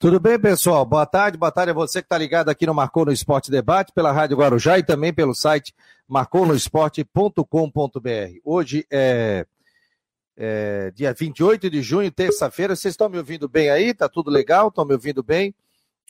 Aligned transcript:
Tudo 0.00 0.20
bem, 0.20 0.38
pessoal? 0.38 0.84
Boa 0.84 1.04
tarde, 1.04 1.36
boa 1.36 1.50
tarde 1.50 1.72
a 1.72 1.74
você 1.74 2.00
que 2.00 2.06
está 2.06 2.16
ligado 2.16 2.48
aqui 2.48 2.64
no 2.64 2.72
Marcou 2.72 3.04
no 3.04 3.10
Esporte 3.10 3.50
Debate, 3.50 3.92
pela 3.92 4.12
Rádio 4.12 4.36
Guarujá 4.36 4.78
e 4.78 4.82
também 4.84 5.12
pelo 5.12 5.34
site 5.34 5.74
marconosport.com.br. 6.06 8.38
Hoje 8.44 8.86
é, 8.92 9.44
é 10.36 10.92
dia 10.92 11.12
28 11.12 11.68
de 11.68 11.82
junho, 11.82 12.12
terça-feira. 12.12 12.76
Vocês 12.76 12.92
estão 12.92 13.08
me 13.08 13.18
ouvindo 13.18 13.48
bem 13.48 13.70
aí? 13.70 13.92
Tá 13.92 14.08
tudo 14.08 14.30
legal? 14.30 14.68
Estão 14.68 14.84
me 14.84 14.92
ouvindo 14.92 15.20
bem? 15.20 15.52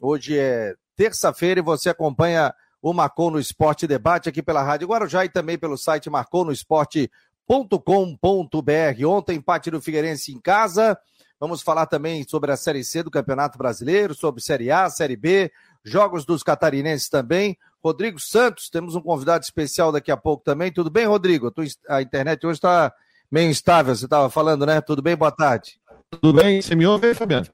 Hoje 0.03 0.39
é 0.39 0.75
terça-feira 0.95 1.61
e 1.61 1.63
você 1.63 1.89
acompanha 1.89 2.55
o 2.83 2.93
Marcou 2.93 3.31
no 3.31 3.41
Esporte 3.41 3.87
Debate 3.87 4.29
aqui 4.29 4.43
pela 4.43 4.63
Rádio 4.63 4.89
Guarujá 4.89 5.25
e 5.25 5.31
também 5.31 5.57
pelo 5.57 5.79
site 5.79 6.11
marconosport.com.br. 6.11 9.07
Ontem, 9.07 9.39
empate 9.39 9.71
do 9.71 9.81
Figueirense 9.81 10.31
em 10.31 10.39
casa. 10.39 10.95
Vamos 11.41 11.63
falar 11.63 11.87
também 11.87 12.27
sobre 12.27 12.51
a 12.51 12.57
Série 12.57 12.83
C 12.83 13.03
do 13.03 13.11
Campeonato 13.11 13.57
Brasileiro, 13.57 14.15
sobre 14.15 14.43
Série 14.43 14.71
A, 14.71 14.91
Série 14.91 15.17
B, 15.17 15.53
jogos 15.85 16.25
dos 16.25 16.43
catarinenses 16.43 17.09
também. 17.09 17.57
Rodrigo 17.83 18.19
Santos, 18.19 18.69
temos 18.69 18.97
um 18.97 19.01
convidado 19.01 19.45
especial 19.45 19.93
daqui 19.93 20.11
a 20.11 20.17
pouco 20.17 20.43
também. 20.43 20.73
Tudo 20.73 20.91
bem, 20.91 21.07
Rodrigo? 21.07 21.53
A 21.89 22.03
internet 22.03 22.45
hoje 22.45 22.59
está 22.59 22.93
meio 23.31 23.49
instável, 23.49 23.95
você 23.95 24.07
estava 24.07 24.29
falando, 24.29 24.67
né? 24.67 24.81
Tudo 24.81 25.01
bem? 25.01 25.15
Boa 25.15 25.31
tarde. 25.31 25.81
Tudo 26.11 26.33
bem? 26.33 26.61
Você 26.61 26.75
me 26.75 26.87
ouve, 26.87 27.15
Fabiano? 27.15 27.47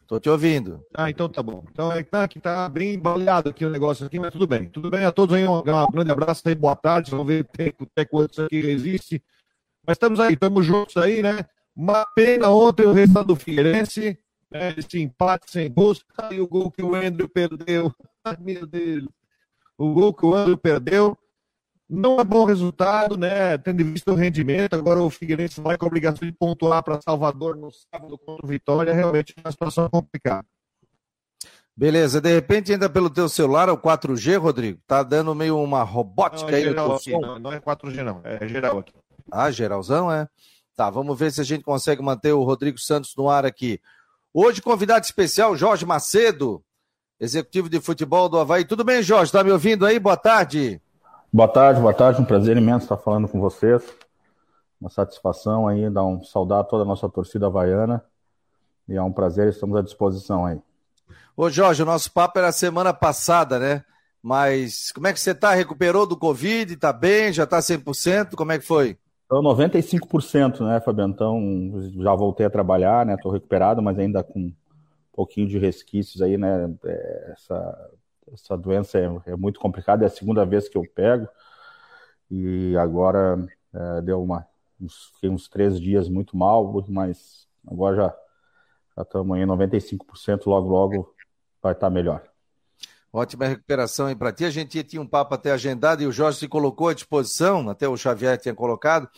Estou 0.00 0.20
te 0.20 0.30
ouvindo. 0.30 0.84
Ah, 0.94 1.10
então 1.10 1.28
tá 1.28 1.42
bom. 1.42 1.64
Então 1.70 1.92
é 1.92 2.02
que 2.02 2.10
tá, 2.10 2.28
tá 2.40 2.68
bem 2.68 2.94
embalhado 2.94 3.50
aqui 3.50 3.64
o 3.64 3.70
negócio 3.70 4.06
aqui, 4.06 4.18
mas 4.18 4.32
tudo 4.32 4.46
bem. 4.46 4.66
Tudo 4.68 4.90
bem 4.90 5.04
a 5.04 5.10
todos 5.10 5.34
aí, 5.34 5.46
um, 5.46 5.62
grande 5.62 6.10
abraço 6.10 6.42
aí, 6.46 6.54
boa 6.54 6.76
tarde. 6.76 7.10
Vamos 7.10 7.26
ver 7.26 7.46
até 7.82 8.04
quanto 8.04 8.42
aqui 8.42 8.60
resiste. 8.60 9.22
Mas 9.86 9.96
estamos 9.96 10.20
aí, 10.20 10.34
estamos 10.34 10.64
juntos 10.64 10.96
aí, 10.96 11.22
né? 11.22 11.44
Uma 11.78 12.04
pena 12.06 12.50
ontem 12.50 12.84
o 12.84 12.92
resultado 12.92 13.28
do 13.28 13.36
Figueirense, 13.36 14.18
né, 14.50 14.74
esse 14.76 15.00
empate 15.00 15.48
sem 15.48 15.72
gols, 15.72 16.04
e 16.32 16.40
o 16.40 16.48
gol 16.48 16.72
que 16.72 16.82
o 16.82 16.92
Andrew 16.92 17.28
perdeu. 17.28 17.94
Ai, 18.24 18.36
meu 18.40 18.66
Deus. 18.66 19.06
O 19.78 19.92
gol 19.92 20.12
que 20.12 20.26
o 20.26 20.34
Andrew 20.34 20.58
perdeu. 20.58 21.16
Não 21.88 22.18
é 22.18 22.24
bom 22.24 22.44
resultado, 22.44 23.16
né? 23.16 23.56
Tendo 23.58 23.84
visto 23.84 24.10
o 24.10 24.16
rendimento, 24.16 24.74
agora 24.74 25.00
o 25.00 25.08
Figueirense 25.08 25.60
vai 25.60 25.78
com 25.78 25.84
a 25.84 25.86
obrigação 25.86 26.28
de 26.28 26.34
pontuar 26.34 26.82
para 26.82 27.00
Salvador 27.00 27.56
no 27.56 27.70
sábado 27.70 28.18
contra 28.18 28.44
o 28.44 28.48
Vitória, 28.48 28.92
realmente 28.92 29.32
é 29.36 29.40
uma 29.40 29.52
situação 29.52 29.88
complicada. 29.88 30.44
Beleza, 31.76 32.20
de 32.20 32.34
repente 32.34 32.72
ainda 32.72 32.90
pelo 32.90 33.08
teu 33.08 33.28
celular, 33.28 33.70
o 33.70 33.78
4G, 33.78 34.36
Rodrigo, 34.36 34.80
tá 34.84 35.04
dando 35.04 35.32
meio 35.32 35.56
uma 35.62 35.84
robótica 35.84 36.50
não, 36.50 36.56
é 36.56 36.56
aí 36.56 36.64
geral 36.64 36.94
aqui, 36.96 37.12
não, 37.12 37.38
não 37.38 37.52
é 37.52 37.60
4G 37.60 38.02
não, 38.02 38.20
é 38.24 38.48
geral 38.48 38.78
aqui. 38.80 38.92
Ah, 39.30 39.50
geralzão, 39.50 40.10
é? 40.10 40.28
Tá, 40.78 40.90
vamos 40.90 41.18
ver 41.18 41.32
se 41.32 41.40
a 41.40 41.44
gente 41.44 41.64
consegue 41.64 42.00
manter 42.00 42.32
o 42.32 42.44
Rodrigo 42.44 42.78
Santos 42.78 43.12
no 43.16 43.28
ar 43.28 43.44
aqui. 43.44 43.80
Hoje, 44.32 44.62
convidado 44.62 45.04
especial, 45.04 45.56
Jorge 45.56 45.84
Macedo, 45.84 46.62
executivo 47.18 47.68
de 47.68 47.80
futebol 47.80 48.28
do 48.28 48.38
Havaí. 48.38 48.64
Tudo 48.64 48.84
bem, 48.84 49.02
Jorge? 49.02 49.24
Está 49.24 49.42
me 49.42 49.50
ouvindo 49.50 49.84
aí? 49.84 49.98
Boa 49.98 50.16
tarde. 50.16 50.80
Boa 51.32 51.48
tarde, 51.48 51.80
boa 51.80 51.92
tarde. 51.92 52.22
Um 52.22 52.24
prazer 52.24 52.56
imenso 52.56 52.84
estar 52.84 52.96
falando 52.96 53.26
com 53.26 53.40
vocês. 53.40 53.82
Uma 54.80 54.88
satisfação 54.88 55.66
aí, 55.66 55.90
dar 55.90 56.04
um 56.04 56.22
saudar 56.22 56.60
a 56.60 56.64
toda 56.64 56.84
a 56.84 56.86
nossa 56.86 57.08
torcida 57.08 57.46
havaiana. 57.46 58.04
E 58.88 58.94
é 58.94 59.02
um 59.02 59.10
prazer, 59.10 59.48
estamos 59.48 59.76
à 59.76 59.82
disposição 59.82 60.46
aí. 60.46 60.60
Ô, 61.36 61.50
Jorge, 61.50 61.82
o 61.82 61.86
nosso 61.86 62.12
papo 62.12 62.38
era 62.38 62.52
semana 62.52 62.94
passada, 62.94 63.58
né? 63.58 63.84
Mas 64.22 64.92
como 64.92 65.08
é 65.08 65.12
que 65.12 65.18
você 65.18 65.32
está? 65.32 65.52
Recuperou 65.54 66.06
do 66.06 66.16
Covid? 66.16 66.72
Está 66.72 66.92
bem? 66.92 67.32
Já 67.32 67.42
está 67.42 67.58
100%? 67.58 68.36
Como 68.36 68.52
é 68.52 68.60
que 68.60 68.64
foi? 68.64 68.96
Então, 69.28 69.42
95%, 69.42 70.64
né, 70.64 70.80
Fabiano? 70.80 71.12
Então, 71.12 71.70
já 72.02 72.14
voltei 72.14 72.46
a 72.46 72.50
trabalhar, 72.50 73.04
né? 73.04 73.14
Estou 73.14 73.30
recuperado, 73.30 73.82
mas 73.82 73.98
ainda 73.98 74.24
com 74.24 74.40
um 74.40 74.54
pouquinho 75.12 75.46
de 75.46 75.58
resquícios 75.58 76.22
aí, 76.22 76.38
né? 76.38 76.74
É, 76.86 77.32
essa, 77.32 77.90
essa 78.32 78.56
doença 78.56 78.98
é, 78.98 79.04
é, 79.26 79.36
muito 79.36 79.60
complicada, 79.60 80.02
é 80.04 80.06
a 80.06 80.10
segunda 80.10 80.46
vez 80.46 80.66
que 80.66 80.78
eu 80.78 80.82
pego. 80.94 81.28
E 82.30 82.74
agora 82.78 83.46
é, 83.74 84.00
deu 84.00 84.22
uma, 84.22 84.46
uns, 84.80 85.10
fiquei 85.14 85.28
uns 85.28 85.46
três 85.46 85.78
dias 85.78 86.08
muito 86.08 86.34
mal, 86.34 86.82
mas 86.88 87.46
agora 87.66 87.96
já 87.96 88.16
já 88.96 89.02
estamos 89.02 89.38
em 89.38 89.46
95%, 89.46 90.46
logo, 90.46 90.68
logo 90.68 91.14
vai 91.62 91.72
estar 91.72 91.88
melhor. 91.90 92.24
Ótima 93.12 93.46
recuperação 93.46 94.06
aí 94.06 94.14
para 94.14 94.32
ti. 94.32 94.44
A 94.44 94.50
gente 94.50 94.82
tinha 94.84 95.00
um 95.00 95.06
papo 95.06 95.34
até 95.34 95.50
agendado 95.50 96.02
e 96.02 96.06
o 96.06 96.12
Jorge 96.12 96.38
se 96.38 96.48
colocou 96.48 96.88
à 96.88 96.94
disposição, 96.94 97.68
até 97.70 97.88
o 97.88 97.96
Xavier 97.96 98.38
tinha 98.38 98.54
colocado, 98.54 99.08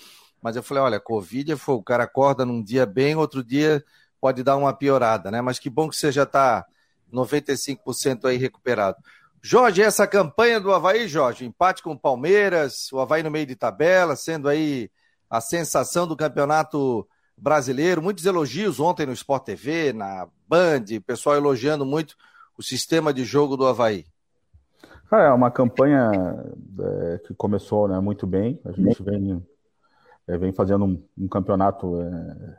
mas 0.42 0.56
eu 0.56 0.62
falei: 0.62 0.82
olha, 0.82 1.00
Covid 1.00 1.56
foi, 1.56 1.74
o 1.74 1.82
cara 1.82 2.04
acorda 2.04 2.44
num 2.44 2.62
dia 2.62 2.86
bem, 2.86 3.16
outro 3.16 3.42
dia 3.42 3.84
pode 4.20 4.42
dar 4.42 4.56
uma 4.56 4.72
piorada, 4.72 5.30
né? 5.30 5.40
Mas 5.40 5.58
que 5.58 5.68
bom 5.68 5.88
que 5.88 5.96
você 5.96 6.12
já 6.12 6.22
está 6.22 6.64
95% 7.12 8.26
aí 8.26 8.36
recuperado. 8.36 8.98
Jorge, 9.42 9.82
essa 9.82 10.06
campanha 10.06 10.60
do 10.60 10.72
Havaí, 10.72 11.08
Jorge, 11.08 11.46
empate 11.46 11.82
com 11.82 11.92
o 11.92 11.98
Palmeiras, 11.98 12.92
o 12.92 13.00
Havaí 13.00 13.22
no 13.22 13.30
meio 13.30 13.46
de 13.46 13.56
tabela, 13.56 14.14
sendo 14.14 14.48
aí 14.48 14.90
a 15.30 15.40
sensação 15.40 16.06
do 16.06 16.16
campeonato 16.16 17.08
brasileiro. 17.36 18.02
Muitos 18.02 18.26
elogios 18.26 18.78
ontem 18.78 19.06
no 19.06 19.14
Sport 19.14 19.44
TV, 19.44 19.92
na 19.94 20.28
Band, 20.46 20.84
pessoal 21.06 21.36
elogiando 21.36 21.86
muito 21.86 22.16
o 22.60 22.62
sistema 22.62 23.10
de 23.14 23.24
jogo 23.24 23.56
do 23.56 23.66
Havaí? 23.66 24.04
é 25.10 25.32
uma 25.32 25.50
campanha 25.50 26.10
é, 26.78 27.18
que 27.26 27.32
começou 27.32 27.88
né, 27.88 27.98
muito 28.00 28.26
bem. 28.26 28.60
A 28.66 28.70
gente 28.70 29.02
vem, 29.02 29.44
é, 30.28 30.36
vem 30.36 30.52
fazendo 30.52 30.84
um, 30.84 31.02
um 31.18 31.26
campeonato 31.26 31.98
é, 32.02 32.58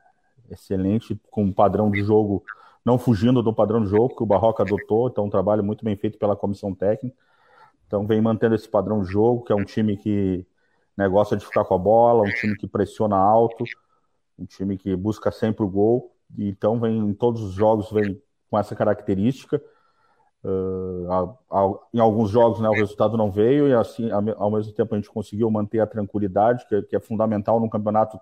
excelente, 0.50 1.22
com 1.30 1.44
um 1.44 1.54
padrão 1.54 1.92
de 1.92 2.02
jogo, 2.02 2.44
não 2.84 2.98
fugindo 2.98 3.44
do 3.44 3.54
padrão 3.54 3.84
de 3.84 3.90
jogo 3.92 4.16
que 4.16 4.24
o 4.24 4.26
Barroca 4.26 4.64
adotou. 4.64 5.08
Então, 5.08 5.26
um 5.26 5.30
trabalho 5.30 5.64
muito 5.64 5.86
bem 5.86 5.96
feito 5.96 6.18
pela 6.18 6.36
comissão 6.36 6.74
técnica. 6.74 7.16
Então, 7.86 8.08
vem 8.08 8.20
mantendo 8.20 8.56
esse 8.56 8.68
padrão 8.68 9.04
de 9.04 9.12
jogo, 9.12 9.44
que 9.44 9.54
é 9.54 9.56
um 9.56 9.64
time 9.64 9.96
que 9.96 10.44
né, 10.98 11.08
gosta 11.08 11.38
de 11.38 11.46
ficar 11.46 11.64
com 11.64 11.76
a 11.76 11.78
bola, 11.78 12.24
um 12.24 12.34
time 12.34 12.58
que 12.58 12.68
pressiona 12.68 13.16
alto, 13.16 13.64
um 14.38 14.46
time 14.46 14.80
que 14.80 14.96
busca 14.96 15.32
sempre 15.32 15.64
o 15.64 15.70
gol. 15.70 16.12
Então, 16.36 16.80
vem 16.80 16.98
em 16.98 17.14
todos 17.14 17.44
os 17.44 17.54
jogos 17.54 17.92
vem 17.92 18.20
com 18.50 18.58
essa 18.58 18.76
característica. 18.76 19.62
Uh, 20.44 21.38
em 21.94 22.00
alguns 22.00 22.32
jogos 22.32 22.60
né, 22.60 22.68
o 22.68 22.74
resultado 22.74 23.16
não 23.16 23.30
veio 23.30 23.68
e 23.68 23.76
assim 23.76 24.10
ao 24.10 24.50
mesmo 24.50 24.74
tempo 24.74 24.96
a 24.96 24.98
gente 24.98 25.08
conseguiu 25.08 25.52
manter 25.52 25.80
a 25.80 25.86
tranquilidade 25.86 26.66
que, 26.68 26.82
que 26.82 26.96
é 26.96 27.00
fundamental 27.00 27.60
num 27.60 27.70
campeonato 27.70 28.20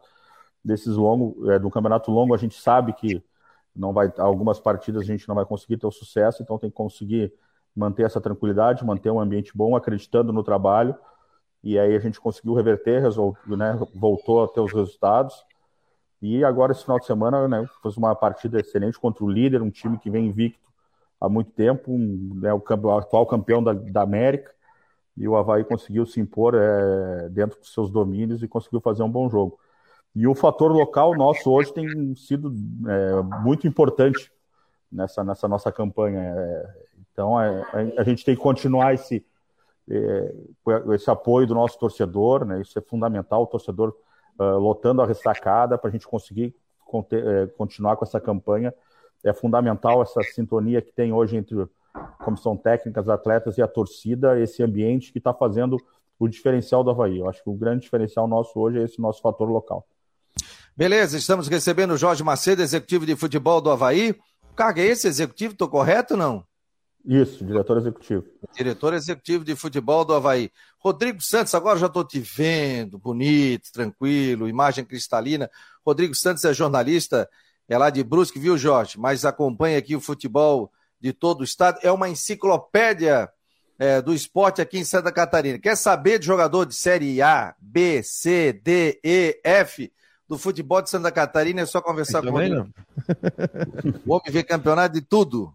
desses 0.62 0.98
longos 0.98 1.48
é, 1.48 1.58
do 1.58 1.70
campeonato 1.70 2.12
longo 2.12 2.34
a 2.34 2.38
gente 2.38 2.60
sabe 2.60 2.92
que 2.92 3.24
não 3.74 3.94
vai 3.94 4.12
algumas 4.18 4.60
partidas 4.60 5.04
a 5.04 5.06
gente 5.06 5.30
não 5.30 5.36
vai 5.36 5.46
conseguir 5.46 5.78
ter 5.78 5.88
o 5.88 5.92
sucesso 5.92 6.44
então 6.44 6.60
tem 6.60 6.70
que 6.70 6.76
conseguir 6.76 7.32
manter 7.76 8.04
essa 8.04 8.20
tranquilidade 8.20 8.86
manter 8.86 9.10
um 9.10 9.20
ambiente 9.20 9.52
bom 9.56 9.76
acreditando 9.76 10.34
no 10.34 10.44
trabalho. 10.44 10.96
E 11.64 11.78
aí 11.78 11.96
a 11.96 12.00
gente 12.00 12.20
conseguiu 12.20 12.54
reverter 12.54 13.02
resolveu, 13.02 13.58
né, 13.58 13.78
voltou 13.94 14.44
a 14.44 14.48
ter 14.48 14.62
os 14.62 14.74
resultados. 14.74 15.46
E 16.22 16.44
agora 16.44 16.72
esse 16.72 16.84
final 16.84 17.00
de 17.00 17.06
semana 17.06 17.48
né, 17.48 17.66
fez 17.82 17.98
uma 17.98 18.14
partida 18.16 18.60
excelente 18.60 19.00
contra 19.00 19.24
o 19.24 19.30
líder 19.30 19.62
um 19.62 19.70
time 19.70 19.98
que 19.98 20.10
vem 20.10 20.28
invicto 20.28 20.69
há 21.20 21.28
muito 21.28 21.52
tempo, 21.52 21.98
né, 21.98 22.54
o, 22.54 22.62
o, 22.62 22.98
atual 22.98 23.26
campeão 23.26 23.62
da, 23.62 23.74
da, 23.74 24.02
América, 24.02 24.52
e 25.18 25.28
o 25.28 25.36
Havaí 25.36 25.64
conseguiu 25.64 26.06
se 26.06 26.20
impor 26.20 26.56
é, 26.56 27.30
dentro 27.30 27.60
dos 27.60 27.74
seus 27.74 27.90
domínios 27.90 28.42
e 28.42 28.48
conseguiu 28.48 28.80
fazer 28.80 29.04
um 29.04 29.12
bom 29.12 29.30
jogo. 29.30 29.60
E 30.16 30.26
o 30.26 30.34
fator 30.34 30.72
local 30.72 31.16
nosso 31.16 31.52
hoje 31.52 31.74
tem 31.74 32.16
sido 32.16 32.54
é, 32.88 33.22
muito 33.42 33.68
importante 33.68 34.32
nessa, 34.92 35.24
nessa 35.24 35.48
nossa 35.48 35.72
campanha. 35.72 36.22
É, 36.22 36.74
então 37.12 37.40
é, 37.40 37.64
a 37.98 38.04
gente 38.04 38.24
tem 38.24 38.36
que 38.36 38.42
continuar 38.42 38.94
esse, 38.94 39.26
é, 39.90 40.34
esse 40.94 41.10
apoio 41.12 41.46
do 41.46 41.54
nosso 41.54 41.78
torcedor, 41.78 42.46
né, 42.46 42.62
isso 42.62 42.80
é 42.80 42.82
fundamental, 42.82 43.44
o 43.44 43.48
torcedor 43.48 43.94
uh, 44.40 44.58
lotando 44.58 45.02
a 45.02 45.06
ressacada 45.06 45.78
para 45.78 45.90
a 45.90 45.92
gente 45.92 46.08
conseguir 46.08 46.56
conter, 46.86 47.26
é, 47.26 47.48
continuar 47.48 47.98
com 47.98 48.06
essa 48.06 48.20
campanha 48.20 48.74
é 49.24 49.34
fundamental 49.34 50.02
essa 50.02 50.22
sintonia 50.24 50.82
que 50.82 50.92
tem 50.92 51.12
hoje 51.12 51.38
entre 51.38 51.68
a 51.94 52.24
comissão 52.24 52.56
técnica, 52.56 53.02
os 53.02 53.10
atletas 53.10 53.58
e 53.58 53.62
a 53.62 53.68
torcida, 53.68 54.40
esse 54.40 54.64
ambiente 54.64 55.12
que 55.12 55.18
está 55.18 55.34
fazendo 55.34 55.78
o 56.18 56.28
diferencial 56.28 56.84
do 56.84 56.92
Havaí. 56.92 57.20
Eu 57.20 57.30
acho 57.30 57.44
que 57.44 57.50
o 57.50 57.54
grande 57.54 57.84
diferencial 57.84 58.28
nosso 58.28 58.60
hoje 58.60 58.80
é 58.80 58.84
esse 58.84 59.00
nosso 59.00 59.22
fator 59.22 59.50
local. 59.50 59.86
Beleza, 60.76 61.18
estamos 61.18 61.48
recebendo 61.48 61.92
o 61.92 61.98
Jorge 61.98 62.24
Macedo, 62.24 62.62
executivo 62.62 63.06
de 63.06 63.16
futebol 63.16 63.60
do 63.60 63.70
Havaí. 63.70 64.16
Carga, 64.56 64.82
é 64.82 64.86
esse 64.86 65.08
executivo, 65.08 65.54
estou 65.54 65.68
correto 65.68 66.14
ou 66.14 66.20
não? 66.20 66.46
Isso, 67.06 67.44
diretor 67.46 67.78
executivo. 67.78 68.26
Diretor 68.56 68.94
executivo 68.94 69.44
de 69.44 69.56
futebol 69.56 70.04
do 70.04 70.14
Havaí. 70.14 70.52
Rodrigo 70.78 71.22
Santos, 71.22 71.56
agora 71.56 71.80
já 71.80 71.88
estou 71.88 72.04
te 72.04 72.20
vendo, 72.20 72.98
bonito, 72.98 73.72
tranquilo, 73.72 74.48
imagem 74.48 74.86
cristalina. 74.86 75.50
Rodrigo 75.86 76.14
Santos 76.14 76.44
é 76.46 76.54
jornalista 76.54 77.30
é 77.70 77.78
lá 77.78 77.92
de 77.92 78.04
Brusque, 78.04 78.40
viu, 78.40 78.58
Jorge? 78.58 79.00
Mas 79.00 79.24
acompanha 79.24 79.78
aqui 79.78 79.96
o 79.96 80.02
futebol 80.02 80.72
de 81.00 81.14
todo 81.14 81.42
o 81.42 81.44
estado. 81.44 81.78
É 81.84 81.92
uma 81.92 82.10
enciclopédia 82.10 83.30
é, 83.78 84.02
do 84.02 84.14
esporte 84.14 84.60
aqui 84.60 84.80
em 84.80 84.84
Santa 84.84 85.12
Catarina. 85.12 85.60
Quer 85.60 85.78
saber 85.78 86.18
de 86.18 86.26
jogador 86.26 86.66
de 86.66 86.74
Série 86.74 87.22
A, 87.22 87.56
B, 87.60 88.02
C, 88.02 88.52
D, 88.52 89.00
E, 89.04 89.40
F 89.44 89.94
do 90.28 90.38
futebol 90.38 90.82
de 90.82 90.90
Santa 90.90 91.12
Catarina? 91.12 91.62
É 91.62 91.66
só 91.68 91.80
conversar 91.80 92.24
com 92.24 92.42
ele. 92.42 92.56
homem 94.08 94.32
vê 94.32 94.44
campeonato 94.44 94.96
de 94.96 95.02
tudo. 95.02 95.54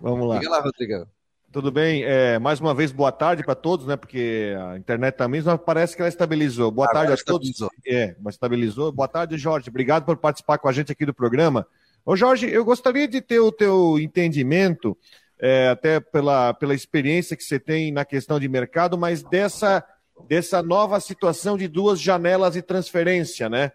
Vamos 0.00 0.26
lá. 0.26 0.38
Diga 0.38 0.50
lá, 0.50 0.60
Rodrigão. 0.60 1.06
Tudo 1.54 1.70
bem? 1.70 2.02
É, 2.02 2.36
mais 2.36 2.58
uma 2.58 2.74
vez, 2.74 2.90
boa 2.90 3.12
tarde 3.12 3.44
para 3.44 3.54
todos, 3.54 3.86
né? 3.86 3.94
Porque 3.94 4.52
a 4.72 4.76
internet 4.76 5.14
também 5.14 5.40
parece 5.64 5.94
que 5.94 6.02
ela 6.02 6.08
estabilizou. 6.08 6.68
Boa 6.68 6.88
Agora 6.90 7.06
tarde 7.06 7.22
a 7.22 7.24
todos. 7.24 7.48
É, 7.86 8.16
mas 8.20 8.34
estabilizou. 8.34 8.90
Boa 8.90 9.06
tarde, 9.06 9.38
Jorge. 9.38 9.70
Obrigado 9.70 10.04
por 10.04 10.16
participar 10.16 10.58
com 10.58 10.68
a 10.68 10.72
gente 10.72 10.90
aqui 10.90 11.06
do 11.06 11.14
programa. 11.14 11.64
Ô, 12.04 12.16
Jorge, 12.16 12.50
eu 12.50 12.64
gostaria 12.64 13.06
de 13.06 13.20
ter 13.20 13.38
o 13.38 13.52
teu 13.52 14.00
entendimento, 14.00 14.98
é, 15.38 15.68
até 15.68 16.00
pela, 16.00 16.52
pela 16.54 16.74
experiência 16.74 17.36
que 17.36 17.44
você 17.44 17.60
tem 17.60 17.92
na 17.92 18.04
questão 18.04 18.40
de 18.40 18.48
mercado, 18.48 18.98
mas 18.98 19.22
dessa, 19.22 19.84
dessa 20.28 20.60
nova 20.60 20.98
situação 20.98 21.56
de 21.56 21.68
duas 21.68 22.00
janelas 22.00 22.54
de 22.54 22.62
transferência, 22.62 23.48
né? 23.48 23.70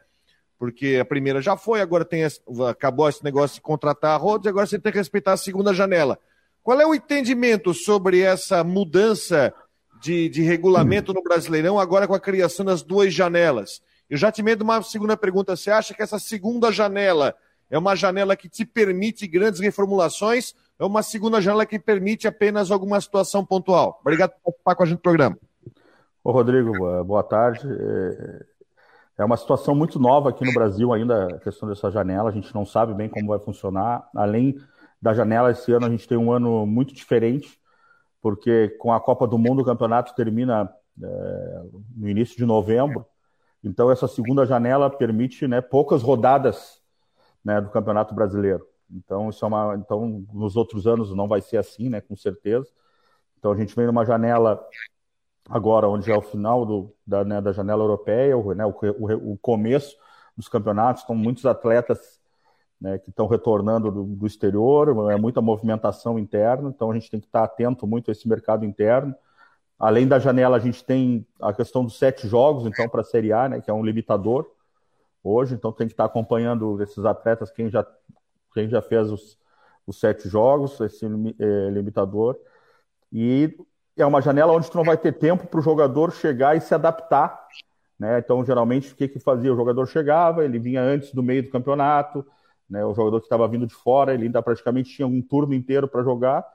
Porque 0.57 0.97
a 1.01 1.05
primeira 1.05 1.41
já 1.41 1.55
foi, 1.55 1.79
agora 1.79 2.03
tem 2.03 2.27
acabou 2.69 3.07
esse 3.07 3.23
negócio 3.23 3.55
de 3.55 3.61
contratar 3.61 4.15
a 4.15 4.17
Rhodes, 4.17 4.47
agora 4.47 4.65
você 4.65 4.77
tem 4.77 4.91
que 4.91 4.97
respeitar 4.97 5.31
a 5.31 5.37
segunda 5.37 5.73
janela. 5.73 6.19
Qual 6.63 6.79
é 6.79 6.85
o 6.85 6.93
entendimento 6.93 7.73
sobre 7.73 8.21
essa 8.21 8.63
mudança 8.63 9.53
de, 10.01 10.29
de 10.29 10.41
regulamento 10.41 11.13
no 11.13 11.23
Brasileirão, 11.23 11.79
agora 11.79 12.07
com 12.07 12.13
a 12.13 12.19
criação 12.19 12.65
das 12.65 12.81
duas 12.81 13.13
janelas? 13.13 13.81
Eu 14.09 14.17
já 14.17 14.31
te 14.31 14.41
medo 14.41 14.63
uma 14.63 14.81
segunda 14.81 15.15
pergunta. 15.15 15.55
Você 15.55 15.69
acha 15.69 15.93
que 15.93 16.01
essa 16.01 16.17
segunda 16.17 16.71
janela 16.71 17.35
é 17.69 17.77
uma 17.77 17.95
janela 17.95 18.35
que 18.35 18.49
te 18.49 18.65
permite 18.65 19.27
grandes 19.27 19.59
reformulações? 19.59 20.55
É 20.79 20.83
uma 20.83 21.03
segunda 21.03 21.39
janela 21.39 21.65
que 21.65 21.77
permite 21.77 22.27
apenas 22.27 22.71
alguma 22.71 22.99
situação 22.99 23.45
pontual? 23.45 23.99
Obrigado 24.01 24.31
por 24.31 24.51
participar 24.51 24.75
com 24.75 24.83
a 24.83 24.85
gente 24.87 24.97
do 24.97 25.01
programa. 25.01 25.37
Ô, 26.23 26.31
Rodrigo, 26.31 26.73
boa 27.03 27.23
tarde. 27.23 27.67
É, 27.67 28.45
é 29.19 29.25
uma 29.25 29.37
situação 29.37 29.75
muito 29.75 29.99
nova 29.99 30.29
aqui 30.29 30.43
no 30.43 30.53
Brasil 30.53 30.91
ainda, 30.91 31.35
a 31.35 31.39
questão 31.39 31.69
dessa 31.69 31.91
janela. 31.91 32.29
A 32.29 32.33
gente 32.33 32.53
não 32.55 32.65
sabe 32.65 32.93
bem 32.93 33.09
como 33.09 33.27
vai 33.27 33.39
funcionar. 33.39 34.09
Além 34.15 34.57
da 35.01 35.13
janela 35.13 35.51
esse 35.51 35.71
ano 35.71 35.85
a 35.85 35.89
gente 35.89 36.07
tem 36.07 36.17
um 36.17 36.31
ano 36.31 36.65
muito 36.65 36.93
diferente, 36.93 37.59
porque 38.21 38.69
com 38.79 38.91
a 38.91 38.99
Copa 38.99 39.25
do 39.25 39.37
Mundo 39.37 39.61
o 39.61 39.65
campeonato 39.65 40.13
termina 40.15 40.69
é, 41.01 41.63
no 41.95 42.09
início 42.09 42.37
de 42.37 42.45
novembro. 42.45 43.05
Então 43.63 43.91
essa 43.91 44.07
segunda 44.07 44.45
janela 44.45 44.89
permite 44.89 45.47
né, 45.47 45.61
poucas 45.61 46.01
rodadas 46.01 46.81
né, 47.43 47.61
do 47.61 47.69
Campeonato 47.69 48.13
Brasileiro. 48.13 48.65
Então 48.91 49.29
isso 49.29 49.43
é 49.45 49.47
uma, 49.47 49.75
então 49.75 50.25
nos 50.33 50.55
outros 50.55 50.87
anos 50.87 51.13
não 51.15 51.27
vai 51.27 51.41
ser 51.41 51.57
assim, 51.57 51.89
né, 51.89 52.01
com 52.01 52.15
certeza. 52.15 52.67
Então 53.37 53.51
a 53.51 53.55
gente 53.55 53.75
vem 53.75 53.85
numa 53.85 54.05
janela 54.05 54.61
agora 55.49 55.87
onde 55.87 56.11
é 56.11 56.17
o 56.17 56.21
final 56.21 56.65
do, 56.65 56.95
da, 57.05 57.23
né, 57.23 57.41
da 57.41 57.51
janela 57.53 57.83
europeia, 57.83 58.37
o, 58.37 58.53
né, 58.53 58.65
o, 58.65 58.71
o, 58.71 59.33
o 59.33 59.37
começo 59.37 59.95
dos 60.35 60.49
campeonatos, 60.49 61.03
com 61.03 61.15
muitos 61.15 61.45
atletas 61.45 62.18
né, 62.79 62.97
que 62.97 63.09
estão 63.09 63.27
retornando 63.27 63.91
do, 63.91 64.03
do, 64.03 64.25
exterior, 64.27 65.11
é 65.11 65.17
muita 65.17 65.41
movimentação 65.41 66.17
interna, 66.17 66.69
então 66.69 66.91
a 66.91 66.93
gente 66.93 67.09
tem 67.11 67.19
que 67.19 67.25
estar 67.25 67.43
atento 67.43 67.85
muito 67.85 68.09
a 68.09 68.11
esse 68.11 68.27
mercado 68.27 68.65
interno. 68.65 69.13
Além 69.77 70.07
da 70.07 70.19
janela, 70.19 70.57
a 70.57 70.59
gente 70.59 70.83
tem 70.83 71.25
a 71.41 71.53
questão 71.53 71.83
dos 71.83 71.97
sete 71.97 72.27
jogos, 72.27 72.65
então, 72.65 72.87
para 72.87 73.01
a 73.01 73.03
Série 73.03 73.33
A, 73.33 73.49
né, 73.49 73.61
que 73.61 73.69
é 73.69 73.73
um 73.73 73.83
limitador 73.83 74.49
hoje, 75.23 75.55
então 75.55 75.71
tem 75.71 75.87
que 75.87 75.93
estar 75.93 76.05
acompanhando 76.05 76.81
esses 76.81 77.03
atletas, 77.05 77.51
quem 77.51 77.69
já, 77.69 77.85
quem 78.53 78.67
já 78.69 78.81
fez 78.81 79.11
os, 79.11 79.37
os 79.85 79.99
sete 79.99 80.29
jogos, 80.29 80.79
esse 80.79 81.05
é, 81.05 81.69
limitador. 81.69 82.37
E 83.11 83.57
é 83.97 84.05
uma 84.05 84.21
janela 84.21 84.53
onde 84.53 84.69
tu 84.69 84.77
não 84.77 84.83
vai 84.83 84.97
ter 84.97 85.13
tempo 85.13 85.47
para 85.47 85.59
o 85.59 85.63
jogador 85.63 86.11
chegar 86.11 86.55
e 86.55 86.61
se 86.61 86.73
adaptar. 86.73 87.47
Né? 87.97 88.19
Então, 88.19 88.45
geralmente, 88.45 88.93
o 88.93 88.95
que, 88.95 89.07
que 89.07 89.19
fazia? 89.19 89.51
O 89.51 89.57
jogador 89.57 89.85
chegava, 89.85 90.45
ele 90.45 90.59
vinha 90.59 90.81
antes 90.81 91.13
do 91.13 91.21
meio 91.21 91.43
do 91.43 91.49
campeonato, 91.49 92.25
né? 92.69 92.85
O 92.85 92.93
jogador 92.93 93.19
que 93.19 93.25
estava 93.25 93.47
vindo 93.47 93.65
de 93.65 93.73
fora, 93.73 94.13
ele 94.13 94.25
ainda 94.25 94.41
praticamente 94.41 94.93
tinha 94.93 95.07
um 95.07 95.21
turno 95.21 95.53
inteiro 95.53 95.87
para 95.87 96.03
jogar, 96.03 96.45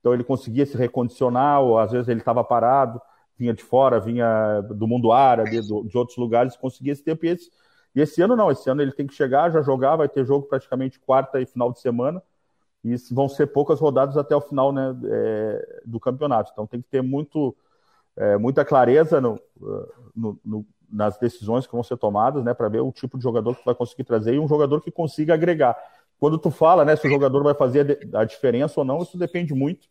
então 0.00 0.14
ele 0.14 0.22
conseguia 0.22 0.64
se 0.64 0.76
recondicionar, 0.76 1.60
ou 1.60 1.78
às 1.78 1.90
vezes 1.90 2.08
ele 2.08 2.20
estava 2.20 2.44
parado, 2.44 3.00
vinha 3.36 3.52
de 3.52 3.62
fora, 3.62 4.00
vinha 4.00 4.60
do 4.62 4.86
mundo 4.86 5.12
árabe, 5.12 5.60
de, 5.60 5.88
de 5.88 5.98
outros 5.98 6.16
lugares, 6.16 6.56
conseguia 6.56 6.92
esse 6.92 7.02
tempo. 7.02 7.26
E 7.26 7.30
esse, 7.30 7.50
e 7.94 8.00
esse 8.00 8.22
ano 8.22 8.36
não, 8.36 8.50
esse 8.50 8.68
ano 8.70 8.82
ele 8.82 8.92
tem 8.92 9.06
que 9.06 9.14
chegar, 9.14 9.50
já 9.50 9.62
jogar, 9.62 9.96
vai 9.96 10.08
ter 10.08 10.24
jogo 10.24 10.46
praticamente 10.46 11.00
quarta 11.00 11.40
e 11.40 11.46
final 11.46 11.72
de 11.72 11.80
semana, 11.80 12.22
e 12.84 12.94
vão 13.10 13.28
ser 13.28 13.48
poucas 13.48 13.80
rodadas 13.80 14.16
até 14.16 14.36
o 14.36 14.40
final 14.40 14.72
né, 14.72 14.96
é, 15.04 15.80
do 15.84 15.98
campeonato. 15.98 16.50
Então 16.52 16.66
tem 16.66 16.80
que 16.80 16.88
ter 16.88 17.02
muito, 17.02 17.56
é, 18.16 18.36
muita 18.36 18.64
clareza 18.64 19.20
no, 19.20 19.40
no, 20.14 20.38
no, 20.44 20.66
nas 20.90 21.18
decisões 21.18 21.66
que 21.66 21.72
vão 21.72 21.82
ser 21.82 21.96
tomadas, 21.96 22.44
né, 22.44 22.54
para 22.54 22.68
ver 22.68 22.80
o 22.80 22.92
tipo 22.92 23.16
de 23.16 23.24
jogador 23.24 23.56
que 23.56 23.64
vai 23.64 23.74
conseguir 23.74 24.04
trazer 24.04 24.34
e 24.34 24.38
um 24.38 24.48
jogador 24.48 24.80
que 24.80 24.90
consiga 24.90 25.34
agregar. 25.34 25.76
Quando 26.18 26.38
tu 26.38 26.50
fala, 26.50 26.84
né, 26.84 26.96
se 26.96 27.06
o 27.06 27.10
jogador 27.10 27.42
vai 27.42 27.54
fazer 27.54 28.08
a 28.14 28.24
diferença 28.24 28.80
ou 28.80 28.84
não, 28.84 29.02
isso 29.02 29.18
depende 29.18 29.52
muito 29.52 29.88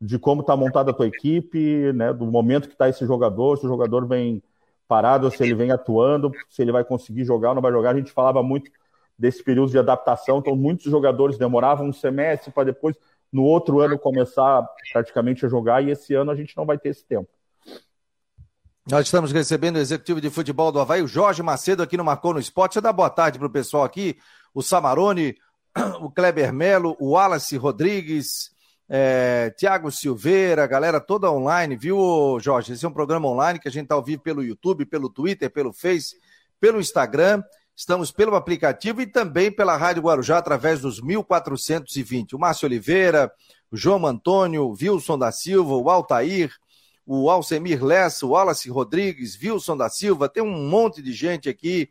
de 0.00 0.18
como 0.18 0.42
está 0.42 0.56
montada 0.56 0.90
a 0.90 0.94
tua 0.94 1.06
equipe, 1.06 1.92
né, 1.92 2.12
do 2.12 2.26
momento 2.26 2.68
que 2.68 2.74
está 2.74 2.88
esse 2.88 3.04
jogador, 3.04 3.58
se 3.58 3.66
o 3.66 3.68
jogador 3.68 4.06
vem 4.06 4.42
parado, 4.86 5.30
se 5.30 5.42
ele 5.42 5.54
vem 5.54 5.70
atuando, 5.70 6.30
se 6.48 6.62
ele 6.62 6.72
vai 6.72 6.84
conseguir 6.84 7.24
jogar 7.24 7.50
ou 7.50 7.56
não 7.56 7.62
vai 7.62 7.72
jogar. 7.72 7.90
A 7.90 7.98
gente 7.98 8.12
falava 8.12 8.42
muito 8.42 8.70
desse 9.18 9.42
período 9.42 9.70
de 9.70 9.78
adaptação, 9.78 10.38
então 10.38 10.54
muitos 10.56 10.90
jogadores 10.90 11.36
demoravam 11.36 11.88
um 11.88 11.92
semestre 11.92 12.52
para 12.52 12.64
depois, 12.64 12.96
no 13.30 13.42
outro 13.42 13.80
ano, 13.80 13.98
começar 13.98 14.66
praticamente 14.92 15.44
a 15.44 15.48
jogar, 15.48 15.82
e 15.82 15.90
esse 15.90 16.14
ano 16.14 16.30
a 16.30 16.34
gente 16.34 16.56
não 16.56 16.64
vai 16.64 16.78
ter 16.78 16.90
esse 16.90 17.04
tempo. 17.04 17.28
Nós 18.90 19.04
estamos 19.04 19.32
recebendo 19.32 19.76
o 19.76 19.80
executivo 19.80 20.18
de 20.18 20.30
futebol 20.30 20.72
do 20.72 20.80
Havaí, 20.80 21.02
o 21.02 21.06
Jorge 21.06 21.42
Macedo, 21.42 21.82
aqui 21.82 21.94
no 21.94 22.02
Marcou 22.02 22.32
no 22.32 22.40
Esporte. 22.40 22.72
Você 22.72 22.80
dá 22.80 22.90
boa 22.90 23.10
tarde 23.10 23.38
para 23.38 23.46
o 23.46 23.50
pessoal 23.50 23.84
aqui, 23.84 24.16
o 24.54 24.62
Samarone, 24.62 25.36
o 26.00 26.10
Kleber 26.10 26.54
Melo, 26.54 26.96
o 26.98 27.10
Wallace 27.10 27.54
Rodrigues, 27.58 28.50
é, 28.88 29.52
Tiago 29.58 29.90
Silveira, 29.90 30.66
galera 30.66 31.00
toda 31.00 31.30
online, 31.30 31.76
viu, 31.76 32.38
Jorge? 32.40 32.72
Esse 32.72 32.86
é 32.86 32.88
um 32.88 32.92
programa 32.92 33.28
online 33.28 33.58
que 33.58 33.68
a 33.68 33.70
gente 33.70 33.82
está 33.82 33.94
ao 33.94 34.02
vivo 34.02 34.22
pelo 34.22 34.42
YouTube, 34.42 34.86
pelo 34.86 35.10
Twitter, 35.10 35.50
pelo 35.52 35.70
Face, 35.70 36.16
pelo 36.58 36.80
Instagram. 36.80 37.42
Estamos 37.76 38.10
pelo 38.10 38.36
aplicativo 38.36 39.02
e 39.02 39.06
também 39.06 39.52
pela 39.52 39.76
Rádio 39.76 40.02
Guarujá 40.02 40.38
através 40.38 40.80
dos 40.80 40.98
1420. 40.98 42.34
O 42.34 42.38
Márcio 42.38 42.64
Oliveira, 42.64 43.30
o 43.70 43.76
João 43.76 44.06
Antônio, 44.06 44.64
o 44.64 44.72
Wilson 44.72 45.18
da 45.18 45.30
Silva, 45.30 45.74
o 45.74 45.90
Altair, 45.90 46.50
o 47.10 47.30
Alcemir 47.30 47.82
Lessa, 47.82 48.26
o 48.26 48.30
Wallace 48.32 48.68
Rodrigues, 48.68 49.38
Wilson 49.42 49.78
da 49.78 49.88
Silva, 49.88 50.28
tem 50.28 50.42
um 50.42 50.68
monte 50.68 51.00
de 51.00 51.14
gente 51.14 51.48
aqui 51.48 51.88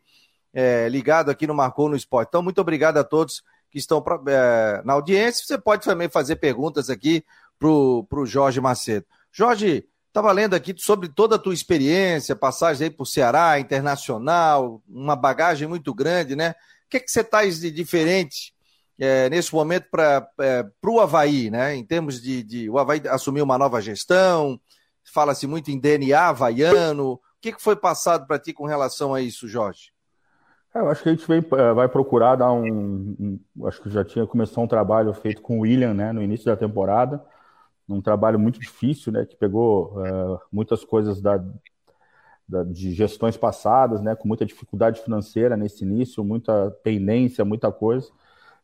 é, 0.54 0.88
ligado 0.88 1.28
aqui 1.28 1.44
no 1.44 1.54
Marcou 1.54 1.88
no 1.88 1.96
Esporte. 1.96 2.28
Então, 2.28 2.40
muito 2.40 2.60
obrigado 2.60 2.98
a 2.98 3.04
todos 3.04 3.42
que 3.68 3.78
estão 3.78 4.00
pra, 4.00 4.20
é, 4.28 4.80
na 4.84 4.92
audiência. 4.92 5.44
Você 5.44 5.58
pode 5.58 5.84
também 5.84 6.08
fazer 6.08 6.36
perguntas 6.36 6.88
aqui 6.88 7.24
para 7.58 7.68
o 7.68 8.24
Jorge 8.24 8.60
Macedo. 8.60 9.06
Jorge, 9.32 9.88
estava 10.06 10.30
lendo 10.30 10.54
aqui 10.54 10.72
sobre 10.78 11.08
toda 11.08 11.34
a 11.34 11.38
tua 11.38 11.52
experiência, 11.52 12.36
passagem 12.36 12.84
aí 12.84 12.90
por 12.90 13.04
Ceará, 13.04 13.58
internacional, 13.58 14.80
uma 14.88 15.16
bagagem 15.16 15.66
muito 15.66 15.92
grande, 15.92 16.36
né? 16.36 16.50
O 16.86 16.90
que, 16.90 17.00
que 17.00 17.10
você 17.10 17.24
traz 17.24 17.58
de 17.58 17.72
diferente 17.72 18.54
é, 18.96 19.28
nesse 19.28 19.52
momento 19.52 19.88
para 19.90 20.28
é, 20.40 20.64
o 20.80 21.00
Havaí, 21.00 21.50
né? 21.50 21.74
Em 21.74 21.84
termos 21.84 22.22
de, 22.22 22.44
de. 22.44 22.70
O 22.70 22.78
Havaí 22.78 23.02
assumiu 23.08 23.42
uma 23.42 23.58
nova 23.58 23.82
gestão, 23.82 24.60
fala-se 25.12 25.46
muito 25.46 25.70
em 25.70 25.78
DNA 25.78 26.28
havaiano. 26.28 27.12
O 27.12 27.20
que, 27.40 27.52
foi 27.58 27.76
passado 27.76 28.26
para 28.26 28.38
ti 28.38 28.52
com 28.52 28.66
relação 28.66 29.14
a 29.14 29.20
isso, 29.20 29.48
Jorge? 29.48 29.92
É, 30.74 30.80
eu 30.80 30.88
acho 30.88 31.02
que 31.02 31.08
a 31.08 31.12
gente 31.12 31.26
vem, 31.26 31.38
é, 31.38 31.72
vai 31.72 31.88
procurar 31.88 32.36
dar 32.36 32.52
um, 32.52 33.16
um, 33.56 33.66
Acho 33.66 33.80
que 33.82 33.90
já 33.90 34.04
tinha 34.04 34.26
começado 34.26 34.60
um 34.60 34.68
trabalho 34.68 35.12
feito 35.14 35.40
com 35.40 35.58
o 35.58 35.60
William 35.62 35.94
né, 35.94 36.12
no 36.12 36.22
início 36.22 36.46
da 36.46 36.56
temporada. 36.56 37.24
Um 37.88 38.02
trabalho 38.02 38.38
muito 38.38 38.60
difícil, 38.60 39.12
né, 39.12 39.24
que 39.24 39.34
pegou 39.34 39.98
uh, 39.98 40.38
muitas 40.52 40.84
coisas 40.84 41.22
da, 41.22 41.42
da, 42.46 42.62
de 42.64 42.92
gestões 42.92 43.36
passadas, 43.36 44.02
né, 44.02 44.14
com 44.14 44.28
muita 44.28 44.44
dificuldade 44.44 45.00
financeira 45.00 45.56
nesse 45.56 45.84
início, 45.84 46.22
muita 46.22 46.70
pendência, 46.82 47.44
muita 47.44 47.72
coisa 47.72 48.10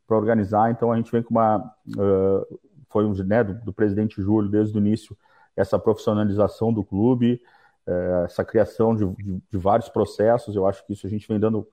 para 0.06 0.16
organizar. 0.16 0.70
Então 0.70 0.92
a 0.92 0.96
gente 0.96 1.10
vem 1.10 1.22
com 1.22 1.30
uma. 1.30 1.74
Uh, 1.96 2.58
foi 2.90 3.04
um 3.04 3.14
né, 3.24 3.42
do, 3.42 3.54
do 3.54 3.72
presidente 3.72 4.20
Júlio 4.20 4.50
desde 4.50 4.76
o 4.76 4.78
início 4.78 5.16
essa 5.56 5.78
profissionalização 5.78 6.72
do 6.72 6.84
clube, 6.84 7.40
é, 7.86 8.22
essa 8.24 8.44
criação 8.44 8.94
de, 8.94 9.06
de, 9.06 9.42
de, 9.50 9.58
vários 9.58 9.88
processos. 9.88 10.56
Eu 10.56 10.66
acho 10.66 10.84
que 10.86 10.92
isso 10.92 11.06
a 11.06 11.10
gente 11.10 11.28
vem 11.28 11.38
dando 11.38 11.66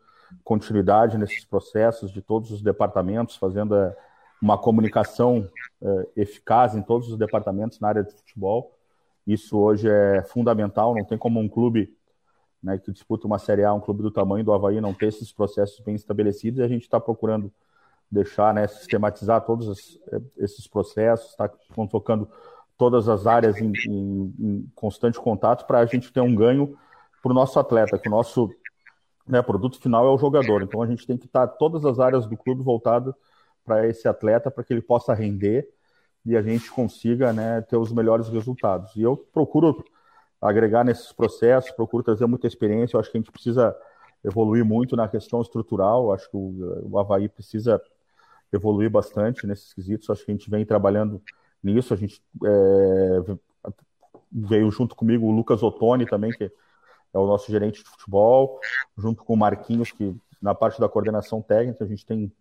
continuidade 0.43 1.17
nesses 1.17 1.45
processos 1.45 2.11
de 2.11 2.21
todos 2.21 2.51
os 2.51 2.61
departamentos, 2.61 3.35
fazendo 3.35 3.75
é, 3.75 3.95
uma 4.41 4.57
comunicação 4.57 5.47
é, 5.81 6.07
eficaz 6.17 6.75
em 6.75 6.81
todos 6.81 7.09
os 7.09 7.17
departamentos 7.17 7.79
na 7.79 7.87
área 7.87 8.03
de 8.03 8.11
futebol. 8.11 8.77
Isso 9.25 9.57
hoje 9.57 9.89
é 9.89 10.23
fundamental. 10.23 10.95
Não 10.95 11.05
tem 11.05 11.17
como 11.17 11.39
um 11.39 11.47
clube 11.47 11.95
né, 12.61 12.77
que 12.77 12.91
disputa 12.91 13.27
uma 13.27 13.39
Série 13.39 13.63
A, 13.63 13.73
um 13.73 13.79
clube 13.79 14.01
do 14.01 14.11
tamanho 14.11 14.43
do 14.43 14.53
Havaí, 14.53 14.81
não 14.81 14.93
ter 14.93 15.07
esses 15.07 15.31
processos 15.31 15.79
bem 15.79 15.95
estabelecidos. 15.95 16.59
E 16.59 16.63
a 16.63 16.67
gente 16.67 16.83
está 16.83 16.99
procurando 16.99 17.51
deixar, 18.09 18.53
né, 18.53 18.67
sistematizar 18.67 19.41
todos 19.41 19.99
esses 20.37 20.67
processos, 20.67 21.29
está 21.29 21.47
tocando 21.89 22.29
todas 22.81 23.07
as 23.07 23.27
áreas 23.27 23.61
em, 23.61 23.71
em, 23.87 24.33
em 24.39 24.71
constante 24.73 25.19
contato 25.19 25.67
para 25.67 25.77
a 25.77 25.85
gente 25.85 26.11
ter 26.11 26.19
um 26.19 26.33
ganho 26.33 26.75
para 27.21 27.31
o 27.31 27.35
nosso 27.35 27.59
atleta, 27.59 27.95
que 27.99 28.07
o 28.07 28.11
nosso 28.11 28.49
né, 29.27 29.39
produto 29.39 29.79
final 29.79 30.07
é 30.07 30.09
o 30.09 30.17
jogador. 30.17 30.63
Então 30.63 30.81
a 30.81 30.87
gente 30.87 31.05
tem 31.05 31.15
que 31.15 31.27
estar 31.27 31.45
tá, 31.45 31.53
todas 31.53 31.85
as 31.85 31.99
áreas 31.99 32.25
do 32.25 32.35
clube 32.35 32.63
voltado 32.63 33.15
para 33.63 33.87
esse 33.87 34.07
atleta, 34.07 34.49
para 34.49 34.63
que 34.63 34.73
ele 34.73 34.81
possa 34.81 35.13
render 35.13 35.69
e 36.25 36.35
a 36.35 36.41
gente 36.41 36.71
consiga 36.71 37.31
né, 37.31 37.61
ter 37.61 37.77
os 37.77 37.91
melhores 37.91 38.29
resultados. 38.29 38.95
E 38.95 39.03
eu 39.03 39.15
procuro 39.15 39.85
agregar 40.41 40.83
nesses 40.83 41.11
processos, 41.11 41.69
procuro 41.69 42.01
trazer 42.01 42.25
muita 42.25 42.47
experiência. 42.47 42.95
Eu 42.95 42.99
acho 42.99 43.11
que 43.11 43.17
a 43.19 43.21
gente 43.21 43.31
precisa 43.31 43.77
evoluir 44.23 44.65
muito 44.65 44.95
na 44.95 45.07
questão 45.07 45.39
estrutural. 45.39 46.05
Eu 46.05 46.13
acho 46.13 46.27
que 46.31 46.35
o, 46.35 46.89
o 46.89 46.97
Havaí 46.97 47.29
precisa 47.29 47.79
evoluir 48.51 48.89
bastante 48.89 49.45
nesses 49.45 49.71
quesitos. 49.71 50.09
Eu 50.09 50.13
acho 50.13 50.25
que 50.25 50.31
a 50.31 50.33
gente 50.33 50.49
vem 50.49 50.65
trabalhando 50.65 51.21
nisso. 51.63 51.93
A 51.93 51.97
gente 51.97 52.21
é, 52.43 53.37
veio 54.31 54.71
junto 54.71 54.95
comigo 54.95 55.27
o 55.27 55.31
Lucas 55.31 55.61
Ottoni 55.61 56.05
também, 56.05 56.31
que 56.31 56.51
é 57.13 57.17
o 57.17 57.27
nosso 57.27 57.51
gerente 57.51 57.83
de 57.83 57.89
futebol, 57.89 58.59
junto 58.97 59.23
com 59.23 59.33
o 59.33 59.37
Marquinhos, 59.37 59.91
que 59.91 60.15
na 60.41 60.55
parte 60.55 60.79
da 60.79 60.87
coordenação 60.87 61.41
técnica 61.41 61.83
a 61.83 61.87
gente 61.87 62.05
tem 62.05 62.31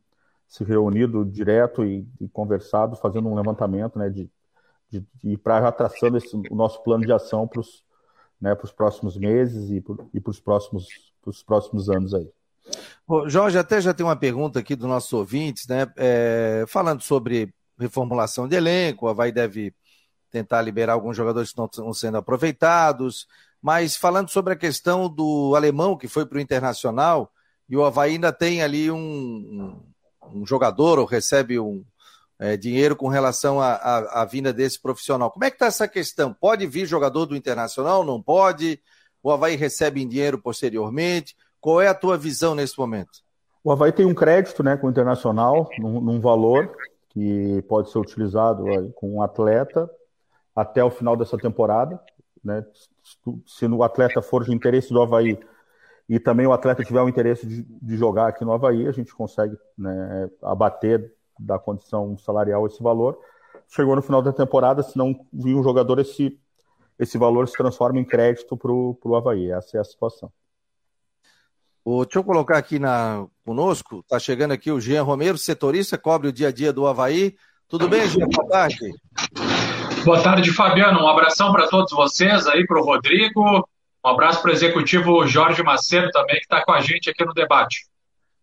se 0.46 0.64
reunido 0.64 1.24
direto 1.24 1.84
e, 1.84 2.06
e 2.20 2.28
conversado, 2.28 2.96
fazendo 2.96 3.28
um 3.28 3.34
levantamento 3.34 3.98
né, 3.98 4.08
de, 4.08 4.28
de, 4.88 5.04
de 5.22 5.36
para 5.36 5.60
já 5.60 5.72
traçando 5.72 6.16
esse, 6.16 6.34
o 6.50 6.54
nosso 6.54 6.82
plano 6.82 7.04
de 7.04 7.12
ação 7.12 7.46
para 7.46 7.60
os 7.60 7.84
né, 8.40 8.56
próximos 8.76 9.16
meses 9.16 9.70
e 9.70 9.80
para 10.20 10.30
os 10.30 10.40
próximos, 10.40 10.88
próximos 11.46 11.88
anos 11.88 12.14
aí. 12.14 12.28
Jorge, 13.26 13.58
até 13.58 13.80
já 13.80 13.92
tem 13.92 14.04
uma 14.04 14.16
pergunta 14.16 14.60
aqui 14.60 14.76
dos 14.76 14.88
nossos 14.88 15.12
ouvintes, 15.12 15.66
né? 15.66 15.92
É, 15.96 16.64
falando 16.68 17.02
sobre 17.02 17.52
reformulação 17.80 18.46
de 18.46 18.54
elenco, 18.54 19.08
a 19.08 19.10
Havaí 19.10 19.32
deve 19.32 19.74
tentar 20.30 20.62
liberar 20.62 20.92
alguns 20.92 21.16
jogadores 21.16 21.52
que 21.52 21.60
estão 21.60 21.92
sendo 21.92 22.18
aproveitados, 22.18 23.26
mas 23.60 23.96
falando 23.96 24.28
sobre 24.28 24.52
a 24.52 24.56
questão 24.56 25.08
do 25.08 25.54
alemão 25.56 25.96
que 25.96 26.06
foi 26.06 26.24
para 26.24 26.38
o 26.38 26.40
Internacional, 26.40 27.32
e 27.68 27.76
o 27.76 27.84
Havaí 27.84 28.12
ainda 28.12 28.32
tem 28.32 28.62
ali 28.62 28.90
um, 28.90 29.80
um 30.32 30.46
jogador 30.46 30.98
ou 30.98 31.04
recebe 31.04 31.58
um 31.58 31.84
é, 32.38 32.56
dinheiro 32.56 32.96
com 32.96 33.08
relação 33.08 33.60
à 33.60 34.24
vinda 34.24 34.52
desse 34.52 34.80
profissional. 34.80 35.30
Como 35.30 35.44
é 35.44 35.50
que 35.50 35.56
está 35.56 35.66
essa 35.66 35.86
questão? 35.86 36.32
Pode 36.32 36.66
vir 36.66 36.86
jogador 36.86 37.26
do 37.26 37.36
Internacional? 37.36 38.04
Não 38.04 38.20
pode? 38.20 38.80
O 39.22 39.30
Havaí 39.30 39.56
recebe 39.56 40.02
em 40.02 40.08
dinheiro 40.08 40.40
posteriormente? 40.40 41.36
Qual 41.60 41.80
é 41.80 41.88
a 41.88 41.94
tua 41.94 42.16
visão 42.16 42.54
nesse 42.54 42.78
momento? 42.78 43.20
O 43.62 43.70
Havaí 43.70 43.92
tem 43.92 44.06
um 44.06 44.14
crédito 44.14 44.62
né, 44.62 44.76
com 44.76 44.86
o 44.86 44.90
Internacional, 44.90 45.68
num, 45.78 46.00
num 46.00 46.20
valor 46.20 46.74
que 47.10 47.62
pode 47.68 47.90
ser 47.90 47.98
utilizado 47.98 48.64
com 48.94 49.16
um 49.16 49.22
atleta 49.22 49.90
até 50.54 50.82
o 50.82 50.90
final 50.90 51.16
dessa 51.16 51.36
temporada. 51.36 52.00
Né? 52.42 52.64
Se 53.46 53.66
o 53.66 53.82
atleta 53.82 54.22
for 54.22 54.44
de 54.44 54.54
interesse 54.54 54.92
do 54.92 55.02
Havaí 55.02 55.38
e 56.08 56.18
também 56.18 56.46
o 56.46 56.52
atleta 56.52 56.84
tiver 56.84 57.02
o 57.02 57.08
interesse 57.08 57.46
de, 57.46 57.62
de 57.62 57.96
jogar 57.96 58.28
aqui 58.28 58.44
no 58.44 58.52
Havaí, 58.52 58.86
a 58.86 58.92
gente 58.92 59.14
consegue 59.14 59.56
né, 59.76 60.30
abater 60.42 61.12
da 61.38 61.58
condição 61.58 62.16
salarial 62.18 62.66
esse 62.66 62.82
valor. 62.82 63.18
Chegou 63.68 63.94
no 63.94 64.02
final 64.02 64.20
da 64.22 64.32
temporada, 64.32 64.82
se 64.82 64.96
não 64.96 65.14
vir 65.32 65.54
um 65.54 65.62
jogador, 65.62 65.98
esse, 65.98 66.38
esse 66.98 67.16
valor 67.16 67.48
se 67.48 67.56
transforma 67.56 68.00
em 68.00 68.04
crédito 68.04 68.56
para 68.56 68.72
o 68.72 69.16
Havaí. 69.16 69.50
Essa 69.50 69.78
é 69.78 69.80
a 69.80 69.84
situação. 69.84 70.32
O, 71.84 72.04
deixa 72.04 72.18
eu 72.18 72.24
colocar 72.24 72.58
aqui 72.58 72.78
na, 72.78 73.26
conosco, 73.44 74.00
está 74.00 74.18
chegando 74.18 74.52
aqui 74.52 74.70
o 74.70 74.80
Jean 74.80 75.02
Romero, 75.02 75.38
setorista, 75.38 75.96
cobre 75.96 76.28
o 76.28 76.32
dia 76.32 76.48
a 76.48 76.52
dia 76.52 76.72
do 76.72 76.86
Havaí. 76.86 77.34
Tudo 77.68 77.88
bem, 77.88 78.06
Jean? 78.08 78.26
Boa 78.28 78.48
tarde. 78.48 78.78
Boa 80.04 80.22
tarde, 80.22 80.52
Fabiano. 80.52 81.00
Um 81.00 81.08
abração 81.08 81.52
para 81.52 81.68
todos 81.68 81.92
vocês 81.92 82.46
aí, 82.46 82.66
para 82.66 82.80
o 82.80 82.84
Rodrigo, 82.84 83.66
um 84.04 84.08
abraço 84.08 84.40
para 84.40 84.50
o 84.50 84.54
executivo 84.54 85.26
Jorge 85.26 85.62
Macedo 85.62 86.10
também, 86.10 86.36
que 86.36 86.42
está 86.42 86.64
com 86.64 86.72
a 86.72 86.80
gente 86.80 87.10
aqui 87.10 87.24
no 87.24 87.34
debate. 87.34 87.86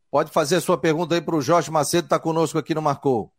Pode 0.09 0.31
fazer 0.31 0.57
a 0.57 0.61
sua 0.61 0.77
pergunta 0.77 1.15
aí 1.15 1.21
para 1.21 1.35
o 1.35 1.41
Jorge 1.41 1.71
Macedo, 1.71 2.05
está 2.05 2.19
conosco 2.19 2.57
aqui 2.57 2.73
no 2.73 2.81
Marcou. 2.81 3.31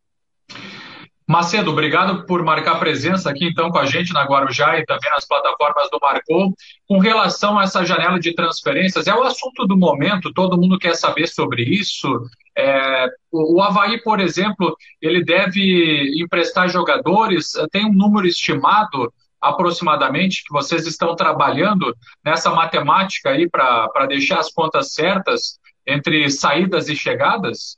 Macedo, 1.28 1.72
obrigado 1.72 2.24
por 2.24 2.42
marcar 2.42 2.78
presença 2.78 3.28
aqui 3.28 3.44
então 3.44 3.70
com 3.70 3.76
a 3.76 3.84
gente 3.84 4.14
na 4.14 4.24
Guarujá 4.24 4.78
e 4.78 4.86
também 4.86 5.10
nas 5.10 5.26
plataformas 5.26 5.90
do 5.90 5.98
Marcou. 6.00 6.54
Com 6.86 6.98
relação 6.98 7.58
a 7.58 7.64
essa 7.64 7.84
janela 7.84 8.18
de 8.18 8.34
transferências, 8.34 9.06
é 9.06 9.14
o 9.14 9.22
assunto 9.22 9.66
do 9.66 9.76
momento, 9.76 10.32
todo 10.32 10.56
mundo 10.58 10.78
quer 10.78 10.94
saber 10.94 11.26
sobre 11.26 11.62
isso. 11.64 12.08
É, 12.56 13.08
o, 13.30 13.60
Havaí, 13.60 14.02
por 14.02 14.20
exemplo, 14.20 14.74
ele 15.02 15.22
deve 15.22 16.18
emprestar 16.18 16.66
jogadores, 16.70 17.52
tem 17.70 17.84
um 17.84 17.92
número 17.92 18.26
estimado 18.26 19.12
aproximadamente 19.38 20.42
que 20.44 20.50
vocês 20.50 20.86
estão 20.86 21.14
trabalhando 21.14 21.94
nessa 22.24 22.50
matemática 22.50 23.28
aí 23.28 23.46
para 23.50 24.06
deixar 24.06 24.38
as 24.38 24.50
contas 24.50 24.94
certas 24.94 25.60
entre 25.86 26.30
saídas 26.30 26.88
e 26.88 26.96
chegadas? 26.96 27.76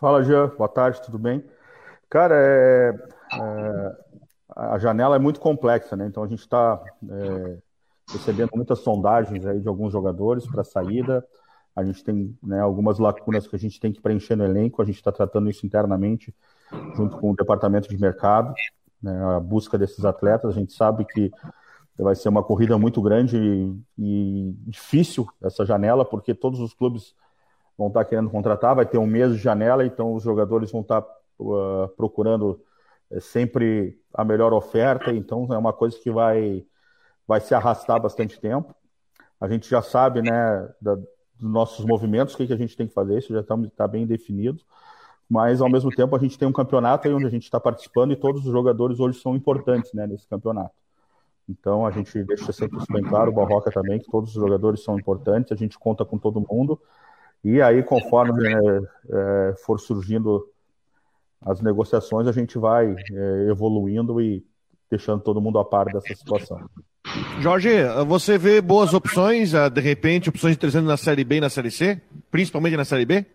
Fala, 0.00 0.22
Jean. 0.22 0.52
Boa 0.56 0.68
tarde, 0.68 1.02
tudo 1.02 1.18
bem? 1.18 1.42
Cara, 2.14 2.36
é, 2.36 2.94
é, 3.32 3.96
a 4.54 4.78
janela 4.78 5.16
é 5.16 5.18
muito 5.18 5.40
complexa, 5.40 5.96
né? 5.96 6.06
Então 6.06 6.22
a 6.22 6.28
gente 6.28 6.42
está 6.42 6.80
é, 7.10 7.58
recebendo 8.12 8.50
muitas 8.54 8.78
sondagens 8.78 9.44
aí 9.44 9.60
de 9.60 9.66
alguns 9.66 9.92
jogadores 9.92 10.46
para 10.46 10.62
saída. 10.62 11.26
A 11.74 11.82
gente 11.82 12.04
tem 12.04 12.38
né, 12.40 12.60
algumas 12.60 13.00
lacunas 13.00 13.48
que 13.48 13.56
a 13.56 13.58
gente 13.58 13.80
tem 13.80 13.92
que 13.92 14.00
preencher 14.00 14.36
no 14.36 14.44
elenco. 14.44 14.80
A 14.80 14.84
gente 14.84 14.94
está 14.94 15.10
tratando 15.10 15.50
isso 15.50 15.66
internamente 15.66 16.32
junto 16.94 17.16
com 17.18 17.32
o 17.32 17.34
departamento 17.34 17.88
de 17.88 17.98
mercado 18.00 18.54
né, 19.02 19.34
a 19.34 19.40
busca 19.40 19.76
desses 19.76 20.04
atletas. 20.04 20.56
A 20.56 20.60
gente 20.60 20.72
sabe 20.72 21.04
que 21.06 21.32
vai 21.98 22.14
ser 22.14 22.28
uma 22.28 22.44
corrida 22.44 22.78
muito 22.78 23.02
grande 23.02 23.36
e, 23.36 23.76
e, 23.98 24.54
difícil 24.68 25.26
essa 25.42 25.66
janela, 25.66 26.04
porque 26.04 26.32
todos 26.32 26.60
os 26.60 26.72
clubes 26.74 27.12
vão 27.76 27.88
estar 27.88 28.04
querendo 28.04 28.30
contratar, 28.30 28.76
vai 28.76 28.86
ter 28.86 28.98
um 28.98 29.06
mês 29.06 29.32
de 29.32 29.38
janela, 29.38 29.84
então 29.84 30.14
os 30.14 30.22
jogadores 30.22 30.70
vão 30.70 30.82
estar 30.82 31.04
uh, 31.38 31.88
procurando 31.96 32.60
uh, 33.10 33.20
sempre 33.20 34.00
a 34.12 34.24
melhor 34.24 34.52
oferta, 34.52 35.12
então 35.12 35.46
é 35.52 35.58
uma 35.58 35.72
coisa 35.72 35.98
que 35.98 36.10
vai, 36.10 36.64
vai 37.26 37.40
se 37.40 37.54
arrastar 37.54 38.00
bastante 38.00 38.40
tempo. 38.40 38.74
A 39.40 39.48
gente 39.48 39.68
já 39.68 39.82
sabe 39.82 40.22
né, 40.22 40.68
da, 40.80 40.94
dos 40.94 41.06
nossos 41.40 41.84
movimentos, 41.84 42.34
o 42.34 42.36
que, 42.36 42.46
que 42.46 42.52
a 42.52 42.58
gente 42.58 42.76
tem 42.76 42.86
que 42.86 42.94
fazer, 42.94 43.18
isso 43.18 43.32
já 43.32 43.40
está 43.40 43.56
tá 43.76 43.88
bem 43.88 44.06
definido 44.06 44.64
mas 45.28 45.60
ao 45.60 45.70
mesmo 45.70 45.90
tempo 45.90 46.14
a 46.14 46.18
gente 46.18 46.38
tem 46.38 46.46
um 46.46 46.52
campeonato 46.52 47.08
aí 47.08 47.14
onde 47.14 47.26
a 47.26 47.30
gente 47.30 47.44
está 47.44 47.58
participando 47.58 48.12
e 48.12 48.16
todos 48.16 48.46
os 48.46 48.52
jogadores 48.52 49.00
hoje 49.00 49.18
são 49.20 49.34
importantes 49.34 49.92
né, 49.92 50.06
nesse 50.06 50.28
campeonato. 50.28 50.74
Então 51.48 51.86
a 51.86 51.90
gente 51.90 52.22
deixa 52.24 52.52
sempre 52.52 52.78
isso 52.78 52.86
bem 52.90 53.02
claro, 53.02 53.30
o 53.30 53.34
Barroca 53.34 53.70
também, 53.70 53.98
que 53.98 54.10
todos 54.10 54.30
os 54.30 54.40
jogadores 54.40 54.82
são 54.82 54.98
importantes, 54.98 55.52
a 55.52 55.56
gente 55.56 55.78
conta 55.78 56.04
com 56.04 56.18
todo 56.18 56.44
mundo, 56.48 56.80
e 57.42 57.60
aí 57.60 57.82
conforme 57.82 58.46
é, 58.48 58.80
é, 59.10 59.54
for 59.64 59.78
surgindo 59.78 60.48
as 61.44 61.60
negociações, 61.60 62.26
a 62.26 62.32
gente 62.32 62.58
vai 62.58 62.94
é, 62.94 63.46
evoluindo 63.50 64.20
e 64.20 64.44
deixando 64.90 65.22
todo 65.22 65.40
mundo 65.40 65.58
a 65.58 65.64
par 65.64 65.86
dessa 65.86 66.14
situação. 66.14 66.58
Jorge, 67.40 67.70
você 68.06 68.38
vê 68.38 68.60
boas 68.60 68.94
opções, 68.94 69.52
de 69.52 69.80
repente, 69.80 70.30
opções 70.30 70.54
de 70.54 70.58
300 70.60 70.88
na 70.88 70.96
Série 70.96 71.24
B 71.24 71.36
e 71.36 71.40
na 71.40 71.50
Série 71.50 71.70
C, 71.70 72.00
principalmente 72.30 72.76
na 72.76 72.84
Série 72.84 73.04
B? 73.04 73.26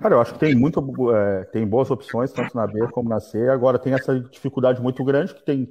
Cara, 0.00 0.14
eu 0.14 0.20
acho 0.20 0.32
que 0.32 0.38
tem 0.38 0.54
muito, 0.54 0.80
é, 1.14 1.44
tem 1.44 1.66
boas 1.66 1.90
opções, 1.90 2.32
tanto 2.32 2.56
na 2.56 2.66
B 2.66 2.88
como 2.88 3.08
na 3.08 3.20
C. 3.20 3.48
Agora 3.48 3.78
tem 3.78 3.92
essa 3.92 4.18
dificuldade 4.18 4.80
muito 4.80 5.04
grande 5.04 5.34
que 5.34 5.44
tem. 5.44 5.68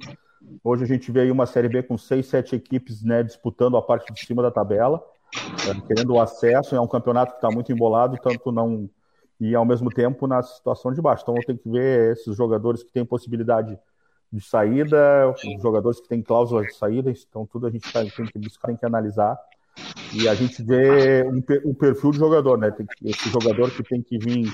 Hoje 0.62 0.84
a 0.84 0.86
gente 0.86 1.10
vê 1.10 1.22
aí 1.22 1.30
uma 1.30 1.46
Série 1.46 1.68
B 1.68 1.82
com 1.82 1.98
seis, 1.98 2.26
sete 2.26 2.54
equipes 2.54 3.02
né, 3.02 3.24
disputando 3.24 3.76
a 3.76 3.82
parte 3.82 4.12
de 4.12 4.24
cima 4.24 4.40
da 4.40 4.50
tabela, 4.50 5.02
é, 5.68 5.86
querendo 5.86 6.14
o 6.14 6.20
acesso. 6.20 6.76
É 6.76 6.80
um 6.80 6.86
campeonato 6.86 7.32
que 7.32 7.38
está 7.38 7.50
muito 7.50 7.72
embolado, 7.72 8.16
tanto 8.22 8.52
não. 8.52 8.88
E 9.40 9.54
ao 9.54 9.64
mesmo 9.64 9.88
tempo 9.90 10.26
na 10.26 10.42
situação 10.42 10.92
de 10.92 11.00
baixo. 11.00 11.22
Então 11.22 11.34
tem 11.46 11.56
que 11.56 11.68
ver 11.68 12.12
esses 12.12 12.36
jogadores 12.36 12.82
que 12.82 12.92
têm 12.92 13.04
possibilidade 13.04 13.78
de 14.32 14.40
saída, 14.40 15.30
os 15.30 15.62
jogadores 15.62 16.00
que 16.00 16.08
têm 16.08 16.22
cláusula 16.22 16.62
de 16.62 16.74
saída. 16.74 17.10
Então 17.10 17.46
tudo 17.46 17.66
a 17.66 17.70
gente 17.70 17.90
tá, 17.92 18.00
tem 18.00 18.26
que 18.26 18.38
buscar, 18.38 18.68
tem 18.68 18.76
que 18.76 18.86
analisar 18.86 19.38
e 20.12 20.28
a 20.28 20.34
gente 20.34 20.62
vê 20.62 21.24
um 21.64 21.72
perfil 21.72 22.10
de 22.10 22.18
jogador, 22.18 22.58
né? 22.58 22.74
Esse 23.02 23.28
jogador 23.28 23.70
que 23.70 23.82
tem 23.82 24.02
que 24.02 24.18
vir 24.18 24.52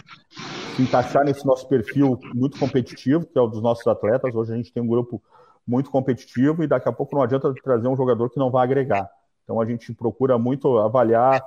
se 0.76 0.82
encaixar 0.82 1.24
nesse 1.24 1.46
nosso 1.46 1.66
perfil 1.66 2.18
muito 2.34 2.58
competitivo, 2.58 3.24
que 3.26 3.38
é 3.38 3.40
o 3.40 3.46
dos 3.46 3.62
nossos 3.62 3.86
atletas. 3.86 4.34
Hoje 4.34 4.52
a 4.52 4.56
gente 4.56 4.72
tem 4.72 4.82
um 4.82 4.86
grupo 4.86 5.22
muito 5.66 5.90
competitivo 5.90 6.62
e 6.62 6.66
daqui 6.66 6.88
a 6.88 6.92
pouco 6.92 7.16
não 7.16 7.22
adianta 7.22 7.52
trazer 7.64 7.88
um 7.88 7.96
jogador 7.96 8.28
que 8.28 8.38
não 8.38 8.50
vai 8.50 8.64
agregar. 8.64 9.08
Então 9.44 9.60
a 9.60 9.64
gente 9.64 9.94
procura 9.94 10.38
muito 10.38 10.78
avaliar 10.78 11.42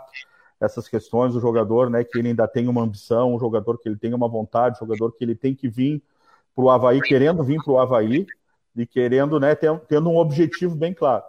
essas 0.59 0.87
questões 0.87 1.33
do 1.33 1.39
jogador, 1.39 1.89
né? 1.89 2.03
Que 2.03 2.19
ele 2.19 2.29
ainda 2.29 2.47
tem 2.47 2.67
uma 2.67 2.81
ambição, 2.81 3.33
um 3.33 3.39
jogador 3.39 3.77
que 3.77 3.87
ele 3.87 3.97
tem 3.97 4.13
uma 4.13 4.27
vontade, 4.27 4.77
um 4.77 4.87
jogador 4.87 5.11
que 5.13 5.23
ele 5.23 5.35
tem 5.35 5.55
que 5.55 5.69
vir 5.69 6.03
para 6.55 6.63
o 6.63 6.69
Havaí, 6.69 7.01
querendo 7.01 7.43
vir 7.43 7.61
para 7.63 7.71
o 7.71 7.79
Havaí 7.79 8.25
e 8.75 8.85
querendo, 8.85 9.39
né, 9.39 9.55
tendo 9.55 10.09
um 10.09 10.17
objetivo 10.17 10.75
bem 10.75 10.93
claro. 10.93 11.23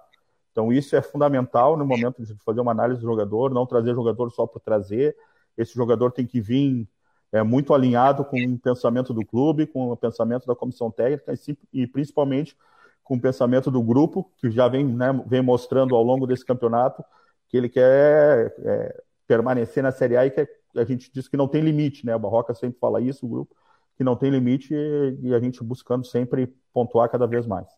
Então, 0.52 0.72
isso 0.72 0.96
é 0.96 1.02
fundamental 1.02 1.76
no 1.76 1.86
momento 1.86 2.24
de 2.24 2.34
fazer 2.44 2.60
uma 2.60 2.72
análise 2.72 3.00
do 3.00 3.06
jogador, 3.06 3.52
não 3.52 3.66
trazer 3.66 3.94
jogador 3.94 4.30
só 4.30 4.46
por 4.46 4.60
trazer. 4.60 5.16
Esse 5.56 5.74
jogador 5.74 6.10
tem 6.10 6.26
que 6.26 6.40
vir 6.40 6.88
é, 7.32 7.42
muito 7.42 7.72
alinhado 7.72 8.24
com 8.24 8.36
o 8.36 8.58
pensamento 8.58 9.14
do 9.14 9.24
clube, 9.24 9.66
com 9.66 9.90
o 9.90 9.96
pensamento 9.96 10.46
da 10.46 10.54
comissão 10.54 10.90
técnica 10.90 11.32
e, 11.32 11.82
e 11.82 11.86
principalmente 11.86 12.56
com 13.04 13.16
o 13.16 13.20
pensamento 13.20 13.70
do 13.70 13.82
grupo, 13.82 14.30
que 14.36 14.50
já 14.50 14.68
vem, 14.68 14.84
né, 14.84 15.12
vem 15.26 15.42
mostrando 15.42 15.94
ao 15.94 16.02
longo 16.02 16.26
desse 16.26 16.44
campeonato 16.44 17.04
que 17.48 17.56
ele 17.56 17.68
quer 17.68 18.54
é, 18.64 19.02
permanecer 19.30 19.80
na 19.80 19.92
Série 19.92 20.16
A 20.16 20.26
e 20.26 20.30
que 20.32 20.44
a 20.74 20.82
gente 20.82 21.08
diz 21.14 21.28
que 21.28 21.36
não 21.36 21.46
tem 21.46 21.62
limite, 21.62 22.04
né? 22.04 22.16
O 22.16 22.18
Barroca 22.18 22.52
sempre 22.52 22.80
fala 22.80 23.00
isso, 23.00 23.24
o 23.24 23.28
grupo, 23.28 23.54
que 23.96 24.02
não 24.02 24.16
tem 24.16 24.28
limite 24.28 24.74
e, 25.22 25.32
a 25.32 25.38
gente 25.38 25.62
buscando 25.62 26.04
sempre 26.04 26.52
pontuar 26.72 27.08
cada 27.08 27.28
vez 27.28 27.46
mais. 27.46 27.68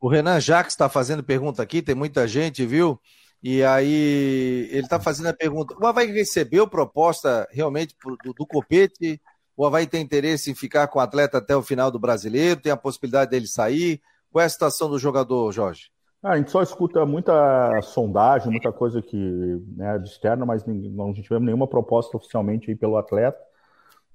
O 0.00 0.06
Renan 0.06 0.38
Jacques 0.38 0.74
está 0.74 0.88
fazendo 0.88 1.24
pergunta 1.24 1.60
aqui, 1.60 1.82
tem 1.82 1.96
muita 1.96 2.28
gente, 2.28 2.64
viu? 2.64 3.00
E 3.42 3.64
aí 3.64 4.68
ele 4.70 4.84
está 4.84 5.00
fazendo 5.00 5.26
a 5.26 5.34
pergunta: 5.34 5.74
o 5.76 5.84
Havaí 5.84 6.12
recebeu 6.12 6.68
proposta 6.68 7.48
realmente 7.50 7.96
do, 8.22 8.32
do 8.32 8.46
Copete? 8.46 9.20
O 9.56 9.66
Havaí 9.66 9.88
tem 9.88 10.00
interesse 10.00 10.48
em 10.48 10.54
ficar 10.54 10.86
com 10.86 11.00
o 11.00 11.02
atleta 11.02 11.38
até 11.38 11.56
o 11.56 11.62
final 11.62 11.90
do 11.90 11.98
brasileiro? 11.98 12.60
Tem 12.60 12.70
a 12.70 12.76
possibilidade 12.76 13.32
dele 13.32 13.48
sair? 13.48 14.00
Qual 14.30 14.40
é 14.40 14.46
a 14.46 14.48
situação 14.48 14.88
do 14.88 14.98
jogador, 14.98 15.50
Jorge? 15.50 15.90
Ah, 16.24 16.30
a 16.30 16.36
gente 16.38 16.50
só 16.50 16.62
escuta 16.62 17.04
muita 17.04 17.82
sondagem, 17.82 18.50
muita 18.50 18.72
coisa 18.72 19.02
que 19.02 19.62
né, 19.76 19.98
de 19.98 20.08
externa, 20.08 20.46
mas 20.46 20.64
não 20.64 21.12
tivemos 21.12 21.44
nenhuma 21.44 21.66
proposta 21.66 22.16
oficialmente 22.16 22.70
aí 22.70 22.74
pelo 22.74 22.96
atleta. 22.96 23.38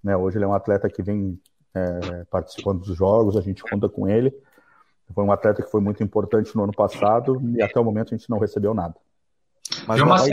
Né, 0.04 0.18
hoje 0.18 0.38
ele 0.38 0.46
é 0.46 0.48
um 0.48 0.56
atleta 0.56 0.90
que 0.90 1.04
vem 1.04 1.40
é, 1.72 2.24
participando 2.32 2.80
dos 2.80 2.98
jogos, 2.98 3.38
a 3.38 3.42
gente 3.42 3.62
conta 3.62 3.88
com 3.88 4.08
ele. 4.08 4.34
Foi 5.14 5.24
um 5.24 5.32
atleta 5.32 5.62
que 5.62 5.70
foi 5.70 5.82
muito 5.82 6.02
importante 6.02 6.56
no 6.56 6.64
ano 6.64 6.74
passado 6.74 7.40
e 7.56 7.62
até 7.62 7.80
o 7.80 7.84
momento 7.84 8.16
a 8.16 8.18
gente 8.18 8.28
não 8.28 8.40
recebeu 8.40 8.74
nada. 8.74 8.96
Mas 9.88 10.02
o 10.02 10.04
Havaí, 10.06 10.32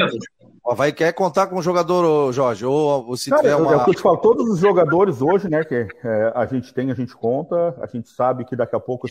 o 0.66 0.72
Havaí 0.72 0.92
quer 0.92 1.12
contar 1.12 1.46
com 1.46 1.56
o 1.56 1.62
jogador, 1.62 2.32
Jorge, 2.32 2.66
ou, 2.66 3.06
ou 3.06 3.16
se 3.16 3.30
Cara, 3.30 3.42
tiver 3.42 3.54
uma... 3.54 3.72
É 3.72 3.76
o 3.76 3.84
que 3.84 3.90
eu 3.90 3.94
te 3.94 4.02
falo, 4.02 4.16
todos 4.16 4.48
os 4.48 4.58
jogadores 4.58 5.22
hoje, 5.22 5.48
né, 5.48 5.62
que 5.62 5.86
é, 6.02 6.32
a 6.34 6.44
gente 6.44 6.74
tem, 6.74 6.90
a 6.90 6.94
gente 6.94 7.16
conta, 7.16 7.76
a 7.80 7.86
gente 7.86 8.08
sabe 8.08 8.44
que 8.44 8.56
daqui 8.56 8.74
a 8.74 8.80
pouco 8.80 9.06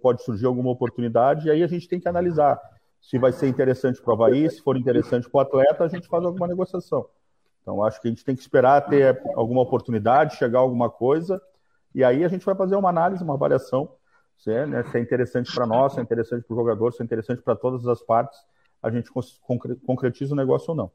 pode 0.00 0.24
surgir 0.24 0.46
alguma 0.46 0.70
oportunidade, 0.70 1.46
e 1.46 1.50
aí 1.50 1.62
a 1.62 1.66
gente 1.66 1.86
tem 1.86 2.00
que 2.00 2.08
analisar 2.08 2.58
se 3.02 3.18
vai 3.18 3.32
ser 3.32 3.48
interessante 3.48 4.00
para 4.00 4.12
o 4.12 4.14
Havaí, 4.14 4.48
se 4.48 4.62
for 4.62 4.78
interessante 4.78 5.28
para 5.28 5.38
o 5.38 5.40
atleta, 5.42 5.84
a 5.84 5.88
gente 5.88 6.08
faz 6.08 6.24
alguma 6.24 6.46
negociação. 6.46 7.04
Então, 7.60 7.84
acho 7.84 8.00
que 8.00 8.08
a 8.08 8.10
gente 8.10 8.24
tem 8.24 8.34
que 8.34 8.40
esperar 8.40 8.80
ter 8.86 9.22
alguma 9.36 9.60
oportunidade, 9.60 10.36
chegar 10.36 10.60
alguma 10.60 10.88
coisa, 10.88 11.38
e 11.94 12.02
aí 12.02 12.24
a 12.24 12.28
gente 12.28 12.46
vai 12.46 12.54
fazer 12.54 12.76
uma 12.76 12.88
análise, 12.88 13.22
uma 13.22 13.34
avaliação, 13.34 13.90
se 14.38 14.50
é, 14.50 14.64
né, 14.64 14.82
se 14.84 14.96
é 14.96 15.00
interessante 15.02 15.54
para 15.54 15.66
nós, 15.66 15.92
se 15.92 16.00
é 16.00 16.02
interessante 16.02 16.46
para 16.46 16.54
o 16.54 16.56
jogador, 16.56 16.94
se 16.94 17.02
é 17.02 17.04
interessante 17.04 17.42
para 17.42 17.54
todas 17.54 17.86
as 17.86 18.02
partes, 18.02 18.38
a 18.84 18.90
gente 18.90 19.10
concretiza 19.86 20.34
o 20.34 20.36
negócio 20.36 20.70
ou 20.70 20.76
não. 20.76 20.90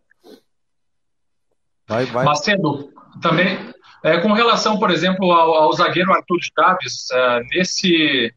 Vai, 1.88 2.06
vai. 2.06 2.24
Macedo, 2.24 2.94
também, 3.20 3.58
é, 4.04 4.20
com 4.20 4.32
relação, 4.32 4.78
por 4.78 4.92
exemplo, 4.92 5.32
ao, 5.32 5.56
ao 5.56 5.74
zagueiro 5.74 6.14
Arthur 6.14 6.38
Chaves, 6.40 7.10
é, 7.12 7.40
nesse, 7.52 8.32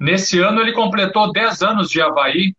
nesse 0.00 0.40
ano 0.40 0.60
ele 0.60 0.72
completou 0.72 1.32
10 1.32 1.62
anos 1.62 1.88
de 1.88 2.02
Havaí 2.02 2.52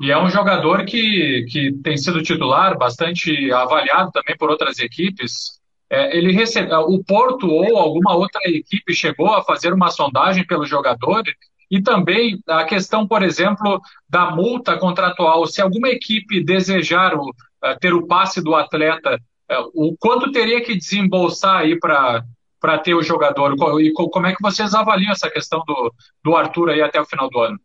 e 0.00 0.10
é 0.10 0.18
um 0.18 0.30
jogador 0.30 0.86
que, 0.86 1.44
que 1.50 1.72
tem 1.82 1.98
sido 1.98 2.22
titular, 2.22 2.78
bastante 2.78 3.52
avaliado 3.52 4.10
também 4.10 4.36
por 4.38 4.48
outras 4.48 4.78
equipes. 4.78 5.60
É, 5.90 6.16
ele 6.16 6.32
recebe, 6.32 6.74
o 6.74 7.04
Porto 7.04 7.46
ou 7.46 7.76
alguma 7.76 8.16
outra 8.16 8.40
equipe 8.46 8.94
chegou 8.94 9.34
a 9.34 9.44
fazer 9.44 9.74
uma 9.74 9.90
sondagem 9.90 10.46
pelo 10.46 10.64
jogador 10.64 11.22
e 11.70 11.82
também 11.82 12.40
a 12.46 12.64
questão, 12.64 13.06
por 13.06 13.22
exemplo, 13.22 13.80
da 14.08 14.30
multa 14.30 14.78
contratual. 14.78 15.46
Se 15.46 15.60
alguma 15.60 15.88
equipe 15.88 16.44
desejar 16.44 17.14
o, 17.14 17.28
uh, 17.28 17.78
ter 17.80 17.94
o 17.94 18.06
passe 18.06 18.42
do 18.42 18.54
atleta, 18.54 19.18
uh, 19.50 19.70
o 19.74 19.96
quanto 19.98 20.32
teria 20.32 20.62
que 20.62 20.76
desembolsar 20.76 21.58
aí 21.58 21.78
para 21.78 22.78
ter 22.82 22.94
o 22.94 23.02
jogador? 23.02 23.54
E 23.80 23.92
como 23.92 24.26
é 24.26 24.34
que 24.34 24.42
vocês 24.42 24.74
avaliam 24.74 25.12
essa 25.12 25.30
questão 25.30 25.62
do, 25.66 25.92
do 26.22 26.36
Arthur 26.36 26.70
aí 26.70 26.82
até 26.82 27.00
o 27.00 27.06
final 27.06 27.28
do 27.28 27.38
ano? 27.40 27.58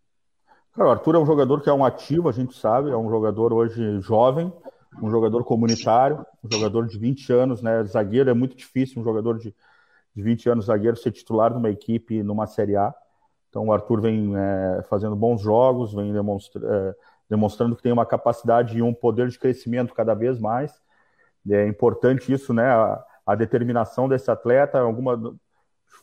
Cara, 0.73 0.87
o 0.87 0.91
Arthur 0.91 1.15
é 1.15 1.19
um 1.19 1.25
jogador 1.25 1.61
que 1.61 1.69
é 1.69 1.73
um 1.73 1.83
ativo, 1.83 2.29
a 2.29 2.31
gente 2.31 2.55
sabe, 2.55 2.89
é 2.89 2.95
um 2.95 3.09
jogador 3.09 3.51
hoje 3.51 3.99
jovem, 4.01 4.51
um 5.01 5.09
jogador 5.09 5.43
comunitário, 5.43 6.25
um 6.43 6.51
jogador 6.51 6.87
de 6.87 6.97
20 6.97 7.33
anos, 7.33 7.61
né? 7.61 7.83
Zagueiro 7.83 8.29
é 8.29 8.33
muito 8.33 8.55
difícil 8.55 9.01
um 9.01 9.03
jogador 9.03 9.37
de, 9.37 9.53
de 10.15 10.21
20 10.21 10.49
anos 10.49 10.65
zagueiro 10.65 10.97
ser 10.97 11.11
titular 11.11 11.51
de 11.51 11.57
uma 11.57 11.69
equipe 11.69 12.23
numa 12.23 12.47
Série 12.47 12.75
A. 12.75 12.93
Então 13.49 13.67
o 13.67 13.73
Arthur 13.73 14.01
vem 14.01 14.33
é, 14.35 14.83
fazendo 14.89 15.15
bons 15.15 15.41
jogos, 15.41 15.93
vem 15.93 16.13
demonstra, 16.13 16.61
é, 16.65 16.95
demonstrando 17.29 17.75
que 17.75 17.81
tem 17.81 17.91
uma 17.91 18.05
capacidade 18.05 18.77
e 18.77 18.81
um 18.81 18.93
poder 18.93 19.27
de 19.27 19.39
crescimento 19.39 19.93
cada 19.93 20.13
vez 20.13 20.39
mais. 20.39 20.71
É 21.49 21.67
importante 21.67 22.31
isso, 22.31 22.53
né? 22.53 22.65
A, 22.65 23.03
a 23.25 23.35
determinação 23.35 24.07
desse 24.07 24.29
atleta. 24.29 24.79
Alguma 24.79 25.17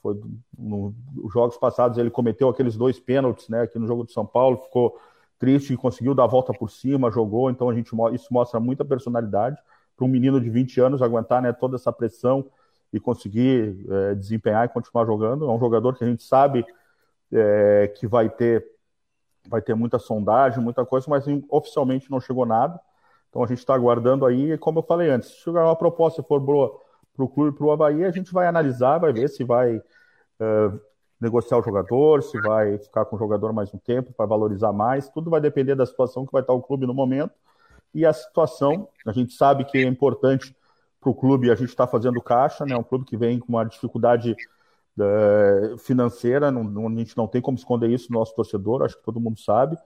foi 0.03 0.15
nos 0.57 0.95
no, 1.15 1.31
jogos 1.31 1.57
passados 1.57 1.99
ele 1.99 2.11
cometeu 2.11 2.49
aqueles 2.49 2.77
dois 2.77 2.99
pênaltis, 2.99 3.49
né? 3.49 3.63
Aqui 3.63 3.79
no 3.79 3.87
jogo 3.87 4.05
de 4.05 4.13
São 4.13 4.27
Paulo 4.27 4.59
ficou 4.59 4.99
triste 5.39 5.73
e 5.73 5.77
conseguiu 5.77 6.15
dar 6.15 6.25
a 6.25 6.29
volta 6.29 6.53
por 6.53 6.71
cima, 6.71 7.11
jogou. 7.11 7.51
Então 7.51 7.69
a 7.69 7.75
gente 7.75 7.91
isso 8.13 8.29
mostra 8.33 8.59
muita 8.61 8.85
personalidade 8.85 9.61
para 9.97 10.05
um 10.05 10.09
menino 10.09 10.41
de 10.41 10.51
20 10.51 10.81
anos 10.81 11.03
aguentar, 11.03 11.43
né? 11.43 11.53
Toda 11.53 11.77
essa 11.77 11.93
pressão 11.93 12.47
e 12.93 13.01
conseguir 13.01 13.85
é, 13.89 14.15
desempenhar 14.15 14.65
e 14.65 14.69
continuar 14.69 15.05
jogando. 15.05 15.47
É 15.47 15.51
um 15.51 15.59
jogador 15.59 15.97
que 15.97 16.05
a 16.05 16.07
gente 16.07 16.23
sabe 16.23 16.65
é, 17.33 17.93
que 17.97 18.07
vai 18.07 18.29
ter 18.29 18.65
vai 19.49 19.62
ter 19.62 19.75
muita 19.75 19.99
sondagem, 19.99 20.62
muita 20.62 20.85
coisa, 20.85 21.07
mas 21.09 21.25
oficialmente 21.49 22.11
não 22.11 22.21
chegou 22.21 22.45
nada. 22.45 22.81
Então 23.31 23.43
a 23.43 23.47
gente 23.47 23.59
está 23.59 23.75
aguardando 23.75 24.27
aí, 24.27 24.57
como 24.59 24.81
eu 24.81 24.83
falei 24.83 25.11
antes, 25.11 25.29
se 25.29 25.37
chegar 25.37 25.65
uma 25.65 25.77
proposta 25.77 26.23
for 26.23 26.43
para 26.43 27.25
o 27.25 27.29
clube, 27.29 27.57
para 27.57 27.67
o 27.67 27.71
Havaí, 27.71 28.05
a 28.05 28.11
gente 28.11 28.33
vai 28.33 28.47
analisar, 28.47 28.99
vai 28.99 29.12
ver 29.12 29.29
se 29.29 29.45
vai 29.45 29.77
uh, 29.77 30.81
negociar 31.21 31.59
o 31.59 31.62
jogador, 31.62 32.23
se 32.23 32.41
vai 32.41 32.79
ficar 32.79 33.05
com 33.05 33.17
o 33.17 33.19
jogador 33.19 33.53
mais 33.53 33.73
um 33.73 33.79
tempo 33.79 34.12
para 34.12 34.27
valorizar 34.27 34.73
mais. 34.73 35.09
Tudo 35.09 35.31
vai 35.31 35.41
depender 35.41 35.75
da 35.75 35.87
situação 35.87 36.27
que 36.27 36.33
vai 36.33 36.43
estar 36.43 36.53
o 36.53 36.62
clube 36.62 36.87
no 36.87 36.95
momento. 36.95 37.35
E 37.95 38.05
a 38.05 38.12
situação, 38.12 38.89
a 39.07 39.12
gente 39.12 39.33
sabe 39.33 39.65
que 39.65 39.79
é 39.79 39.83
importante 39.83 40.55
para 41.01 41.11
o 41.11 41.15
clube, 41.15 41.51
a 41.51 41.55
gente 41.55 41.69
está 41.69 41.87
fazendo 41.87 42.21
caixa, 42.21 42.65
né? 42.67 42.77
Um 42.77 42.83
clube 42.83 43.05
que 43.05 43.17
vem 43.17 43.39
com 43.39 43.49
uma 43.49 43.65
dificuldade 43.65 44.37
financeira, 45.79 46.51
não, 46.51 46.65
não, 46.65 46.89
a 46.89 46.91
gente 46.91 47.17
não 47.17 47.27
tem 47.27 47.41
como 47.41 47.57
esconder 47.57 47.91
isso 47.91 48.11
no 48.11 48.19
nosso 48.19 48.35
torcedor, 48.35 48.83
acho 48.83 48.97
que 48.97 49.05
todo 49.05 49.21
mundo 49.21 49.39
sabe 49.39 49.77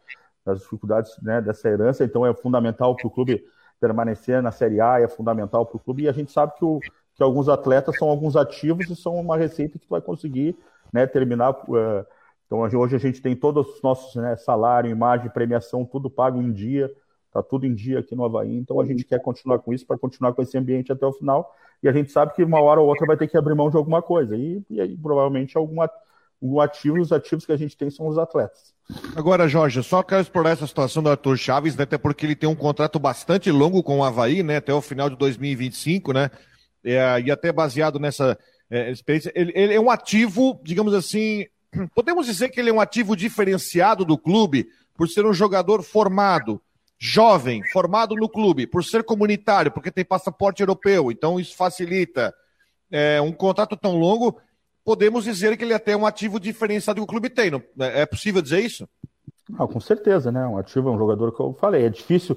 das 0.44 0.60
dificuldades 0.60 1.12
né, 1.22 1.40
dessa 1.40 1.68
herança, 1.68 2.04
então 2.04 2.24
é 2.24 2.32
fundamental 2.34 2.96
para 2.96 3.06
o 3.06 3.10
clube 3.10 3.44
permanecer 3.80 4.42
na 4.42 4.52
Série 4.52 4.80
A, 4.80 5.00
é 5.00 5.08
fundamental 5.08 5.64
para 5.66 5.76
o 5.76 5.80
clube, 5.80 6.04
e 6.04 6.08
a 6.08 6.12
gente 6.12 6.30
sabe 6.30 6.54
que, 6.56 6.64
o, 6.64 6.80
que 7.14 7.22
alguns 7.22 7.48
atletas 7.48 7.96
são 7.98 8.08
alguns 8.08 8.36
ativos 8.36 8.88
e 8.90 8.96
são 8.96 9.14
uma 9.16 9.36
receita 9.36 9.78
que 9.78 9.88
vai 9.88 10.00
conseguir 10.00 10.56
né, 10.92 11.06
terminar. 11.06 11.52
Uh, 11.68 12.06
então 12.46 12.60
hoje 12.60 12.96
a 12.96 12.98
gente 12.98 13.22
tem 13.22 13.34
todos 13.34 13.66
os 13.66 13.82
nossos 13.82 14.14
né, 14.16 14.36
salário, 14.36 14.90
imagem, 14.90 15.30
premiação, 15.30 15.84
tudo 15.84 16.10
pago 16.10 16.40
em 16.40 16.52
dia, 16.52 16.92
Está 17.30 17.44
tudo 17.44 17.64
em 17.64 17.72
dia 17.72 18.00
aqui 18.00 18.16
no 18.16 18.24
Havaí, 18.24 18.56
então 18.56 18.80
a 18.80 18.84
gente 18.84 19.04
quer 19.04 19.20
continuar 19.20 19.60
com 19.60 19.72
isso 19.72 19.86
para 19.86 19.96
continuar 19.96 20.32
com 20.32 20.42
esse 20.42 20.58
ambiente 20.58 20.90
até 20.90 21.06
o 21.06 21.12
final. 21.12 21.54
E 21.80 21.88
a 21.88 21.92
gente 21.92 22.10
sabe 22.10 22.34
que 22.34 22.42
uma 22.42 22.60
hora 22.60 22.80
ou 22.80 22.88
outra 22.88 23.06
vai 23.06 23.16
ter 23.16 23.28
que 23.28 23.38
abrir 23.38 23.54
mão 23.54 23.70
de 23.70 23.76
alguma 23.76 24.02
coisa. 24.02 24.36
E, 24.36 24.60
e 24.68 24.80
aí, 24.80 24.96
provavelmente, 24.96 25.56
algum 25.56 25.80
ativo, 26.60 27.00
os 27.00 27.12
ativos 27.12 27.46
que 27.46 27.52
a 27.52 27.56
gente 27.56 27.76
tem 27.76 27.88
são 27.88 28.08
os 28.08 28.18
atletas. 28.18 28.74
Agora, 29.14 29.46
Jorge, 29.46 29.80
só 29.84 30.02
quero 30.02 30.20
explorar 30.20 30.50
essa 30.50 30.66
situação 30.66 31.04
do 31.04 31.08
Arthur 31.08 31.36
Chaves, 31.38 31.76
né, 31.76 31.84
até 31.84 31.96
porque 31.96 32.26
ele 32.26 32.34
tem 32.34 32.48
um 32.48 32.56
contrato 32.56 32.98
bastante 32.98 33.48
longo 33.50 33.80
com 33.82 34.00
o 34.00 34.04
Havaí, 34.04 34.42
né, 34.42 34.56
até 34.56 34.74
o 34.74 34.80
final 34.80 35.08
de 35.08 35.16
2025, 35.16 36.12
né, 36.12 36.30
é, 36.84 37.20
e 37.20 37.30
até 37.30 37.52
baseado 37.52 38.00
nessa 38.00 38.36
é, 38.68 38.90
experiência. 38.90 39.32
Ele, 39.34 39.52
ele 39.54 39.74
é 39.74 39.80
um 39.80 39.90
ativo, 39.90 40.60
digamos 40.64 40.92
assim, 40.92 41.46
podemos 41.94 42.26
dizer 42.26 42.48
que 42.48 42.58
ele 42.58 42.70
é 42.70 42.72
um 42.72 42.80
ativo 42.80 43.14
diferenciado 43.14 44.04
do 44.04 44.18
clube 44.18 44.68
por 44.96 45.08
ser 45.08 45.24
um 45.24 45.32
jogador 45.32 45.82
formado, 45.82 46.60
jovem, 47.00 47.62
formado 47.72 48.14
no 48.14 48.28
clube, 48.28 48.66
por 48.66 48.84
ser 48.84 49.02
comunitário, 49.02 49.72
porque 49.72 49.90
tem 49.90 50.04
passaporte 50.04 50.60
europeu, 50.60 51.10
então 51.10 51.40
isso 51.40 51.56
facilita 51.56 52.34
é, 52.90 53.20
um 53.20 53.32
contrato 53.32 53.76
tão 53.76 53.96
longo, 53.96 54.38
podemos 54.84 55.24
dizer 55.24 55.56
que 55.56 55.64
ele 55.64 55.72
é 55.72 55.76
até 55.76 55.92
é 55.92 55.96
um 55.96 56.04
ativo 56.04 56.38
diferenciado 56.38 57.00
que 57.00 57.04
o 57.04 57.06
clube 57.06 57.30
tem. 57.30 57.50
Não, 57.50 57.62
é 57.78 58.04
possível 58.04 58.42
dizer 58.42 58.60
isso? 58.60 58.86
Não, 59.48 59.66
com 59.66 59.80
certeza, 59.80 60.30
né? 60.30 60.46
Um 60.46 60.58
ativo 60.58 60.90
é 60.90 60.92
um 60.92 60.98
jogador 60.98 61.32
que 61.32 61.40
eu 61.40 61.54
falei. 61.54 61.86
É 61.86 61.88
difícil 61.88 62.36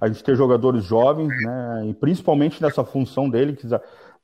a 0.00 0.06
gente 0.06 0.22
ter 0.22 0.36
jogadores 0.36 0.84
jovens, 0.84 1.28
né? 1.28 1.86
E 1.88 1.94
principalmente 1.94 2.62
nessa 2.62 2.84
função 2.84 3.28
dele, 3.28 3.56
que 3.56 3.66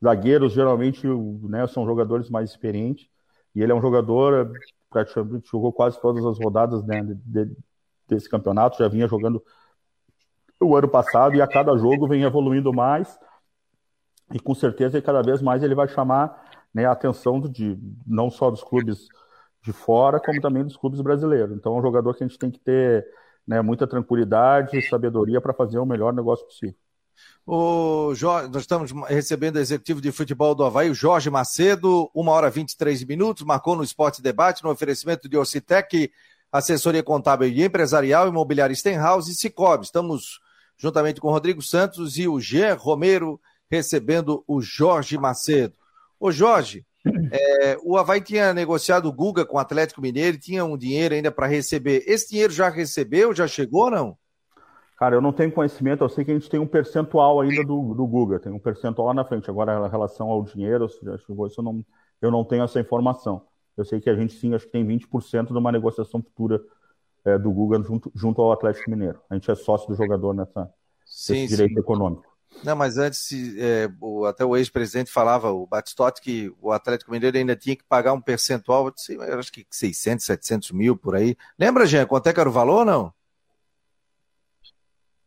zagueiros 0.03 0.53
geralmente 0.53 1.05
né, 1.05 1.67
são 1.67 1.85
jogadores 1.85 2.29
mais 2.29 2.49
experientes. 2.49 3.07
E 3.53 3.61
ele 3.61 3.71
é 3.71 3.75
um 3.75 3.81
jogador 3.81 4.51
praticamente 4.89 5.49
jogou 5.49 5.71
quase 5.71 5.99
todas 5.99 6.23
as 6.25 6.37
rodadas 6.37 6.83
né, 6.83 7.01
de, 7.01 7.15
de, 7.15 7.57
desse 8.07 8.29
campeonato, 8.29 8.77
já 8.77 8.89
vinha 8.89 9.07
jogando 9.07 9.41
o 10.61 10.75
ano 10.75 10.87
passado 10.87 11.35
e 11.35 11.41
a 11.41 11.47
cada 11.47 11.75
jogo 11.77 12.07
vem 12.07 12.23
evoluindo 12.23 12.71
mais 12.71 13.17
e 14.33 14.39
com 14.39 14.55
certeza 14.55 15.01
cada 15.01 15.21
vez 15.21 15.41
mais 15.41 15.63
ele 15.63 15.75
vai 15.75 15.87
chamar 15.87 16.49
né, 16.73 16.85
a 16.85 16.91
atenção 16.91 17.39
de, 17.39 17.77
não 18.05 18.29
só 18.29 18.49
dos 18.49 18.63
clubes 18.63 19.07
de 19.63 19.73
fora, 19.73 20.19
como 20.19 20.41
também 20.41 20.63
dos 20.63 20.77
clubes 20.77 21.01
brasileiros. 21.01 21.55
Então 21.55 21.75
é 21.75 21.79
um 21.79 21.81
jogador 21.81 22.15
que 22.15 22.23
a 22.23 22.27
gente 22.27 22.39
tem 22.39 22.49
que 22.49 22.59
ter 22.59 23.05
né, 23.45 23.61
muita 23.61 23.85
tranquilidade 23.85 24.77
e 24.77 24.81
sabedoria 24.89 25.41
para 25.41 25.53
fazer 25.53 25.79
o 25.79 25.85
melhor 25.85 26.13
negócio 26.13 26.45
possível. 26.45 26.75
O 27.45 28.13
Jorge, 28.15 28.49
nós 28.49 28.63
estamos 28.63 28.91
recebendo 29.07 29.57
o 29.57 29.59
executivo 29.59 30.01
de 30.01 30.11
futebol 30.11 30.55
do 30.55 30.63
Havaí, 30.63 30.89
o 30.89 30.95
Jorge 30.95 31.29
Macedo, 31.29 32.09
1 32.15 32.27
hora 32.27 32.49
23 32.49 33.03
minutos, 33.03 33.43
marcou 33.43 33.75
no 33.75 33.83
Esporte 33.83 34.21
Debate, 34.21 34.63
no 34.63 34.71
oferecimento 34.71 35.27
de 35.27 35.37
Ocitec, 35.37 36.11
assessoria 36.51 37.03
contábil 37.03 37.49
e 37.49 37.63
empresarial, 37.63 38.27
imobiliária 38.27 38.75
Stenhouse 38.75 39.31
e 39.31 39.35
Cicobi. 39.35 39.83
Estamos 39.83 40.39
juntamente 40.81 41.21
com 41.21 41.27
o 41.27 41.31
Rodrigo 41.31 41.61
Santos 41.61 42.17
e 42.17 42.27
o 42.27 42.39
Gé 42.39 42.71
Romero, 42.71 43.39
recebendo 43.69 44.43
o 44.47 44.61
Jorge 44.61 45.17
Macedo. 45.17 45.75
Ô 46.19 46.31
Jorge, 46.31 46.83
É, 47.31 47.77
o 47.83 47.97
Havaí 47.97 48.21
tinha 48.21 48.53
negociado 48.53 49.07
o 49.07 49.11
Guga 49.11 49.45
com 49.45 49.57
o 49.57 49.59
Atlético 49.59 50.01
Mineiro, 50.01 50.37
tinha 50.37 50.63
um 50.63 50.77
dinheiro 50.77 51.15
ainda 51.15 51.31
para 51.31 51.47
receber. 51.47 52.03
Esse 52.05 52.29
dinheiro 52.29 52.53
já 52.53 52.69
recebeu, 52.69 53.33
já 53.33 53.47
chegou 53.47 53.85
ou 53.85 53.91
não? 53.91 54.17
Cara, 54.97 55.15
eu 55.15 55.21
não 55.21 55.33
tenho 55.33 55.51
conhecimento, 55.51 56.03
eu 56.03 56.09
sei 56.09 56.23
que 56.23 56.29
a 56.29 56.33
gente 56.35 56.49
tem 56.49 56.59
um 56.59 56.67
percentual 56.67 57.41
ainda 57.41 57.63
do, 57.63 57.95
do 57.95 58.05
Guga, 58.05 58.39
tem 58.39 58.51
um 58.51 58.59
percentual 58.59 59.07
lá 59.07 59.13
na 59.15 59.25
frente. 59.25 59.49
Agora, 59.49 59.87
em 59.87 59.89
relação 59.89 60.29
ao 60.29 60.43
dinheiro, 60.43 60.87
já 61.01 61.17
chegou 61.17 61.47
isso, 61.47 61.59
eu 61.59 61.63
não, 61.63 61.83
eu 62.21 62.29
não 62.29 62.45
tenho 62.45 62.63
essa 62.63 62.79
informação. 62.79 63.41
Eu 63.75 63.83
sei 63.83 63.99
que 63.99 64.09
a 64.09 64.15
gente 64.15 64.33
sim, 64.33 64.53
acho 64.53 64.65
que 64.65 64.71
tem 64.71 64.85
20% 64.85 65.47
de 65.47 65.57
uma 65.57 65.71
negociação 65.71 66.21
futura 66.21 66.61
é, 67.25 67.37
do 67.37 67.51
Guga 67.51 67.81
junto, 67.83 68.11
junto 68.15 68.41
ao 68.41 68.51
Atlético 68.51 68.89
Mineiro. 68.89 69.19
A 69.29 69.35
gente 69.35 69.49
é 69.49 69.55
sócio 69.55 69.87
do 69.87 69.95
jogador 69.95 70.33
nessa, 70.33 70.69
sim, 71.05 71.41
nesse 71.41 71.55
direito 71.55 71.73
sim. 71.73 71.79
econômico. 71.79 72.31
Não, 72.63 72.75
mas 72.75 72.97
antes, 72.97 73.31
é, 73.57 73.89
o, 73.99 74.25
até 74.25 74.45
o 74.45 74.55
ex-presidente 74.55 75.09
falava, 75.09 75.51
o 75.51 75.65
Batistotti, 75.65 76.21
que 76.21 76.53
o 76.61 76.71
Atlético 76.71 77.11
Mineiro 77.11 77.37
ainda 77.37 77.55
tinha 77.55 77.75
que 77.75 77.83
pagar 77.83 78.13
um 78.13 78.21
percentual, 78.21 78.93
eu 79.09 79.39
acho 79.39 79.51
que 79.51 79.65
600, 79.69 80.25
700 80.25 80.71
mil 80.71 80.95
por 80.97 81.15
aí. 81.15 81.35
Lembra, 81.57 81.85
Jean, 81.85 82.05
quanto 82.05 82.27
é 82.27 82.33
que 82.33 82.39
era 82.39 82.49
o 82.49 82.51
valor 82.51 82.79
ou 82.79 82.85
não? 82.85 83.13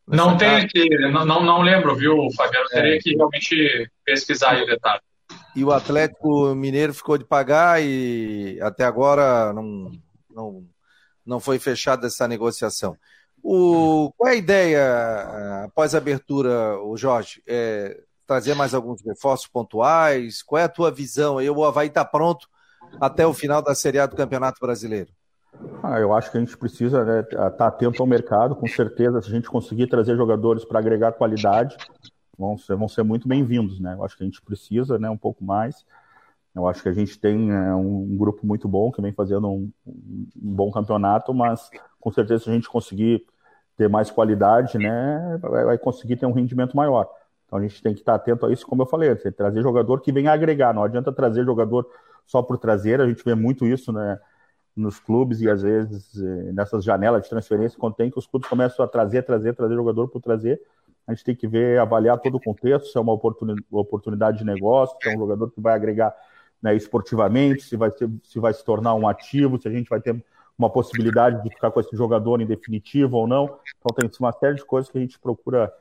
Não 0.07 0.37
tem 0.37 0.57
aqui, 0.57 0.87
não, 1.11 1.25
não, 1.25 1.43
não 1.43 1.63
lembro, 1.63 1.97
viu, 1.97 2.29
Fabiano? 2.37 2.67
É. 2.73 2.83
Teria 2.83 2.99
que 3.01 3.17
realmente 3.17 3.91
pesquisar 4.05 4.51
aí 4.51 4.63
o 4.63 4.67
detalhe. 4.67 5.01
E 5.57 5.65
o 5.65 5.73
Atlético 5.73 6.55
Mineiro 6.55 6.93
ficou 6.93 7.17
de 7.17 7.25
pagar 7.25 7.83
e 7.83 8.59
até 8.61 8.85
agora 8.85 9.53
não, 9.55 9.91
não, 10.31 10.67
não 11.25 11.41
foi 11.41 11.59
fechada 11.59 12.07
essa 12.07 12.29
negociação. 12.29 12.97
O, 13.43 14.13
qual 14.17 14.31
é 14.31 14.33
a 14.33 14.37
ideia 14.37 14.79
eh, 14.79 15.65
após 15.67 15.95
a 15.95 15.99
abertura, 15.99 16.79
o 16.81 16.97
Jorge? 16.97 17.43
É, 17.47 18.01
trazer 18.27 18.55
mais 18.55 18.75
alguns 18.75 19.03
reforços 19.05 19.47
pontuais? 19.47 20.43
Qual 20.43 20.59
é 20.59 20.65
a 20.65 20.69
tua 20.69 20.91
visão? 20.91 21.41
Eu, 21.41 21.57
o 21.57 21.65
Havaí 21.65 21.89
está 21.89 22.05
pronto 22.05 22.49
até 23.01 23.27
o 23.27 23.35
final 23.35 23.61
da 23.61 23.75
Série 23.75 23.99
A 23.99 24.07
do 24.07 24.17
Campeonato 24.17 24.59
Brasileiro? 24.61 25.13
Ah, 25.83 26.01
eu 26.01 26.13
acho 26.15 26.31
que 26.31 26.39
a 26.39 26.41
gente 26.41 26.57
precisa 26.57 27.21
estar 27.21 27.45
né, 27.45 27.51
tá 27.51 27.67
atento 27.67 28.03
ao 28.03 28.09
mercado, 28.09 28.57
com 28.57 28.67
certeza, 28.67 29.21
se 29.21 29.29
a 29.29 29.33
gente 29.33 29.49
conseguir 29.49 29.87
trazer 29.87 30.17
jogadores 30.17 30.65
para 30.65 30.79
agregar 30.79 31.13
qualidade, 31.13 31.77
vão 32.39 32.57
ser, 32.57 32.77
vão 32.77 32.89
ser 32.89 33.03
muito 33.03 33.29
bem-vindos, 33.29 33.79
né? 33.79 33.95
Eu 33.95 34.05
acho 34.05 34.17
que 34.17 34.25
a 34.25 34.27
gente 34.27 34.43
precisa, 34.43 34.99
né, 34.99 35.09
um 35.09 35.17
pouco 35.17 35.45
mais. 35.45 35.85
Eu 36.55 36.69
acho 36.69 36.83
que 36.83 36.88
a 36.88 36.93
gente 36.93 37.19
tem 37.19 37.51
é, 37.51 37.75
um, 37.75 38.17
grupo 38.17 38.47
muito 38.47 38.69
bom 38.69 38.93
que 38.93 39.03
vem 39.03 39.12
fazendo 39.12 39.49
um, 39.49 39.71
um, 39.87 40.27
bom 40.37 40.71
campeonato, 40.71 41.35
mas 41.35 41.69
com 42.01 42.12
certeza 42.12 42.45
se 42.45 42.51
a 42.51 42.53
gente 42.53 42.69
conseguir 42.69 43.27
ter 43.77 43.88
mais 43.88 44.11
qualidade, 44.11 44.79
né, 44.79 45.38
vai, 45.40 45.64
vai, 45.64 45.79
conseguir 45.79 46.17
ter 46.17 46.27
um 46.27 46.33
rendimento 46.33 46.77
maior. 46.77 47.11
Então 47.47 47.59
a 47.59 47.62
gente 47.62 47.83
tem 47.83 47.93
que 47.93 48.01
estar 48.01 48.14
atento 48.14 48.47
a 48.47 48.53
isso, 48.53 48.67
como 48.67 48.83
eu 48.83 48.87
falei, 48.87 49.14
trazer 49.17 49.62
jogador 49.62 50.01
que 50.01 50.12
venha 50.12 50.33
agregar. 50.33 50.73
Não 50.73 50.85
adianta 50.85 51.12
trazer 51.12 51.45
jogador 51.45 51.88
só 52.25 52.40
por 52.40 52.57
trazer. 52.57 53.01
A 53.01 53.07
gente 53.07 53.25
vê 53.25 53.35
muito 53.35 53.67
isso, 53.67 53.93
né? 53.93 54.19
nos 54.77 54.99
clubes 54.99 55.40
e 55.40 55.49
às 55.49 55.62
vezes 55.62 56.21
eh, 56.21 56.53
nessas 56.53 56.83
janelas 56.83 57.23
de 57.23 57.31
transferência, 57.31 57.79
quando 57.79 57.95
tem 57.95 58.11
que 58.11 58.19
os 58.19 58.27
clubes 58.27 58.49
começam 58.49 58.85
a 58.85 58.88
trazer, 58.88 59.23
trazer, 59.23 59.55
trazer 59.55 59.75
jogador 59.75 60.09
por 60.09 60.21
trazer, 60.21 60.61
a 61.07 61.14
gente 61.14 61.25
tem 61.25 61.37
que 61.37 61.47
ver, 61.47 61.79
avaliar 61.79 62.19
todo 62.19 62.37
o 62.37 62.40
contexto, 62.40 62.88
se 62.88 62.99
é 62.99 63.01
uma 63.01 63.12
oportunidade 63.12 64.38
de 64.38 64.45
negócio, 64.45 64.97
se 65.01 65.09
é 65.09 65.14
um 65.14 65.19
jogador 65.19 65.51
que 65.51 65.61
vai 65.61 65.75
agregar 65.75 66.14
né, 66.62 66.75
esportivamente, 66.75 67.62
se 67.62 67.77
vai, 67.77 67.90
ser, 67.90 68.11
se 68.23 68.38
vai 68.38 68.53
se 68.53 68.64
tornar 68.64 68.95
um 68.95 69.07
ativo, 69.07 69.61
se 69.61 69.69
a 69.69 69.71
gente 69.71 69.88
vai 69.88 70.01
ter 70.01 70.23
uma 70.59 70.71
possibilidade 70.71 71.43
de 71.43 71.51
ficar 71.51 71.71
com 71.71 71.81
esse 71.81 71.95
jogador 71.97 72.40
em 72.40 72.47
definitivo 72.47 73.17
ou 73.17 73.27
não. 73.27 73.59
Então 73.79 73.97
tem 73.97 74.11
uma 74.21 74.33
série 74.33 74.55
de 74.55 74.64
coisas 74.64 74.90
que 74.90 74.97
a 74.99 75.01
gente 75.01 75.19
procura 75.19 75.73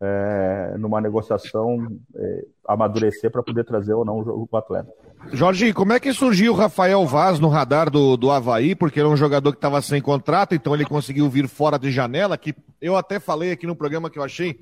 é, 0.00 0.74
numa 0.78 1.00
negociação 1.00 1.86
é, 2.16 2.44
amadurecer 2.66 3.30
para 3.30 3.42
poder 3.42 3.64
trazer 3.64 3.94
ou 3.94 4.04
não 4.04 4.18
o, 4.18 4.48
o 4.50 4.56
atleta. 4.56 4.92
Jorge, 5.32 5.72
como 5.72 5.92
é 5.92 6.00
que 6.00 6.12
surgiu 6.12 6.52
o 6.52 6.56
Rafael 6.56 7.06
Vaz 7.06 7.38
no 7.38 7.48
radar 7.48 7.88
do, 7.88 8.16
do 8.16 8.28
Havaí? 8.28 8.74
Porque 8.74 8.98
ele 8.98 9.06
é 9.06 9.10
um 9.10 9.16
jogador 9.16 9.52
que 9.52 9.58
estava 9.58 9.80
sem 9.80 10.02
contrato, 10.02 10.56
então 10.56 10.74
ele 10.74 10.84
conseguiu 10.84 11.30
vir 11.30 11.46
fora 11.46 11.78
de 11.78 11.92
janela, 11.92 12.36
que 12.36 12.52
eu 12.80 12.96
até 12.96 13.20
falei 13.20 13.52
aqui 13.52 13.64
no 13.64 13.76
programa 13.76 14.10
que 14.10 14.18
eu 14.18 14.24
achei, 14.24 14.58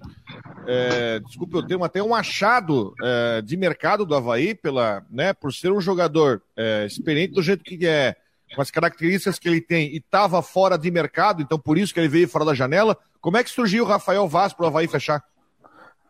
é, 0.66 1.18
desculpe 1.20 1.56
o 1.56 1.66
termo, 1.66 1.84
até 1.84 2.02
um 2.02 2.14
achado 2.14 2.94
é, 3.02 3.42
de 3.42 3.56
mercado 3.56 4.04
do 4.04 4.14
Havaí, 4.14 4.54
pela, 4.54 5.04
né, 5.10 5.32
por 5.32 5.52
ser 5.52 5.72
um 5.72 5.80
jogador 5.80 6.42
é, 6.56 6.84
experiente 6.86 7.34
do 7.34 7.42
jeito 7.42 7.64
que 7.64 7.86
é, 7.86 8.16
com 8.54 8.60
as 8.60 8.70
características 8.70 9.38
que 9.38 9.48
ele 9.48 9.60
tem, 9.60 9.88
e 9.88 9.96
estava 9.98 10.42
fora 10.42 10.76
de 10.76 10.90
mercado, 10.90 11.42
então 11.42 11.58
por 11.58 11.78
isso 11.78 11.94
que 11.94 12.00
ele 12.00 12.08
veio 12.08 12.28
fora 12.28 12.44
da 12.44 12.54
janela. 12.54 12.96
Como 13.20 13.36
é 13.36 13.44
que 13.44 13.50
surgiu 13.50 13.84
o 13.84 13.86
Rafael 13.86 14.26
Vaz 14.26 14.52
para 14.52 14.64
o 14.64 14.68
Havaí 14.68 14.88
fechar? 14.88 15.22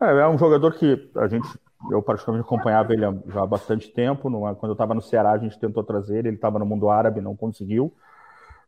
É, 0.01 0.05
é 0.05 0.27
um 0.27 0.37
jogador 0.37 0.73
que 0.73 1.09
a 1.15 1.27
gente, 1.27 1.47
eu 1.91 2.01
particularmente 2.01 2.45
acompanhava 2.45 2.93
ele 2.93 3.03
já 3.27 3.43
há 3.43 3.47
bastante 3.47 3.89
tempo. 3.89 4.23
quando 4.55 4.69
eu 4.69 4.73
estava 4.73 4.93
no 4.93 5.01
Ceará, 5.01 5.31
a 5.31 5.37
gente 5.37 5.59
tentou 5.59 5.83
trazer 5.83 6.19
ele, 6.19 6.29
ele 6.29 6.35
estava 6.35 6.57
no 6.57 6.65
mundo 6.65 6.89
árabe, 6.89 7.21
não 7.21 7.35
conseguiu. 7.35 7.93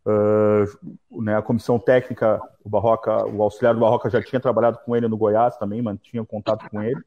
Uh, 0.05 1.21
né, 1.21 1.37
a 1.37 1.41
comissão 1.41 1.79
técnica, 1.79 2.41
o 2.63 2.69
Barroca, 2.69 3.25
o 3.25 3.41
auxiliar 3.41 3.73
do 3.73 3.79
Barroca 3.79 4.09
já 4.09 4.21
tinha 4.21 4.39
trabalhado 4.39 4.79
com 4.85 4.95
ele 4.95 5.07
no 5.07 5.17
Goiás 5.17 5.55
também, 5.57 5.81
mantinha 5.81 6.25
contato 6.25 6.69
com 6.69 6.81
ele. 6.81 7.01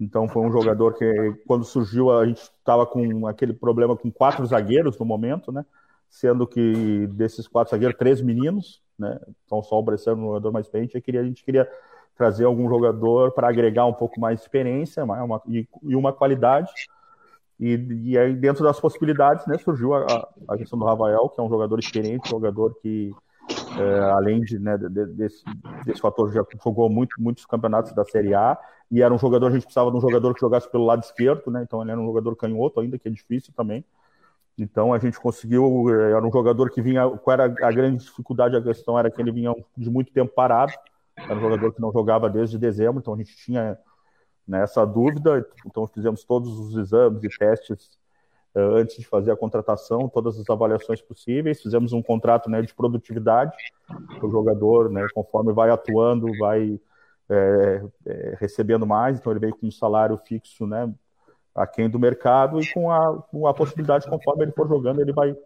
Então 0.00 0.26
foi 0.28 0.42
um 0.42 0.50
jogador 0.50 0.94
que, 0.94 1.34
quando 1.46 1.64
surgiu, 1.64 2.10
a 2.10 2.26
gente 2.26 2.40
estava 2.40 2.86
com 2.86 3.26
aquele 3.26 3.52
problema 3.52 3.96
com 3.96 4.10
quatro 4.10 4.44
zagueiros 4.46 4.98
no 4.98 5.04
momento, 5.04 5.52
né? 5.52 5.64
Sendo 6.08 6.46
que 6.46 7.06
desses 7.08 7.46
quatro 7.46 7.70
zagueiros, 7.70 7.96
três 7.96 8.20
meninos, 8.20 8.82
né? 8.98 9.20
Então 9.46 9.62
só 9.62 9.78
o 9.78 9.82
Bressan, 9.82 10.14
o 10.14 10.26
jogador 10.28 10.52
mais 10.52 10.66
experiente, 10.66 10.96
a 10.96 11.22
gente 11.22 11.44
queria 11.44 11.70
trazer 12.16 12.44
algum 12.44 12.68
jogador 12.68 13.32
para 13.32 13.48
agregar 13.48 13.86
um 13.86 13.92
pouco 13.92 14.20
mais 14.20 14.38
de 14.38 14.44
experiência 14.44 15.04
uma, 15.04 15.40
e, 15.46 15.68
e, 15.82 15.94
uma 15.96 16.12
qualidade. 16.12 16.70
E, 17.62 17.76
e, 18.06 18.18
aí, 18.18 18.34
dentro 18.34 18.64
das 18.64 18.80
possibilidades, 18.80 19.46
né, 19.46 19.56
surgiu 19.56 19.94
a, 19.94 20.28
a 20.48 20.56
questão 20.56 20.76
do 20.76 20.84
Rafael, 20.84 21.28
que 21.28 21.40
é 21.40 21.44
um 21.44 21.48
jogador 21.48 21.78
experiente, 21.78 22.26
um 22.26 22.30
jogador 22.30 22.74
que, 22.82 23.12
é, 23.78 24.00
além 24.10 24.40
de, 24.40 24.58
né, 24.58 24.76
de, 24.76 24.88
desse, 24.88 25.44
desse 25.86 26.00
fator, 26.00 26.32
já 26.32 26.44
jogou 26.60 26.90
muito, 26.90 27.22
muitos 27.22 27.46
campeonatos 27.46 27.92
da 27.92 28.04
Série 28.04 28.34
A, 28.34 28.58
e 28.90 29.00
era 29.00 29.14
um 29.14 29.18
jogador, 29.18 29.46
a 29.46 29.50
gente 29.50 29.62
precisava 29.62 29.92
de 29.92 29.96
um 29.96 30.00
jogador 30.00 30.34
que 30.34 30.40
jogasse 30.40 30.68
pelo 30.72 30.84
lado 30.84 31.04
esquerdo, 31.04 31.52
né, 31.52 31.62
então 31.62 31.80
ele 31.80 31.92
era 31.92 32.00
um 32.00 32.06
jogador 32.06 32.34
canhoto 32.34 32.80
ainda, 32.80 32.98
que 32.98 33.06
é 33.06 33.12
difícil 33.12 33.52
também. 33.56 33.84
Então 34.58 34.92
a 34.92 34.98
gente 34.98 35.20
conseguiu, 35.20 35.86
é, 35.88 36.10
era 36.14 36.26
um 36.26 36.32
jogador 36.32 36.68
que 36.68 36.82
vinha, 36.82 37.08
qual 37.10 37.34
era 37.34 37.44
a 37.44 37.70
grande 37.70 38.02
dificuldade, 38.04 38.56
a 38.56 38.60
questão 38.60 38.98
era 38.98 39.08
que 39.08 39.22
ele 39.22 39.30
vinha 39.30 39.54
de 39.76 39.88
muito 39.88 40.12
tempo 40.12 40.34
parado, 40.34 40.72
era 41.16 41.36
um 41.36 41.40
jogador 41.40 41.72
que 41.72 41.80
não 41.80 41.92
jogava 41.92 42.28
desde 42.28 42.58
dezembro, 42.58 42.98
então 42.98 43.14
a 43.14 43.16
gente 43.18 43.36
tinha 43.36 43.78
né, 44.46 44.62
essa 44.62 44.84
dúvida. 44.84 45.46
Então 45.66 45.86
fizemos 45.86 46.24
todos 46.24 46.58
os 46.58 46.76
exames 46.76 47.22
e 47.22 47.28
testes 47.28 47.98
uh, 48.54 48.76
antes 48.76 48.96
de 48.96 49.06
fazer 49.06 49.30
a 49.30 49.36
contratação, 49.36 50.08
todas 50.08 50.38
as 50.38 50.48
avaliações 50.48 51.00
possíveis. 51.00 51.62
Fizemos 51.62 51.92
um 51.92 52.02
contrato 52.02 52.50
né, 52.50 52.62
de 52.62 52.74
produtividade 52.74 53.56
para 53.86 54.26
o 54.26 54.30
jogador, 54.30 54.90
né, 54.90 55.06
conforme 55.14 55.52
vai 55.52 55.70
atuando, 55.70 56.26
vai 56.38 56.80
é, 57.28 57.82
é, 58.06 58.36
recebendo 58.38 58.86
mais. 58.86 59.18
Então 59.18 59.32
ele 59.32 59.40
veio 59.40 59.56
com 59.56 59.66
um 59.66 59.72
salário 59.72 60.16
fixo, 60.26 60.66
né, 60.66 60.92
aquém 61.54 61.88
do 61.88 61.98
mercado 61.98 62.60
e 62.60 62.72
com 62.72 62.90
a, 62.90 63.22
com 63.22 63.46
a 63.46 63.54
possibilidade, 63.54 64.08
conforme 64.08 64.44
ele 64.44 64.52
for 64.52 64.68
jogando, 64.68 65.00
ele 65.00 65.12
vai 65.12 65.36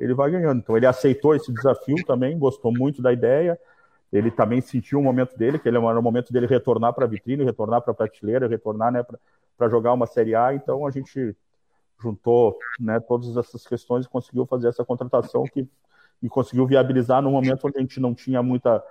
ele 0.00 0.14
vai 0.14 0.30
ganhando. 0.30 0.60
Então 0.60 0.76
ele 0.76 0.86
aceitou 0.86 1.34
esse 1.34 1.52
desafio 1.52 1.96
também, 2.06 2.38
gostou 2.38 2.72
muito 2.72 3.02
da 3.02 3.12
ideia 3.12 3.58
ele 4.12 4.30
também 4.30 4.60
sentiu 4.60 4.98
o 4.98 5.02
momento 5.02 5.36
dele, 5.36 5.58
que 5.58 5.68
ele 5.68 5.76
era 5.76 5.98
o 5.98 6.02
momento 6.02 6.32
dele 6.32 6.46
retornar 6.46 6.92
para 6.94 7.04
a 7.04 7.08
vitrine, 7.08 7.44
retornar 7.44 7.82
para 7.82 7.92
a 7.92 7.94
prateleira, 7.94 8.48
retornar 8.48 8.90
né, 8.90 9.04
para 9.56 9.68
jogar 9.68 9.92
uma 9.92 10.06
Série 10.06 10.34
A. 10.34 10.54
Então 10.54 10.86
a 10.86 10.90
gente 10.90 11.36
juntou 12.00 12.58
né, 12.78 13.00
todas 13.00 13.36
essas 13.36 13.66
questões 13.66 14.06
e 14.06 14.08
conseguiu 14.08 14.46
fazer 14.46 14.68
essa 14.68 14.84
contratação 14.84 15.44
que, 15.44 15.68
e 16.22 16.28
conseguiu 16.28 16.66
viabilizar 16.66 17.20
no 17.20 17.30
momento 17.30 17.66
onde 17.66 17.78
a 17.78 17.80
gente 17.80 18.00
não 18.00 18.14
tinha 18.14 18.42
muita 18.42 18.82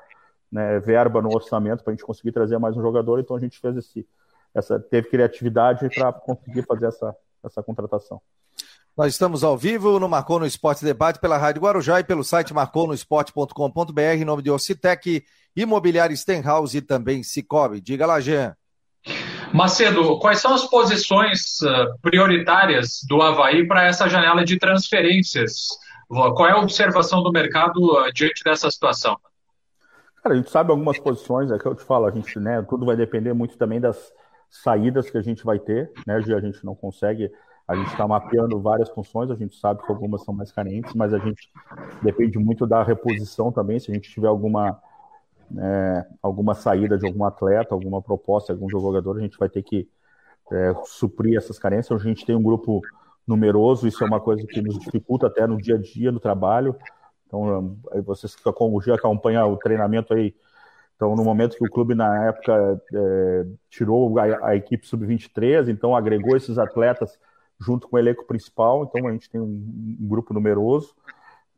né, 0.51 0.79
verba 0.79 1.21
no 1.21 1.33
orçamento 1.33 1.83
para 1.83 1.91
a 1.91 1.95
gente 1.95 2.05
conseguir 2.05 2.31
trazer 2.31 2.57
mais 2.59 2.77
um 2.77 2.81
jogador. 2.81 3.19
Então 3.19 3.35
a 3.35 3.39
gente 3.39 3.59
fez 3.59 3.75
esse, 3.77 4.07
essa, 4.53 4.79
teve 4.79 5.09
criatividade 5.09 5.89
para 5.89 6.13
conseguir 6.13 6.63
fazer 6.63 6.87
essa, 6.87 7.15
essa 7.43 7.63
contratação. 7.63 8.21
Nós 8.97 9.13
estamos 9.13 9.43
ao 9.43 9.55
vivo 9.55 9.99
no 9.99 10.09
Marcou 10.09 10.39
no 10.39 10.45
Esporte 10.47 10.83
Debate 10.83 11.19
pela 11.19 11.37
Rádio 11.37 11.61
Guarujá 11.61 11.99
e 11.99 12.03
pelo 12.03 12.23
site 12.23 12.51
marconosport.com.br 12.51 14.01
em 14.01 14.25
nome 14.25 14.41
de 14.41 14.49
Ocitec, 14.49 15.23
Imobiliário 15.55 16.17
Stenhouse 16.17 16.75
e 16.75 16.81
também 16.81 17.21
Cicobi. 17.21 17.79
Diga 17.79 18.07
lá, 18.07 18.19
Jean. 18.19 18.55
Macedo, 19.53 20.17
quais 20.17 20.39
são 20.39 20.51
as 20.51 20.65
posições 20.65 21.61
uh, 21.61 21.95
prioritárias 22.01 23.01
do 23.07 23.21
Havaí 23.21 23.67
para 23.67 23.85
essa 23.85 24.09
janela 24.09 24.43
de 24.43 24.57
transferências? 24.57 25.67
Qual 26.07 26.47
é 26.47 26.53
a 26.53 26.57
observação 26.57 27.21
do 27.21 27.31
mercado 27.31 27.77
uh, 27.77 28.11
diante 28.11 28.43
dessa 28.43 28.71
situação? 28.71 29.15
Cara, 30.23 30.33
a 30.33 30.37
gente 30.39 30.49
sabe 30.49 30.71
algumas 30.71 30.97
posições, 30.97 31.51
é 31.51 31.59
que 31.59 31.67
eu 31.67 31.75
te 31.75 31.83
falo, 31.83 32.07
a 32.07 32.11
gente, 32.11 32.39
né, 32.39 32.65
tudo 32.67 32.83
vai 32.83 32.95
depender 32.95 33.31
muito 33.33 33.59
também 33.59 33.79
das 33.79 34.11
saídas 34.49 35.07
que 35.07 35.19
a 35.19 35.21
gente 35.21 35.43
vai 35.43 35.59
ter, 35.59 35.91
né, 36.07 36.15
a 36.15 36.39
gente 36.39 36.65
não 36.65 36.73
consegue 36.73 37.29
a 37.67 37.75
gente 37.75 37.89
está 37.89 38.07
mapeando 38.07 38.59
várias 38.61 38.89
funções, 38.89 39.29
a 39.29 39.35
gente 39.35 39.57
sabe 39.57 39.83
que 39.85 39.91
algumas 39.91 40.23
são 40.23 40.33
mais 40.33 40.51
carentes, 40.51 40.93
mas 40.93 41.13
a 41.13 41.17
gente 41.17 41.51
depende 42.01 42.39
muito 42.39 42.65
da 42.65 42.81
reposição 42.81 43.51
também. 43.51 43.77
Se 43.77 43.91
a 43.91 43.93
gente 43.93 44.09
tiver 44.09 44.27
alguma, 44.27 44.79
é, 45.57 46.05
alguma 46.21 46.53
saída 46.53 46.97
de 46.97 47.05
algum 47.05 47.25
atleta, 47.25 47.75
alguma 47.75 48.01
proposta, 48.01 48.53
algum 48.53 48.69
jogador, 48.69 49.17
a 49.17 49.21
gente 49.21 49.37
vai 49.37 49.49
ter 49.49 49.63
que 49.63 49.89
é, 50.49 50.73
suprir 50.85 51.37
essas 51.37 51.59
carências. 51.59 51.99
A 51.99 52.03
gente 52.03 52.25
tem 52.25 52.35
um 52.35 52.41
grupo 52.41 52.81
numeroso, 53.27 53.85
isso 53.85 54.01
é 54.01 54.07
uma 54.07 54.21
coisa 54.21 54.47
que 54.47 54.61
nos 54.61 54.79
dificulta 54.79 55.27
até 55.27 55.45
no 55.45 55.57
dia 55.57 55.75
a 55.75 55.81
dia, 55.81 56.09
no 56.09 56.21
trabalho. 56.21 56.73
Então, 57.25 57.77
vocês 58.05 58.33
que 58.33 58.47
acompanham 58.47 59.51
o 59.51 59.57
treinamento 59.57 60.13
aí, 60.13 60.33
então, 60.95 61.15
no 61.17 61.23
momento 61.23 61.57
que 61.57 61.65
o 61.65 61.69
clube, 61.69 61.93
na 61.93 62.27
época, 62.27 62.81
é, 62.93 63.45
tirou 63.69 64.17
a, 64.17 64.47
a 64.47 64.55
equipe 64.55 64.87
sub-23, 64.87 65.67
então 65.67 65.93
agregou 65.93 66.37
esses 66.37 66.57
atletas 66.57 67.19
junto 67.59 67.87
com 67.87 67.95
o 67.95 67.99
elenco 67.99 68.25
principal, 68.25 68.83
então 68.83 69.07
a 69.07 69.11
gente 69.11 69.29
tem 69.29 69.41
um, 69.41 69.97
um 69.99 70.07
grupo 70.07 70.33
numeroso, 70.33 70.93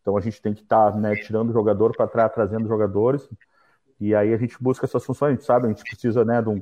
então 0.02 0.16
a 0.18 0.22
gente 0.22 0.42
tem 0.42 0.54
que 0.54 0.62
estar 0.62 0.92
tá, 0.92 0.98
né, 0.98 1.16
tirando 1.16 1.54
jogador 1.54 1.96
para 1.96 2.08
trás, 2.08 2.32
trazendo 2.34 2.68
jogadores, 2.68 3.28
e 4.00 4.16
aí 4.16 4.34
a 4.34 4.38
gente 4.38 4.56
busca 4.62 4.86
essas 4.86 5.04
funções, 5.04 5.32
a 5.32 5.36
gente 5.36 5.46
sabe, 5.46 5.66
a 5.66 5.70
gente 5.70 5.84
precisa 5.84 6.24
né, 6.24 6.42
de 6.42 6.50
um, 6.50 6.62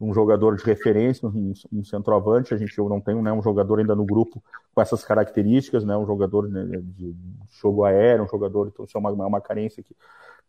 um 0.00 0.14
jogador 0.14 0.56
de 0.56 0.64
referência, 0.64 1.28
um, 1.28 1.52
um, 1.72 1.84
centroavante. 1.84 2.54
A 2.54 2.56
gente 2.56 2.76
não 2.78 3.00
tem 3.00 3.20
né, 3.20 3.32
um 3.32 3.42
jogador 3.42 3.78
ainda 3.78 3.94
no 3.94 4.06
grupo 4.06 4.42
com 4.74 4.80
essas 4.80 5.04
características, 5.04 5.84
né, 5.84 5.96
um 5.96 6.06
jogador 6.06 6.48
né, 6.48 6.64
de 6.64 7.14
jogo 7.60 7.84
aéreo, 7.84 8.24
um 8.24 8.28
jogador. 8.28 8.68
Então, 8.68 8.84
isso 8.84 8.96
é 8.96 9.00
uma, 9.00 9.10
é 9.10 9.26
uma 9.26 9.40
carência 9.40 9.82
que, 9.82 9.94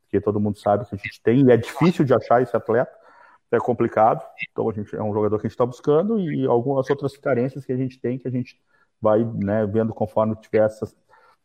que 0.10 0.22
todo 0.22 0.40
mundo 0.40 0.58
sabe 0.58 0.86
que 0.86 0.96
a 0.96 0.98
gente 0.98 1.22
tem, 1.22 1.46
e 1.46 1.52
é 1.52 1.58
difícil 1.58 2.06
de 2.06 2.14
achar 2.14 2.42
esse 2.42 2.56
atleta, 2.56 2.92
é 3.52 3.60
complicado. 3.60 4.26
Então, 4.52 4.70
a 4.70 4.74
gente 4.74 4.96
é 4.96 5.02
um 5.02 5.14
jogador 5.14 5.38
que 5.38 5.48
a 5.48 5.50
gente 5.50 5.56
está 5.56 5.66
buscando 5.66 6.20
e 6.20 6.46
algumas 6.46 6.90
outras 6.90 7.18
carências 7.18 7.66
que 7.66 7.72
a 7.72 7.78
gente 7.78 8.00
tem, 8.00 8.18
que 8.18 8.28
a 8.28 8.32
gente 8.32 8.60
vai 9.02 9.24
né, 9.24 9.66
vendo 9.66 9.94
conforme 9.94 10.36
tiver 10.36 10.66
essas, 10.66 10.96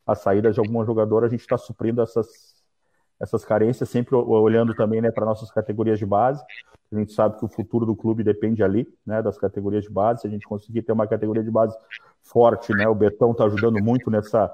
a 0.07 0.15
saída 0.15 0.53
de 0.53 0.59
algum 0.59 0.85
jogador, 0.85 1.25
a 1.25 1.29
gente 1.29 1.41
está 1.41 1.57
suprindo 1.57 2.03
essas 2.03 2.55
essas 3.21 3.45
carências, 3.45 3.89
sempre 3.89 4.15
olhando 4.15 4.75
também 4.75 5.01
né, 5.01 5.11
para 5.11 5.25
nossas 5.25 5.51
categorias 5.51 5.99
de 5.99 6.07
base. 6.07 6.45
A 6.93 6.99
gente 6.99 7.13
sabe 7.13 7.39
que 7.39 7.45
o 7.45 7.49
futuro 7.49 7.87
do 7.87 7.97
clube 7.97 8.23
depende 8.23 8.63
ali, 8.63 8.87
né, 9.05 9.23
das 9.23 9.39
categorias 9.39 9.85
de 9.85 9.91
base. 9.91 10.23
Se 10.23 10.27
a 10.27 10.31
gente 10.31 10.47
conseguir 10.47 10.83
ter 10.83 10.93
uma 10.93 11.07
categoria 11.07 11.43
de 11.43 11.51
base 11.51 11.77
forte, 12.23 12.73
né, 12.73 12.87
o 12.87 12.95
Betão 12.95 13.33
está 13.33 13.45
ajudando 13.45 13.83
muito 13.83 14.11
nessa, 14.11 14.53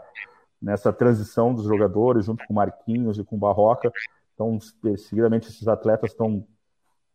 nessa 0.61 0.93
transição 0.93 1.55
dos 1.55 1.65
jogadores, 1.65 2.27
junto 2.27 2.45
com 2.47 2.53
o 2.53 2.57
Marquinhos 2.57 3.19
e 3.19 3.25
com 3.25 3.37
o 3.37 3.39
Barroca. 3.39 3.91
Então, 4.35 4.59
seguidamente, 4.97 5.49
esses 5.49 5.69
atletas 5.69 6.13
estão, 6.13 6.47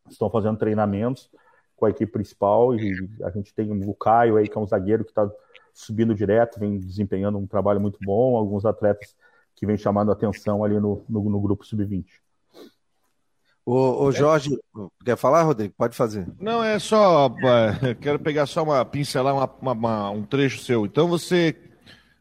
estão 0.09 0.29
fazendo 0.29 0.57
treinamentos 0.57 1.29
com 1.75 1.85
a 1.85 1.89
equipe 1.89 2.11
principal 2.11 2.73
e 2.75 3.09
a 3.23 3.29
gente 3.29 3.53
tem 3.53 3.71
o 3.71 3.93
Caio 3.93 4.37
aí, 4.37 4.47
que 4.47 4.57
é 4.57 4.61
um 4.61 4.67
zagueiro 4.67 5.03
que 5.03 5.11
está 5.11 5.29
subindo 5.73 6.15
direto, 6.15 6.59
vem 6.59 6.79
desempenhando 6.79 7.37
um 7.37 7.45
trabalho 7.45 7.81
muito 7.81 7.99
bom. 8.03 8.35
Alguns 8.37 8.65
atletas 8.65 9.15
que 9.55 9.65
vem 9.65 9.77
chamando 9.77 10.09
a 10.09 10.13
atenção 10.13 10.63
ali 10.63 10.79
no, 10.79 11.03
no, 11.07 11.29
no 11.29 11.39
grupo 11.41 11.65
sub-20. 11.65 12.05
O, 13.65 14.05
o, 14.05 14.11
Jorge, 14.11 14.55
quer 15.03 15.17
falar, 15.17 15.41
Rodrigo? 15.41 15.73
Pode 15.75 15.95
fazer. 15.95 16.27
Não, 16.39 16.63
é 16.63 16.77
só. 16.77 17.33
É, 17.81 17.95
quero 17.95 18.19
pegar 18.19 18.45
só 18.45 18.61
uma 18.63 18.85
pincelar 18.85 19.33
uma, 19.33 19.49
uma, 19.59 19.71
uma, 19.71 20.09
um 20.11 20.23
trecho 20.23 20.59
seu. 20.59 20.85
Então 20.85 21.07
você 21.07 21.55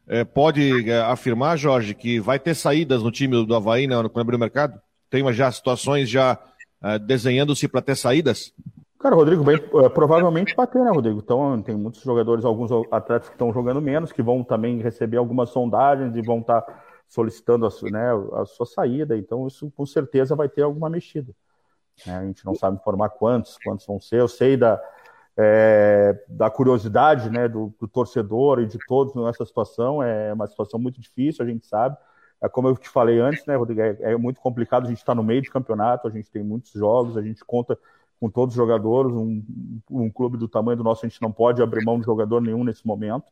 é, 0.07 0.23
pode 0.23 0.89
é, 0.89 1.01
afirmar, 1.01 1.55
Jorge, 1.55 1.93
que 1.93 2.19
vai 2.19 2.39
ter 2.39 2.55
saídas 2.55 3.03
no 3.03 3.11
time 3.11 3.45
do 3.45 3.55
Havaí 3.55 3.85
né, 3.85 3.95
quando 3.95 4.21
abrir 4.21 4.35
o 4.35 4.39
mercado? 4.39 4.81
Tem 5.07 5.31
já 5.33 5.51
situações 5.51 6.09
já 6.09 6.39
é, 6.85 6.99
desenhando-se 6.99 7.67
para 7.67 7.81
ter 7.81 7.95
saídas? 7.95 8.53
Cara, 8.99 9.15
Rodrigo, 9.15 9.43
bem, 9.43 9.55
é, 9.55 9.89
provavelmente 9.89 10.55
vai 10.55 10.67
ter, 10.67 10.79
né, 10.79 10.89
Rodrigo? 10.89 11.19
Então, 11.23 11.61
tem 11.61 11.75
muitos 11.75 12.01
jogadores, 12.01 12.45
alguns 12.45 12.71
atletas 12.91 13.27
que 13.27 13.35
estão 13.35 13.51
jogando 13.51 13.81
menos, 13.81 14.11
que 14.11 14.21
vão 14.21 14.43
também 14.43 14.81
receber 14.81 15.17
algumas 15.17 15.49
sondagens 15.49 16.15
e 16.15 16.21
vão 16.21 16.39
estar. 16.39 16.61
Tá 16.61 16.85
solicitando 17.07 17.65
a, 17.65 17.69
né, 17.91 18.09
a 18.33 18.45
sua 18.45 18.65
saída, 18.65 19.17
então 19.17 19.47
isso 19.47 19.71
com 19.75 19.85
certeza 19.85 20.35
vai 20.35 20.49
ter 20.49 20.63
alguma 20.63 20.89
mexida. 20.89 21.33
Né? 22.05 22.17
A 22.17 22.25
gente 22.25 22.45
não 22.45 22.55
sabe 22.55 22.77
informar 22.77 23.09
quantos, 23.09 23.57
quantos 23.63 23.85
vão 23.85 23.99
ser. 23.99 24.19
Eu 24.19 24.27
sei 24.27 24.57
da, 24.57 24.81
é, 25.37 26.23
da 26.27 26.49
curiosidade 26.49 27.29
né, 27.29 27.47
do, 27.47 27.73
do, 27.79 27.87
torcedor 27.87 28.59
e 28.59 28.65
de 28.65 28.77
todos 28.87 29.13
nessa 29.15 29.45
situação, 29.45 30.01
é 30.01 30.33
uma 30.33 30.47
situação 30.47 30.79
muito 30.79 30.99
difícil, 30.99 31.45
a 31.45 31.47
gente 31.47 31.65
sabe. 31.65 31.95
É 32.45 32.49
como 32.49 32.67
eu 32.67 32.77
te 32.77 32.87
falei 32.87 33.19
antes, 33.19 33.45
né, 33.45 33.55
Rodrigo, 33.55 33.81
é, 33.81 33.97
é 33.99 34.17
muito 34.17 34.39
complicado, 34.39 34.85
a 34.85 34.89
gente 34.89 34.99
está 34.99 35.15
no 35.15 35.23
meio 35.23 35.41
de 35.41 35.49
campeonato, 35.49 36.07
a 36.07 36.11
gente 36.11 36.29
tem 36.29 36.43
muitos 36.43 36.71
jogos, 36.71 37.17
a 37.17 37.21
gente 37.21 37.43
conta 37.43 37.77
com 38.19 38.29
todos 38.29 38.53
os 38.53 38.57
jogadores, 38.57 39.13
um, 39.13 39.43
um 39.89 40.09
clube 40.09 40.37
do 40.37 40.47
tamanho 40.47 40.77
do 40.77 40.83
nosso, 40.83 41.05
a 41.05 41.09
gente 41.09 41.21
não 41.21 41.31
pode 41.31 41.61
abrir 41.61 41.83
mão 41.83 41.99
de 41.99 42.05
jogador 42.05 42.41
nenhum 42.41 42.63
nesse 42.63 42.85
momento. 42.85 43.25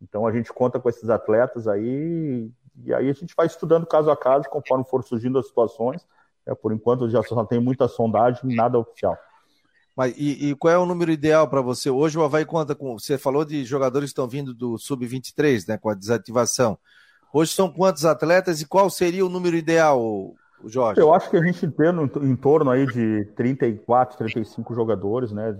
Então 0.00 0.26
a 0.26 0.32
gente 0.32 0.52
conta 0.52 0.78
com 0.78 0.88
esses 0.88 1.10
atletas 1.10 1.66
aí 1.66 2.50
e 2.84 2.92
aí 2.92 3.08
a 3.08 3.12
gente 3.12 3.34
vai 3.36 3.46
estudando 3.46 3.86
caso 3.86 4.10
a 4.10 4.16
caso, 4.16 4.48
conforme 4.48 4.84
for 4.84 5.02
surgindo 5.04 5.38
as 5.38 5.46
situações. 5.46 6.06
É, 6.46 6.54
por 6.54 6.72
enquanto 6.72 7.08
já 7.08 7.22
só 7.22 7.42
tem 7.44 7.58
muita 7.58 7.88
sondagem, 7.88 8.54
nada 8.54 8.78
oficial. 8.78 9.16
Mas 9.96 10.14
e, 10.16 10.50
e 10.50 10.54
qual 10.56 10.72
é 10.72 10.78
o 10.78 10.84
número 10.84 11.10
ideal 11.10 11.48
para 11.48 11.62
você? 11.62 11.88
Hoje 11.88 12.18
o 12.18 12.22
Havaí 12.22 12.44
conta 12.44 12.74
com. 12.74 12.98
Você 12.98 13.16
falou 13.16 13.44
de 13.44 13.64
jogadores 13.64 14.10
que 14.10 14.12
estão 14.12 14.28
vindo 14.28 14.52
do 14.52 14.76
Sub-23, 14.76 15.68
né? 15.68 15.78
Com 15.78 15.88
a 15.88 15.94
desativação. 15.94 16.78
Hoje 17.34 17.52
são 17.52 17.70
quantos 17.70 18.04
atletas 18.04 18.60
e 18.60 18.66
qual 18.66 18.88
seria 18.88 19.26
o 19.26 19.28
número 19.28 19.56
ideal, 19.56 20.34
Jorge? 20.64 21.00
Eu 21.00 21.12
acho 21.12 21.28
que 21.28 21.36
a 21.36 21.42
gente 21.42 21.68
tem 21.68 21.88
em 22.22 22.36
torno 22.36 22.70
aí 22.70 22.86
de 22.86 23.24
34, 23.36 24.16
35 24.16 24.74
jogadores, 24.74 25.32
né? 25.32 25.58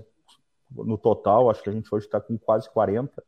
No 0.70 0.96
total, 0.96 1.50
acho 1.50 1.62
que 1.62 1.68
a 1.68 1.72
gente 1.72 1.92
hoje 1.92 2.06
está 2.06 2.20
com 2.20 2.38
quase 2.38 2.70
40 2.70 3.22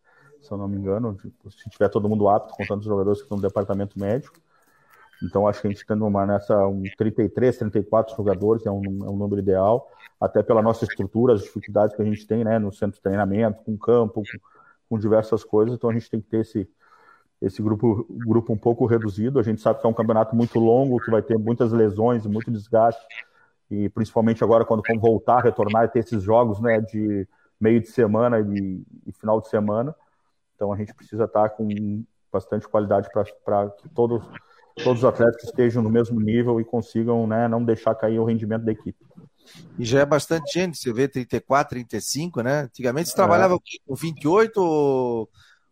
se 0.46 0.52
eu 0.52 0.58
não 0.58 0.68
me 0.68 0.76
engano, 0.76 1.18
se 1.50 1.70
tiver 1.70 1.88
todo 1.88 2.08
mundo 2.08 2.28
apto, 2.28 2.54
contando 2.54 2.80
os 2.80 2.86
jogadores 2.86 3.18
que 3.18 3.24
estão 3.24 3.36
no 3.36 3.42
departamento 3.42 3.98
médico. 3.98 4.38
Então, 5.22 5.48
acho 5.48 5.60
que 5.60 5.66
a 5.66 5.70
gente 5.70 5.84
tendo 5.84 6.06
uma 6.06 6.26
nessa 6.26 6.66
um 6.66 6.82
33, 6.96 7.56
34 7.56 8.16
jogadores 8.16 8.64
é 8.66 8.70
um, 8.70 8.82
é 8.82 9.10
um 9.10 9.16
número 9.16 9.40
ideal, 9.40 9.90
até 10.20 10.42
pela 10.42 10.62
nossa 10.62 10.84
estrutura, 10.84 11.34
as 11.34 11.42
dificuldades 11.42 11.96
que 11.96 12.02
a 12.02 12.04
gente 12.04 12.26
tem 12.26 12.44
né, 12.44 12.58
no 12.58 12.72
centro 12.72 12.96
de 12.96 13.02
treinamento, 13.02 13.64
com 13.64 13.76
campo, 13.76 14.22
com, 14.22 14.38
com 14.90 14.98
diversas 14.98 15.42
coisas. 15.42 15.74
Então, 15.74 15.90
a 15.90 15.92
gente 15.92 16.10
tem 16.10 16.20
que 16.20 16.28
ter 16.28 16.40
esse, 16.40 16.68
esse 17.40 17.62
grupo, 17.62 18.06
grupo 18.26 18.52
um 18.52 18.56
pouco 18.56 18.86
reduzido. 18.86 19.38
A 19.38 19.42
gente 19.42 19.60
sabe 19.60 19.80
que 19.80 19.86
é 19.86 19.90
um 19.90 19.94
campeonato 19.94 20.34
muito 20.34 20.58
longo, 20.58 21.00
que 21.00 21.10
vai 21.10 21.22
ter 21.22 21.38
muitas 21.38 21.72
lesões, 21.72 22.26
muito 22.26 22.50
desgaste, 22.50 23.04
e 23.70 23.88
principalmente 23.88 24.42
agora, 24.42 24.64
quando 24.64 24.82
voltar, 25.00 25.42
retornar 25.42 25.84
e 25.84 25.88
ter 25.88 26.00
esses 26.00 26.22
jogos 26.22 26.60
né, 26.60 26.80
de 26.80 27.26
meio 27.60 27.80
de 27.80 27.88
semana 27.88 28.40
e, 28.40 28.82
e 29.06 29.12
final 29.12 29.40
de 29.40 29.48
semana. 29.48 29.94
Então 30.54 30.72
a 30.72 30.76
gente 30.76 30.94
precisa 30.94 31.24
estar 31.24 31.50
com 31.50 32.04
bastante 32.32 32.68
qualidade 32.68 33.08
para 33.44 33.70
que 33.70 33.88
todos, 33.90 34.22
todos 34.82 35.02
os 35.02 35.04
atletas 35.04 35.42
estejam 35.44 35.82
no 35.82 35.90
mesmo 35.90 36.20
nível 36.20 36.60
e 36.60 36.64
consigam 36.64 37.26
né, 37.26 37.48
não 37.48 37.64
deixar 37.64 37.94
cair 37.94 38.18
o 38.18 38.24
rendimento 38.24 38.64
da 38.64 38.72
equipe. 38.72 38.98
E 39.78 39.84
já 39.84 40.00
é 40.00 40.06
bastante 40.06 40.52
gente, 40.52 40.78
você 40.78 40.92
vê 40.92 41.06
34, 41.06 41.70
35, 41.70 42.42
né? 42.42 42.62
Antigamente 42.62 43.08
você 43.08 43.14
é. 43.14 43.16
trabalhava 43.16 43.58
com 43.86 43.94
28, 43.94 45.28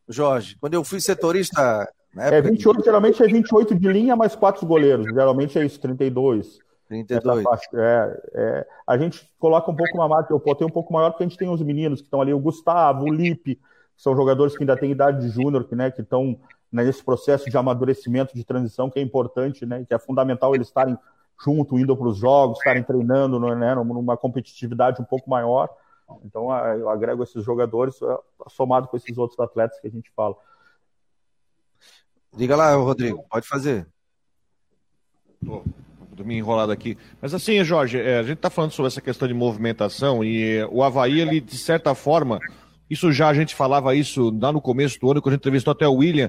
Jorge? 0.08 0.56
Quando 0.60 0.74
eu 0.74 0.84
fui 0.84 1.00
setorista. 1.00 1.88
é 2.16 2.40
28, 2.40 2.84
geralmente 2.84 3.22
é 3.22 3.26
28 3.26 3.74
de 3.74 3.88
linha 3.88 4.16
mais 4.16 4.34
quatro 4.34 4.66
goleiros. 4.66 5.06
Geralmente 5.06 5.58
é 5.58 5.64
isso, 5.64 5.80
32. 5.80 6.58
32. 6.88 7.44
É, 7.74 8.22
é, 8.34 8.66
a 8.86 8.98
gente 8.98 9.28
coloca 9.38 9.70
um 9.70 9.74
pouco 9.74 9.96
uma 9.96 10.08
marca, 10.08 10.32
eu 10.32 10.38
botei 10.38 10.66
um 10.66 10.70
pouco 10.70 10.92
maior 10.92 11.10
porque 11.10 11.24
a 11.24 11.26
gente 11.26 11.38
tem 11.38 11.48
os 11.48 11.62
meninos 11.62 12.00
que 12.00 12.06
estão 12.06 12.20
ali, 12.20 12.32
o 12.32 12.38
Gustavo, 12.38 13.04
o 13.04 13.12
Lipe, 13.12 13.58
são 13.96 14.14
jogadores 14.14 14.56
que 14.56 14.62
ainda 14.62 14.76
têm 14.76 14.90
idade 14.90 15.20
de 15.20 15.28
júnior, 15.28 15.64
que, 15.64 15.74
né, 15.74 15.90
que 15.90 16.02
estão 16.02 16.38
nesse 16.70 17.02
processo 17.02 17.48
de 17.48 17.56
amadurecimento, 17.56 18.34
de 18.34 18.44
transição, 18.44 18.90
que 18.90 18.98
é 18.98 19.02
importante, 19.02 19.64
né, 19.64 19.84
que 19.86 19.94
é 19.94 19.98
fundamental 19.98 20.54
eles 20.54 20.66
estarem 20.66 20.98
junto, 21.42 21.78
indo 21.78 21.96
para 21.96 22.08
os 22.08 22.16
jogos, 22.16 22.58
estarem 22.58 22.82
treinando 22.82 23.38
né, 23.38 23.74
numa 23.74 24.16
competitividade 24.16 25.00
um 25.00 25.04
pouco 25.04 25.28
maior. 25.28 25.68
Então, 26.24 26.52
eu 26.76 26.88
agrego 26.88 27.22
esses 27.22 27.44
jogadores 27.44 28.00
é, 28.02 28.18
somado 28.48 28.88
com 28.88 28.96
esses 28.96 29.16
outros 29.16 29.38
atletas 29.40 29.80
que 29.80 29.86
a 29.86 29.90
gente 29.90 30.10
fala. 30.14 30.36
Diga 32.32 32.56
lá, 32.56 32.74
Rodrigo, 32.74 33.24
pode 33.30 33.46
fazer. 33.46 33.86
Pô, 35.44 35.62
me 36.22 36.36
enrolado 36.36 36.70
aqui. 36.70 36.96
Mas 37.20 37.34
assim, 37.34 37.62
Jorge, 37.64 37.98
é, 37.98 38.18
a 38.18 38.22
gente 38.22 38.36
está 38.36 38.50
falando 38.50 38.72
sobre 38.72 38.88
essa 38.88 39.00
questão 39.00 39.26
de 39.26 39.34
movimentação 39.34 40.22
e 40.22 40.62
o 40.70 40.82
Havaí, 40.82 41.20
ele, 41.20 41.40
de 41.40 41.56
certa 41.58 41.94
forma, 41.94 42.38
isso 42.88 43.10
já 43.10 43.28
a 43.28 43.34
gente 43.34 43.54
falava 43.54 43.94
isso 43.94 44.36
lá 44.40 44.52
no 44.52 44.60
começo 44.60 45.00
do 45.00 45.10
ano, 45.10 45.22
quando 45.22 45.32
a 45.32 45.36
gente 45.36 45.42
entrevistou 45.42 45.72
até 45.72 45.88
o 45.88 45.94
William, 45.94 46.28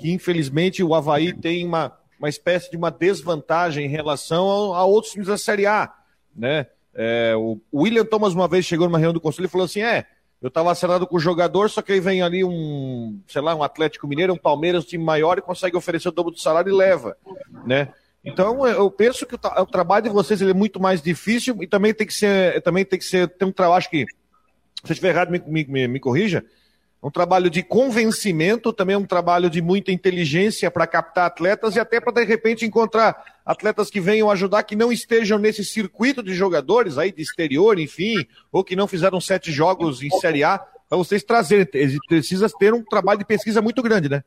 que 0.00 0.12
infelizmente 0.12 0.82
o 0.82 0.94
Havaí 0.94 1.32
tem 1.32 1.66
uma, 1.66 1.92
uma 2.18 2.28
espécie 2.28 2.70
de 2.70 2.76
uma 2.76 2.90
desvantagem 2.90 3.86
em 3.86 3.88
relação 3.88 4.74
a, 4.74 4.78
a 4.78 4.84
outros 4.84 5.12
times 5.12 5.28
da 5.28 5.38
Série 5.38 5.66
A. 5.66 5.92
Né? 6.34 6.66
É, 6.94 7.34
o 7.36 7.58
William 7.72 8.04
Thomas 8.04 8.34
uma 8.34 8.46
vez 8.46 8.64
chegou 8.64 8.86
numa 8.86 8.98
reunião 8.98 9.14
do 9.14 9.20
conselho 9.20 9.46
e 9.46 9.48
falou 9.48 9.64
assim: 9.64 9.80
é, 9.80 10.06
eu 10.40 10.48
estava 10.48 10.70
acertado 10.70 11.06
com 11.06 11.16
o 11.16 11.20
jogador, 11.20 11.70
só 11.70 11.80
que 11.82 11.92
aí 11.92 12.00
vem 12.00 12.22
ali 12.22 12.44
um, 12.44 13.20
sei 13.28 13.40
lá, 13.40 13.54
um 13.54 13.62
Atlético 13.62 14.06
Mineiro, 14.06 14.32
um 14.32 14.38
Palmeiras, 14.38 14.84
um 14.84 14.86
time 14.86 15.04
maior 15.04 15.38
e 15.38 15.42
consegue 15.42 15.76
oferecer 15.76 16.08
o 16.08 16.12
dobro 16.12 16.32
do 16.32 16.40
salário 16.40 16.70
e 16.70 16.76
leva, 16.76 17.16
né? 17.64 17.88
Então 18.24 18.66
eu 18.66 18.90
penso 18.90 19.26
que 19.26 19.34
o, 19.34 19.38
o 19.38 19.66
trabalho 19.66 20.04
de 20.04 20.10
vocês 20.10 20.40
é 20.42 20.52
muito 20.52 20.80
mais 20.80 21.02
difícil 21.02 21.56
e 21.60 21.66
também 21.66 21.92
tem 21.92 22.06
que 22.06 22.14
ser, 22.14 22.60
também 22.62 22.84
tem 22.84 22.98
que 22.98 23.04
ser, 23.04 23.28
tem 23.28 23.48
um 23.48 23.52
trabalho, 23.52 23.78
acho 23.78 23.90
que 23.90 24.06
se 24.84 24.90
eu 24.90 24.92
estiver 24.92 25.10
errado, 25.10 25.30
me, 25.30 25.64
me, 25.64 25.88
me 25.88 26.00
corrija. 26.00 26.44
Um 27.02 27.10
trabalho 27.10 27.50
de 27.50 27.64
convencimento, 27.64 28.72
também 28.72 28.94
um 28.94 29.04
trabalho 29.04 29.50
de 29.50 29.60
muita 29.60 29.90
inteligência 29.90 30.70
para 30.70 30.86
captar 30.86 31.26
atletas 31.26 31.74
e 31.74 31.80
até 31.80 32.00
para, 32.00 32.12
de 32.12 32.24
repente, 32.24 32.64
encontrar 32.64 33.24
atletas 33.44 33.90
que 33.90 34.00
venham 34.00 34.30
ajudar, 34.30 34.62
que 34.62 34.76
não 34.76 34.92
estejam 34.92 35.36
nesse 35.36 35.64
circuito 35.64 36.22
de 36.22 36.32
jogadores 36.32 36.98
aí 36.98 37.10
de 37.10 37.20
exterior, 37.20 37.78
enfim, 37.78 38.14
ou 38.52 38.62
que 38.62 38.76
não 38.76 38.86
fizeram 38.86 39.20
sete 39.20 39.50
jogos 39.50 40.00
em 40.00 40.10
Série 40.20 40.44
A, 40.44 40.58
para 40.88 40.96
vocês 40.96 41.24
trazerem. 41.24 41.66
Precisa 42.06 42.48
ter 42.58 42.72
um 42.72 42.84
trabalho 42.84 43.18
de 43.18 43.24
pesquisa 43.24 43.60
muito 43.60 43.82
grande, 43.82 44.08
né? 44.08 44.22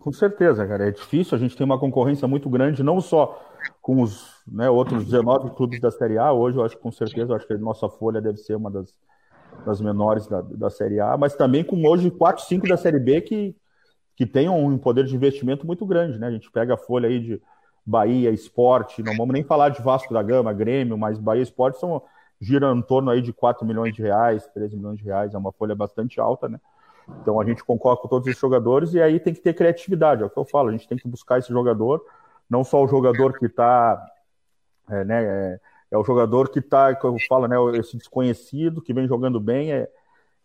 Com 0.00 0.12
certeza, 0.12 0.66
cara. 0.66 0.88
É 0.88 0.90
difícil, 0.90 1.36
a 1.36 1.38
gente 1.38 1.56
tem 1.56 1.64
uma 1.64 1.78
concorrência 1.78 2.26
muito 2.26 2.48
grande, 2.48 2.82
não 2.82 3.00
só 3.00 3.42
com 3.82 4.00
os 4.00 4.24
né, 4.46 4.70
outros 4.70 5.04
19 5.04 5.50
clubes 5.50 5.80
da 5.80 5.90
Série 5.90 6.16
A. 6.16 6.32
Hoje, 6.32 6.56
eu 6.56 6.64
acho 6.64 6.76
que 6.76 6.82
com 6.82 6.92
certeza, 6.92 7.34
acho 7.34 7.46
que 7.46 7.52
a 7.52 7.58
nossa 7.58 7.88
folha 7.88 8.20
deve 8.20 8.38
ser 8.38 8.56
uma 8.56 8.70
das, 8.70 8.94
das 9.64 9.80
menores 9.80 10.26
da, 10.26 10.40
da 10.40 10.70
Série 10.70 11.00
A, 11.00 11.16
mas 11.16 11.34
também 11.34 11.64
com 11.64 11.82
hoje 11.86 12.10
4, 12.10 12.44
5 12.44 12.68
da 12.68 12.76
Série 12.76 12.98
B 12.98 13.20
que, 13.20 13.56
que 14.14 14.26
tem 14.26 14.48
um 14.48 14.76
poder 14.78 15.04
de 15.04 15.14
investimento 15.14 15.66
muito 15.66 15.84
grande. 15.86 16.18
Né? 16.18 16.26
A 16.26 16.30
gente 16.30 16.50
pega 16.50 16.74
a 16.74 16.78
folha 16.78 17.08
aí 17.08 17.20
de 17.20 17.42
Bahia, 17.84 18.30
Esporte, 18.30 19.02
não 19.02 19.16
vamos 19.16 19.32
nem 19.32 19.44
falar 19.44 19.68
de 19.68 19.80
Vasco 19.80 20.12
da 20.12 20.22
Gama, 20.22 20.52
Grêmio, 20.52 20.98
mas 20.98 21.18
Bahia 21.18 21.42
Esporte 21.42 21.78
são, 21.78 22.02
gira 22.40 22.72
em 22.72 22.82
torno 22.82 23.10
aí 23.10 23.22
de 23.22 23.32
4 23.32 23.64
milhões 23.64 23.94
de 23.94 24.02
reais, 24.02 24.46
13 24.48 24.76
milhões 24.76 24.98
de 24.98 25.04
reais, 25.04 25.34
é 25.34 25.38
uma 25.38 25.52
folha 25.52 25.74
bastante 25.74 26.20
alta, 26.20 26.48
né? 26.48 26.60
Então 27.22 27.40
a 27.40 27.44
gente 27.44 27.64
concorre 27.64 28.00
com 28.00 28.08
todos 28.08 28.26
os 28.26 28.36
jogadores 28.36 28.92
e 28.92 29.00
aí 29.00 29.20
tem 29.20 29.32
que 29.32 29.40
ter 29.40 29.54
criatividade, 29.54 30.22
é 30.22 30.26
o 30.26 30.30
que 30.30 30.36
eu 30.36 30.44
falo, 30.44 30.68
a 30.68 30.72
gente 30.72 30.88
tem 30.88 30.98
que 30.98 31.06
buscar 31.06 31.38
esse 31.38 31.48
jogador, 31.48 32.04
não 32.50 32.64
só 32.64 32.82
o 32.82 32.88
jogador 32.88 33.38
que 33.38 33.46
está, 33.46 34.04
é, 34.90 35.04
né, 35.04 35.24
é, 35.24 35.60
é, 35.90 35.96
o 35.96 36.04
jogador 36.04 36.48
que 36.48 36.58
está, 36.58 36.94
que 36.94 37.04
eu 37.04 37.16
falo, 37.28 37.46
né, 37.46 37.56
esse 37.78 37.96
desconhecido 37.96 38.82
que 38.82 38.92
vem 38.92 39.06
jogando 39.06 39.40
bem, 39.40 39.72
é, 39.72 39.88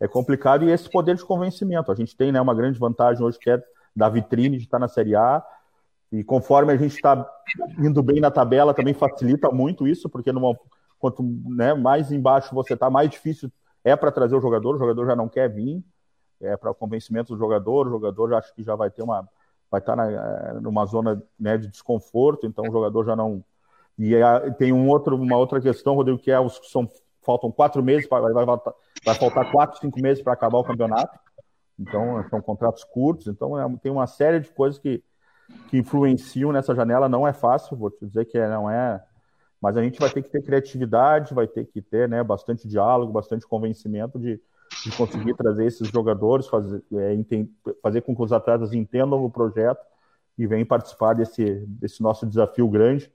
é 0.00 0.08
complicado 0.08 0.64
e 0.64 0.70
esse 0.70 0.90
poder 0.90 1.16
de 1.16 1.24
convencimento. 1.24 1.90
A 1.90 1.94
gente 1.94 2.16
tem 2.16 2.32
né, 2.32 2.40
uma 2.40 2.54
grande 2.54 2.78
vantagem 2.78 3.24
hoje 3.24 3.38
que 3.38 3.50
é 3.50 3.62
da 3.94 4.08
vitrine 4.08 4.56
de 4.56 4.64
estar 4.64 4.78
na 4.78 4.88
Série 4.88 5.14
A, 5.14 5.44
e 6.10 6.22
conforme 6.22 6.72
a 6.72 6.76
gente 6.76 6.94
está 6.94 7.26
indo 7.78 8.02
bem 8.02 8.20
na 8.20 8.30
tabela, 8.30 8.74
também 8.74 8.92
facilita 8.92 9.50
muito 9.50 9.86
isso, 9.86 10.10
porque 10.10 10.30
numa, 10.30 10.58
quanto 10.98 11.22
né, 11.22 11.72
mais 11.72 12.12
embaixo 12.12 12.54
você 12.54 12.74
está, 12.74 12.90
mais 12.90 13.08
difícil 13.08 13.50
é 13.84 13.96
para 13.96 14.12
trazer 14.12 14.36
o 14.36 14.40
jogador, 14.40 14.76
o 14.76 14.78
jogador 14.78 15.06
já 15.06 15.16
não 15.16 15.28
quer 15.28 15.48
vir, 15.48 15.82
é 16.40 16.56
para 16.56 16.70
o 16.70 16.74
convencimento 16.74 17.32
do 17.32 17.38
jogador, 17.38 17.86
o 17.86 17.90
jogador 17.90 18.28
já 18.30 18.38
acho 18.38 18.54
que 18.54 18.62
já 18.62 18.74
vai 18.74 18.90
ter 18.90 19.02
uma 19.02 19.28
vai 19.70 19.80
estar 19.80 19.96
tá 19.96 20.10
eh, 20.10 20.60
numa 20.60 20.84
zona 20.84 21.22
né, 21.40 21.56
de 21.56 21.66
desconforto, 21.66 22.46
então 22.46 22.64
o 22.68 22.70
jogador 22.70 23.06
já 23.06 23.16
não 23.16 23.42
e 23.98 24.14
é, 24.14 24.50
tem 24.52 24.72
um 24.72 24.88
outro, 24.88 25.16
uma 25.16 25.36
outra 25.36 25.60
questão, 25.60 25.94
Rodrigo, 25.94 26.18
que 26.18 26.30
é 26.30 26.40
os 26.40 26.60
são 26.70 26.88
faltam 27.24 27.52
quatro 27.52 27.82
meses, 27.82 28.08
vai, 28.08 28.20
vai, 28.20 28.44
vai 28.44 29.14
faltar 29.14 29.50
quatro, 29.52 29.80
cinco 29.80 30.00
meses 30.00 30.22
para 30.22 30.32
acabar 30.32 30.58
o 30.58 30.64
campeonato, 30.64 31.16
então 31.78 32.24
são 32.28 32.42
contratos 32.42 32.84
curtos, 32.84 33.28
então 33.28 33.58
é, 33.58 33.76
tem 33.80 33.92
uma 33.92 34.06
série 34.06 34.40
de 34.40 34.50
coisas 34.50 34.78
que, 34.78 35.02
que 35.68 35.78
influenciam 35.78 36.52
nessa 36.52 36.74
janela, 36.74 37.08
não 37.08 37.26
é 37.26 37.32
fácil, 37.32 37.76
vou 37.76 37.90
te 37.90 38.04
dizer 38.04 38.24
que 38.24 38.36
é, 38.36 38.48
não 38.48 38.68
é, 38.68 39.02
mas 39.60 39.76
a 39.76 39.82
gente 39.82 40.00
vai 40.00 40.10
ter 40.10 40.22
que 40.22 40.30
ter 40.30 40.42
criatividade, 40.42 41.32
vai 41.32 41.46
ter 41.46 41.64
que 41.64 41.80
ter 41.80 42.08
né, 42.08 42.22
bastante 42.24 42.66
diálogo, 42.66 43.12
bastante 43.12 43.46
convencimento 43.46 44.18
de, 44.18 44.40
de 44.84 44.96
conseguir 44.96 45.34
trazer 45.34 45.66
esses 45.66 45.86
jogadores, 45.88 46.48
fazer, 46.48 46.82
é, 46.94 47.16
fazer 47.80 48.00
com 48.00 48.16
que 48.16 48.22
os 48.22 48.32
atletas 48.32 48.72
entendam 48.72 49.24
o 49.24 49.30
projeto 49.30 49.80
e 50.36 50.46
venham 50.46 50.66
participar 50.66 51.14
desse, 51.14 51.64
desse 51.68 52.02
nosso 52.02 52.26
desafio 52.26 52.68
grande, 52.68 53.12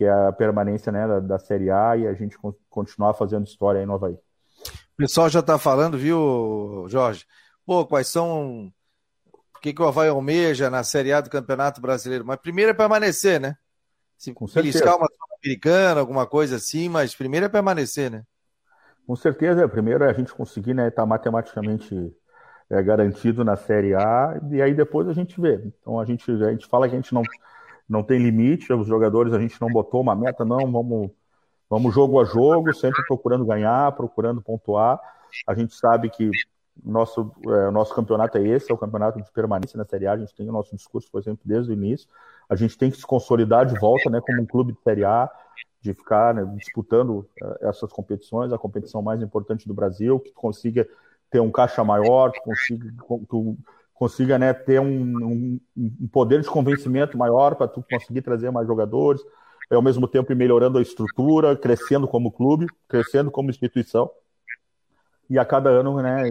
que 0.00 0.06
é 0.06 0.10
a 0.10 0.32
permanência 0.32 0.90
né, 0.90 1.06
da, 1.06 1.20
da 1.20 1.38
Série 1.38 1.70
A 1.70 1.94
e 1.94 2.06
a 2.06 2.14
gente 2.14 2.34
continuar 2.70 3.12
fazendo 3.12 3.46
história 3.46 3.80
aí 3.80 3.86
no 3.86 3.92
Havaí. 3.92 4.14
O 4.14 4.96
pessoal 4.96 5.28
já 5.28 5.40
está 5.40 5.58
falando, 5.58 5.98
viu, 5.98 6.86
Jorge? 6.88 7.26
Pô, 7.66 7.84
quais 7.84 8.06
são. 8.06 8.72
O 9.54 9.60
que, 9.60 9.74
que 9.74 9.82
o 9.82 9.86
Havaí 9.86 10.08
almeja 10.08 10.70
na 10.70 10.82
Série 10.82 11.12
A 11.12 11.20
do 11.20 11.28
Campeonato 11.28 11.82
Brasileiro? 11.82 12.24
Mas 12.24 12.38
primeiro 12.38 12.70
é 12.70 12.74
permanecer, 12.74 13.38
né? 13.38 13.56
Se 14.16 14.32
Com 14.32 14.46
beliscar 14.46 14.96
uma 14.96 15.06
americana, 15.44 16.00
alguma 16.00 16.26
coisa 16.26 16.56
assim, 16.56 16.88
mas 16.88 17.14
primeiro 17.14 17.44
é 17.44 17.50
permanecer, 17.50 18.10
né? 18.10 18.22
Com 19.06 19.14
certeza, 19.14 19.68
primeiro 19.68 20.02
é 20.02 20.08
a 20.08 20.14
gente 20.14 20.32
conseguir 20.32 20.70
estar 20.70 20.82
né, 20.82 20.90
tá 20.90 21.04
matematicamente 21.04 21.94
é, 22.70 22.82
garantido 22.82 23.44
na 23.44 23.54
Série 23.54 23.94
A, 23.94 24.40
e 24.50 24.62
aí 24.62 24.72
depois 24.72 25.06
a 25.08 25.12
gente 25.12 25.38
vê. 25.38 25.60
Então 25.62 26.00
a 26.00 26.06
gente, 26.06 26.30
a 26.30 26.52
gente 26.52 26.66
fala 26.66 26.88
que 26.88 26.94
a 26.94 26.98
gente 26.98 27.12
não, 27.12 27.22
não 27.90 28.04
tem 28.04 28.22
limite, 28.22 28.72
os 28.72 28.86
jogadores 28.86 29.32
a 29.32 29.40
gente 29.40 29.60
não 29.60 29.68
botou 29.68 30.00
uma 30.00 30.14
meta, 30.14 30.44
não, 30.44 30.70
vamos, 30.70 31.10
vamos 31.68 31.92
jogo 31.92 32.20
a 32.20 32.24
jogo, 32.24 32.72
sempre 32.72 33.04
procurando 33.04 33.44
ganhar, 33.44 33.90
procurando 33.92 34.40
pontuar. 34.40 35.00
A 35.44 35.54
gente 35.54 35.74
sabe 35.74 36.08
que 36.08 36.30
nosso, 36.84 37.32
é, 37.48 37.70
nosso 37.72 37.92
campeonato 37.92 38.38
é 38.38 38.46
esse, 38.46 38.70
é 38.70 38.74
o 38.74 38.78
campeonato 38.78 39.20
de 39.20 39.28
permanência 39.32 39.76
na 39.76 39.84
Série 39.84 40.06
A, 40.06 40.12
a 40.12 40.16
gente 40.16 40.32
tem 40.36 40.48
o 40.48 40.52
nosso 40.52 40.74
discurso, 40.76 41.10
por 41.10 41.20
exemplo, 41.20 41.40
desde 41.44 41.72
o 41.72 41.74
início. 41.74 42.08
A 42.48 42.54
gente 42.54 42.78
tem 42.78 42.92
que 42.92 42.96
se 42.96 43.04
consolidar 43.04 43.66
de 43.66 43.76
volta, 43.80 44.08
né, 44.08 44.20
como 44.24 44.40
um 44.40 44.46
clube 44.46 44.72
de 44.72 44.80
Série 44.82 45.04
A, 45.04 45.28
de 45.82 45.92
ficar 45.92 46.32
né, 46.32 46.44
disputando 46.56 47.26
uh, 47.42 47.68
essas 47.68 47.92
competições, 47.92 48.52
a 48.52 48.58
competição 48.58 49.02
mais 49.02 49.20
importante 49.20 49.66
do 49.66 49.74
Brasil, 49.74 50.20
que 50.20 50.32
consiga 50.32 50.86
ter 51.28 51.40
um 51.40 51.50
caixa 51.50 51.82
maior, 51.82 52.30
que 52.30 52.40
consiga, 52.40 52.88
que 52.88 53.56
consiga 54.00 54.38
né, 54.38 54.54
ter 54.54 54.80
um, 54.80 54.86
um, 54.88 55.60
um, 55.76 56.08
poder 56.10 56.40
de 56.40 56.48
convencimento 56.48 57.18
maior 57.18 57.54
para 57.54 57.68
tu 57.68 57.84
conseguir 57.88 58.22
trazer 58.22 58.50
mais 58.50 58.66
jogadores, 58.66 59.20
e 59.70 59.74
ao 59.74 59.82
mesmo 59.82 60.08
tempo 60.08 60.32
ir 60.32 60.34
melhorando 60.34 60.78
a 60.78 60.82
estrutura, 60.82 61.54
crescendo 61.54 62.08
como 62.08 62.32
clube, 62.32 62.66
crescendo 62.88 63.30
como 63.30 63.50
instituição, 63.50 64.10
e 65.28 65.38
a 65.38 65.44
cada 65.44 65.68
ano, 65.68 66.00
né, 66.00 66.22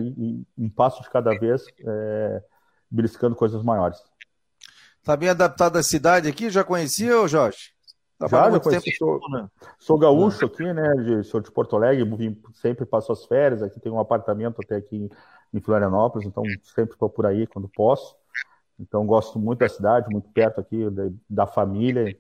um 0.58 0.68
passo 0.68 1.04
de 1.04 1.12
cada 1.12 1.30
vez, 1.38 1.64
é, 1.86 2.42
beliscando 2.90 3.36
coisas 3.36 3.62
maiores. 3.62 4.00
Está 4.98 5.16
bem 5.16 5.30
adaptado 5.30 5.78
à 5.78 5.84
cidade 5.84 6.28
aqui? 6.28 6.50
Já 6.50 6.64
conhecia, 6.64 7.28
Jorge? 7.28 7.72
Já, 8.20 8.50
já 8.50 8.60
conheci, 8.60 8.92
sou, 8.98 9.20
né? 9.30 9.48
sou 9.78 9.98
gaúcho 9.98 10.44
aqui, 10.48 10.74
né? 10.74 10.92
De, 10.96 11.24
sou 11.24 11.40
de 11.40 11.52
Porto 11.52 11.76
Alegre, 11.76 12.04
sempre 12.56 12.84
passo 12.84 13.12
as 13.12 13.24
férias. 13.26 13.62
Aqui 13.62 13.80
tem 13.80 13.92
um 13.92 14.00
apartamento 14.00 14.60
até 14.60 14.76
aqui 14.76 15.10
em 15.54 15.60
Florianópolis, 15.60 16.28
então 16.28 16.44
sempre 16.76 16.94
estou 16.94 17.10
por 17.10 17.26
aí 17.26 17.48
quando 17.48 17.70
posso. 17.70 18.16
Então 18.80 19.06
gosto 19.06 19.38
muito 19.38 19.60
da 19.60 19.70
cidade, 19.70 20.10
muito 20.10 20.30
perto 20.30 20.62
aqui 20.62 20.90
da, 20.90 21.04
da 21.30 21.48
família. 21.48 22.18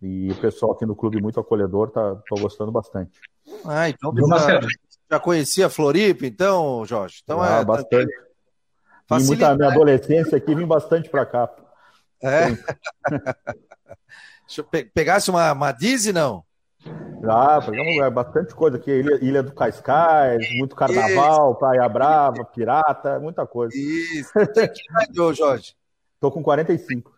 E 0.00 0.30
o 0.30 0.36
pessoal 0.36 0.72
aqui 0.72 0.86
no 0.86 0.94
clube 0.94 1.20
muito 1.20 1.40
acolhedor, 1.40 1.90
tá, 1.90 2.14
tô 2.28 2.36
gostando 2.36 2.70
bastante. 2.70 3.20
Ah, 3.64 3.88
então 3.88 4.14
já, 4.16 4.60
já 5.10 5.18
conhecia 5.18 5.68
Floripa, 5.68 6.24
então, 6.24 6.84
Jorge? 6.86 7.20
Então 7.24 7.42
ah, 7.42 7.60
é 7.60 7.64
bastante. 7.64 8.12
Vim 9.10 9.24
muita 9.24 9.56
minha 9.56 9.70
adolescência 9.70 10.36
aqui, 10.36 10.54
vim 10.54 10.66
bastante 10.66 11.08
para 11.08 11.26
cá. 11.26 11.50
É. 12.22 12.48
Pegasse 14.94 15.30
uma, 15.30 15.52
uma 15.52 15.72
Dizzy, 15.72 16.12
não? 16.12 16.44
Ah, 17.24 17.60
pegamos 17.60 17.96
é, 17.96 18.10
bastante 18.10 18.54
coisa 18.54 18.76
aqui. 18.76 18.90
Ilha, 18.90 19.18
Ilha 19.22 19.42
do 19.42 19.52
Cascais, 19.52 20.46
muito 20.56 20.76
carnaval, 20.76 21.50
Isso. 21.50 21.58
Praia 21.58 21.88
Brava, 21.88 22.44
pirata, 22.44 23.18
muita 23.18 23.46
coisa. 23.46 23.74
Isso. 23.76 24.32
Que 24.34 25.34
Jorge? 25.34 25.74
Tô 26.20 26.30
com 26.30 26.42
45. 26.42 27.16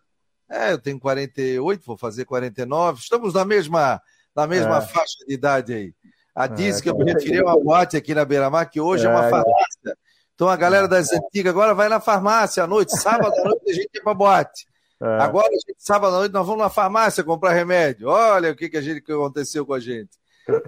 É, 0.48 0.72
eu 0.72 0.78
tenho 0.78 0.98
48, 0.98 1.84
vou 1.86 1.96
fazer 1.96 2.24
49. 2.24 3.00
Estamos 3.00 3.34
na 3.34 3.44
mesma, 3.44 4.02
na 4.34 4.46
mesma 4.46 4.78
é. 4.78 4.80
faixa 4.80 5.24
de 5.26 5.34
idade 5.34 5.72
aí. 5.72 5.94
A 6.34 6.46
Dizzy, 6.46 6.80
é, 6.80 6.82
que 6.82 6.90
eu 6.90 6.96
me 6.96 7.04
referi 7.04 7.38
a 7.38 7.44
uma 7.44 7.60
boate 7.60 7.96
aqui 7.96 8.14
na 8.14 8.24
Beira-Mar, 8.24 8.68
que 8.68 8.80
hoje 8.80 9.06
é, 9.06 9.08
é 9.08 9.12
uma 9.12 9.28
farmácia. 9.28 9.96
Então 10.34 10.48
a 10.48 10.56
galera 10.56 10.88
das 10.88 11.12
antigas 11.12 11.50
agora 11.50 11.74
vai 11.74 11.88
na 11.88 12.00
farmácia 12.00 12.64
à 12.64 12.66
noite, 12.66 12.96
sábado 12.98 13.32
à 13.32 13.44
noite 13.44 13.70
a 13.70 13.74
gente 13.74 13.90
ia 13.94 14.02
pra 14.02 14.14
boate. 14.14 14.66
É. 15.02 15.22
Agora, 15.22 15.48
gente, 15.52 15.76
sábado 15.78 16.14
à 16.14 16.18
noite, 16.18 16.32
nós 16.32 16.46
vamos 16.46 16.62
na 16.62 16.68
farmácia 16.68 17.24
comprar 17.24 17.52
remédio. 17.52 18.08
Olha 18.08 18.50
o 18.50 18.56
que, 18.56 18.68
que, 18.68 18.76
a 18.76 18.82
gente, 18.82 19.00
que 19.00 19.12
aconteceu 19.12 19.64
com 19.64 19.72
a 19.72 19.80
gente. 19.80 20.10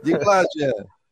Diga 0.02 0.24
lá, 0.24 0.42
Gê. 0.56 0.72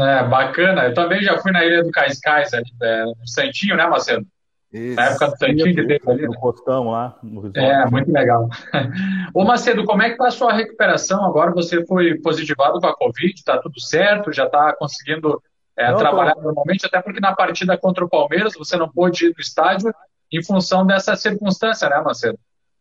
É, 0.00 0.24
bacana. 0.24 0.86
Eu 0.86 0.94
também 0.94 1.22
já 1.22 1.38
fui 1.38 1.52
na 1.52 1.64
Ilha 1.64 1.84
do 1.84 1.92
Cascais, 1.92 2.52
ali, 2.52 2.64
é, 2.82 3.04
no 3.04 3.24
Santinho, 3.24 3.76
né, 3.76 3.86
Marcelo? 3.86 4.26
Isso. 4.72 4.96
Na 4.96 5.06
época 5.06 5.28
do 5.28 5.38
Santinho 5.38 5.74
que 5.74 5.86
teve 5.86 6.10
ali. 6.10 6.26
No 6.26 6.40
postão 6.40 6.90
lá. 6.90 7.16
No 7.22 7.52
é, 7.54 7.88
muito 7.88 8.10
legal. 8.10 8.48
Ô, 9.34 9.44
Macedo, 9.44 9.84
como 9.84 10.02
é 10.02 10.10
que 10.10 10.16
tá 10.16 10.26
a 10.26 10.32
sua 10.32 10.52
recuperação? 10.52 11.24
Agora 11.24 11.52
você 11.52 11.86
foi 11.86 12.16
positivado 12.16 12.80
com 12.80 12.86
a 12.86 12.96
Covid, 12.96 13.44
tá 13.44 13.58
tudo 13.58 13.80
certo? 13.80 14.32
Já 14.32 14.48
tá 14.48 14.74
conseguindo 14.76 15.40
é, 15.76 15.90
não, 15.90 15.98
trabalhar 15.98 16.34
tô... 16.34 16.42
normalmente? 16.42 16.86
Até 16.86 17.00
porque 17.00 17.20
na 17.20 17.34
partida 17.34 17.76
contra 17.78 18.04
o 18.04 18.08
Palmeiras 18.08 18.54
você 18.54 18.76
não 18.76 18.88
pôde 18.88 19.26
ir 19.26 19.34
no 19.36 19.40
estádio 19.40 19.92
em 20.32 20.42
função 20.42 20.86
dessa 20.86 21.16
circunstância, 21.16 21.88
né, 21.88 22.00
Macedo? 22.00 22.38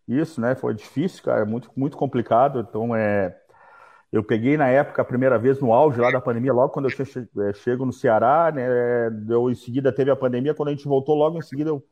Isso, 0.07 0.41
né? 0.41 0.55
Foi 0.55 0.73
difícil, 0.73 1.23
cara, 1.23 1.45
muito, 1.45 1.69
muito 1.75 1.95
complicado. 1.95 2.65
Então, 2.67 2.95
é, 2.95 3.35
eu 4.11 4.23
peguei 4.23 4.57
na 4.57 4.67
época 4.67 5.01
a 5.01 5.05
primeira 5.05 5.37
vez 5.37 5.59
no 5.59 5.71
auge 5.71 6.01
lá 6.01 6.11
da 6.11 6.19
pandemia, 6.19 6.51
logo 6.51 6.73
quando 6.73 6.85
eu 6.85 6.91
che 6.91 7.03
é, 7.03 7.53
chego 7.53 7.85
no 7.85 7.93
Ceará, 7.93 8.51
né? 8.51 8.67
Eu, 9.29 9.51
em 9.51 9.55
seguida 9.55 9.91
teve 9.91 10.09
a 10.09 10.15
pandemia, 10.15 10.53
quando 10.55 10.69
a 10.69 10.71
gente 10.71 10.87
voltou, 10.87 11.15
logo 11.15 11.37
em 11.37 11.41
seguida 11.43 11.69
eu, 11.69 11.83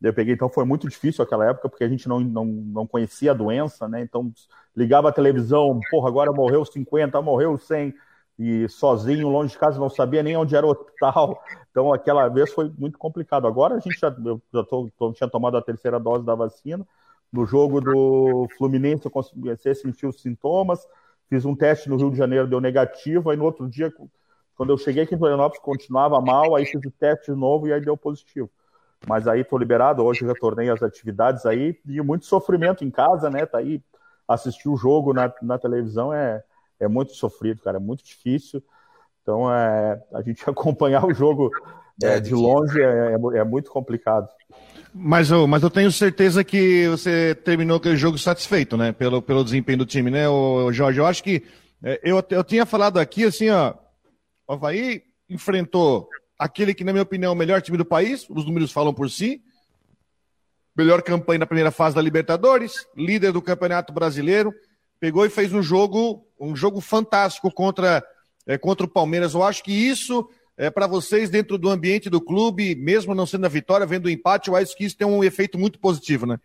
eu 0.00 0.14
peguei. 0.14 0.34
Então 0.34 0.48
foi 0.48 0.64
muito 0.64 0.88
difícil 0.88 1.24
aquela 1.24 1.46
época, 1.48 1.68
porque 1.68 1.82
a 1.82 1.88
gente 1.88 2.08
não, 2.08 2.20
não, 2.20 2.44
não 2.44 2.86
conhecia 2.86 3.32
a 3.32 3.34
doença, 3.34 3.88
né? 3.88 4.00
Então 4.00 4.32
ligava 4.76 5.08
a 5.08 5.12
televisão, 5.12 5.80
porra, 5.90 6.08
agora 6.08 6.32
morreu 6.32 6.64
50, 6.64 7.20
morreu 7.20 7.58
100 7.58 7.92
e 8.40 8.68
sozinho, 8.70 9.28
longe 9.28 9.52
de 9.52 9.58
casa, 9.58 9.78
não 9.78 9.90
sabia 9.90 10.22
nem 10.22 10.34
onde 10.34 10.56
era 10.56 10.66
o 10.66 10.70
hospital. 10.70 11.42
Então, 11.70 11.92
aquela 11.92 12.26
vez 12.28 12.52
foi 12.52 12.72
muito 12.78 12.98
complicado. 12.98 13.46
Agora 13.46 13.76
a 13.76 13.80
gente 13.80 14.00
já, 14.00 14.08
eu 14.24 14.42
já 14.52 14.64
tô, 14.64 14.90
tô, 14.98 15.12
tinha 15.12 15.28
tomado 15.28 15.56
a 15.56 15.62
terceira 15.62 16.00
dose 16.00 16.24
da 16.24 16.34
vacina. 16.34 16.84
No 17.32 17.46
jogo 17.46 17.80
do 17.80 18.48
Fluminense, 18.56 19.04
eu 19.06 19.10
comecei 19.10 19.72
a 19.72 19.74
sentir 19.74 20.06
os 20.06 20.20
sintomas. 20.20 20.84
Fiz 21.28 21.44
um 21.44 21.54
teste 21.54 21.88
no 21.88 21.96
Rio 21.96 22.10
de 22.10 22.16
Janeiro, 22.16 22.48
deu 22.48 22.60
negativo. 22.60 23.30
Aí 23.30 23.36
no 23.36 23.44
outro 23.44 23.68
dia 23.68 23.92
Quando 24.56 24.70
eu 24.72 24.78
cheguei 24.78 25.04
aqui 25.04 25.14
em 25.14 25.18
Florianópolis, 25.18 25.62
continuava 25.62 26.20
mal, 26.20 26.54
aí 26.56 26.66
fiz 26.66 26.84
o 26.84 26.90
teste 26.90 27.32
de 27.32 27.38
novo 27.38 27.68
e 27.68 27.72
aí 27.72 27.80
deu 27.80 27.96
positivo. 27.96 28.50
Mas 29.06 29.26
aí 29.28 29.44
tô 29.44 29.58
liberado, 29.58 30.04
hoje 30.04 30.26
retornei 30.26 30.70
às 30.70 30.82
atividades 30.82 31.46
aí 31.46 31.78
e 31.86 32.00
muito 32.02 32.26
sofrimento 32.26 32.84
em 32.84 32.90
casa, 32.90 33.30
né? 33.30 33.46
Tá 33.46 33.58
aí, 33.58 33.82
assistir 34.28 34.68
o 34.68 34.76
jogo 34.76 35.12
na, 35.14 35.32
na 35.42 35.58
televisão 35.58 36.12
é, 36.12 36.44
é 36.80 36.88
muito 36.88 37.14
sofrido, 37.14 37.62
cara, 37.62 37.76
é 37.76 37.80
muito 37.80 38.04
difícil. 38.04 38.62
Então, 39.22 39.52
é, 39.52 40.00
a 40.12 40.22
gente 40.22 40.42
acompanhar 40.48 41.04
o 41.04 41.14
jogo 41.14 41.50
é, 42.02 42.16
é 42.16 42.20
de 42.20 42.34
longe 42.34 42.80
é, 42.80 43.12
é, 43.12 43.38
é, 43.38 43.44
muito 43.44 43.70
complicado. 43.70 44.28
Mas 44.92 45.30
eu, 45.30 45.46
mas 45.46 45.62
eu 45.62 45.70
tenho 45.70 45.92
certeza 45.92 46.42
que 46.42 46.88
você 46.88 47.34
terminou 47.44 47.76
aquele 47.76 47.96
jogo 47.96 48.18
satisfeito, 48.18 48.76
né? 48.76 48.90
Pelo, 48.90 49.22
pelo 49.22 49.44
desempenho 49.44 49.78
do 49.78 49.86
time, 49.86 50.10
né, 50.10 50.28
o 50.28 50.72
Jorge? 50.72 50.98
Eu 50.98 51.06
acho 51.06 51.22
que 51.22 51.44
é, 51.82 52.00
eu, 52.02 52.22
eu 52.30 52.42
tinha 52.42 52.66
falado 52.66 52.98
aqui 52.98 53.24
assim, 53.24 53.50
ó. 53.50 53.74
O 54.48 54.54
Havaí 54.54 55.04
enfrentou 55.28 56.08
aquele 56.36 56.74
que, 56.74 56.82
na 56.82 56.92
minha 56.92 57.02
opinião, 57.02 57.30
é 57.30 57.34
o 57.34 57.38
melhor 57.38 57.62
time 57.62 57.78
do 57.78 57.84
país, 57.84 58.26
os 58.28 58.44
números 58.44 58.72
falam 58.72 58.92
por 58.92 59.08
si. 59.08 59.42
Melhor 60.76 61.02
campanha 61.02 61.40
na 61.40 61.46
primeira 61.46 61.70
fase 61.70 61.94
da 61.94 62.02
Libertadores, 62.02 62.86
líder 62.96 63.32
do 63.32 63.42
Campeonato 63.42 63.92
Brasileiro, 63.92 64.52
pegou 64.98 65.24
e 65.26 65.30
fez 65.30 65.52
um 65.52 65.62
jogo, 65.62 66.24
um 66.40 66.56
jogo 66.56 66.80
fantástico 66.80 67.52
contra, 67.52 68.02
é, 68.46 68.56
contra 68.56 68.86
o 68.86 68.90
Palmeiras. 68.90 69.34
Eu 69.34 69.42
acho 69.42 69.62
que 69.62 69.72
isso 69.72 70.28
é, 70.56 70.70
para 70.70 70.86
vocês 70.86 71.30
dentro 71.30 71.56
do 71.56 71.68
ambiente 71.68 72.10
do 72.10 72.20
clube, 72.20 72.74
mesmo 72.74 73.14
não 73.14 73.26
sendo 73.26 73.46
a 73.46 73.48
vitória, 73.48 73.86
vendo 73.86 74.06
o 74.06 74.10
empate, 74.10 74.48
eu 74.48 74.56
acho 74.56 74.76
que 74.76 74.84
isso 74.84 74.96
tem 74.96 75.06
um 75.06 75.24
efeito 75.24 75.58
muito 75.58 75.78
positivo, 75.78 76.26
né? 76.26 76.38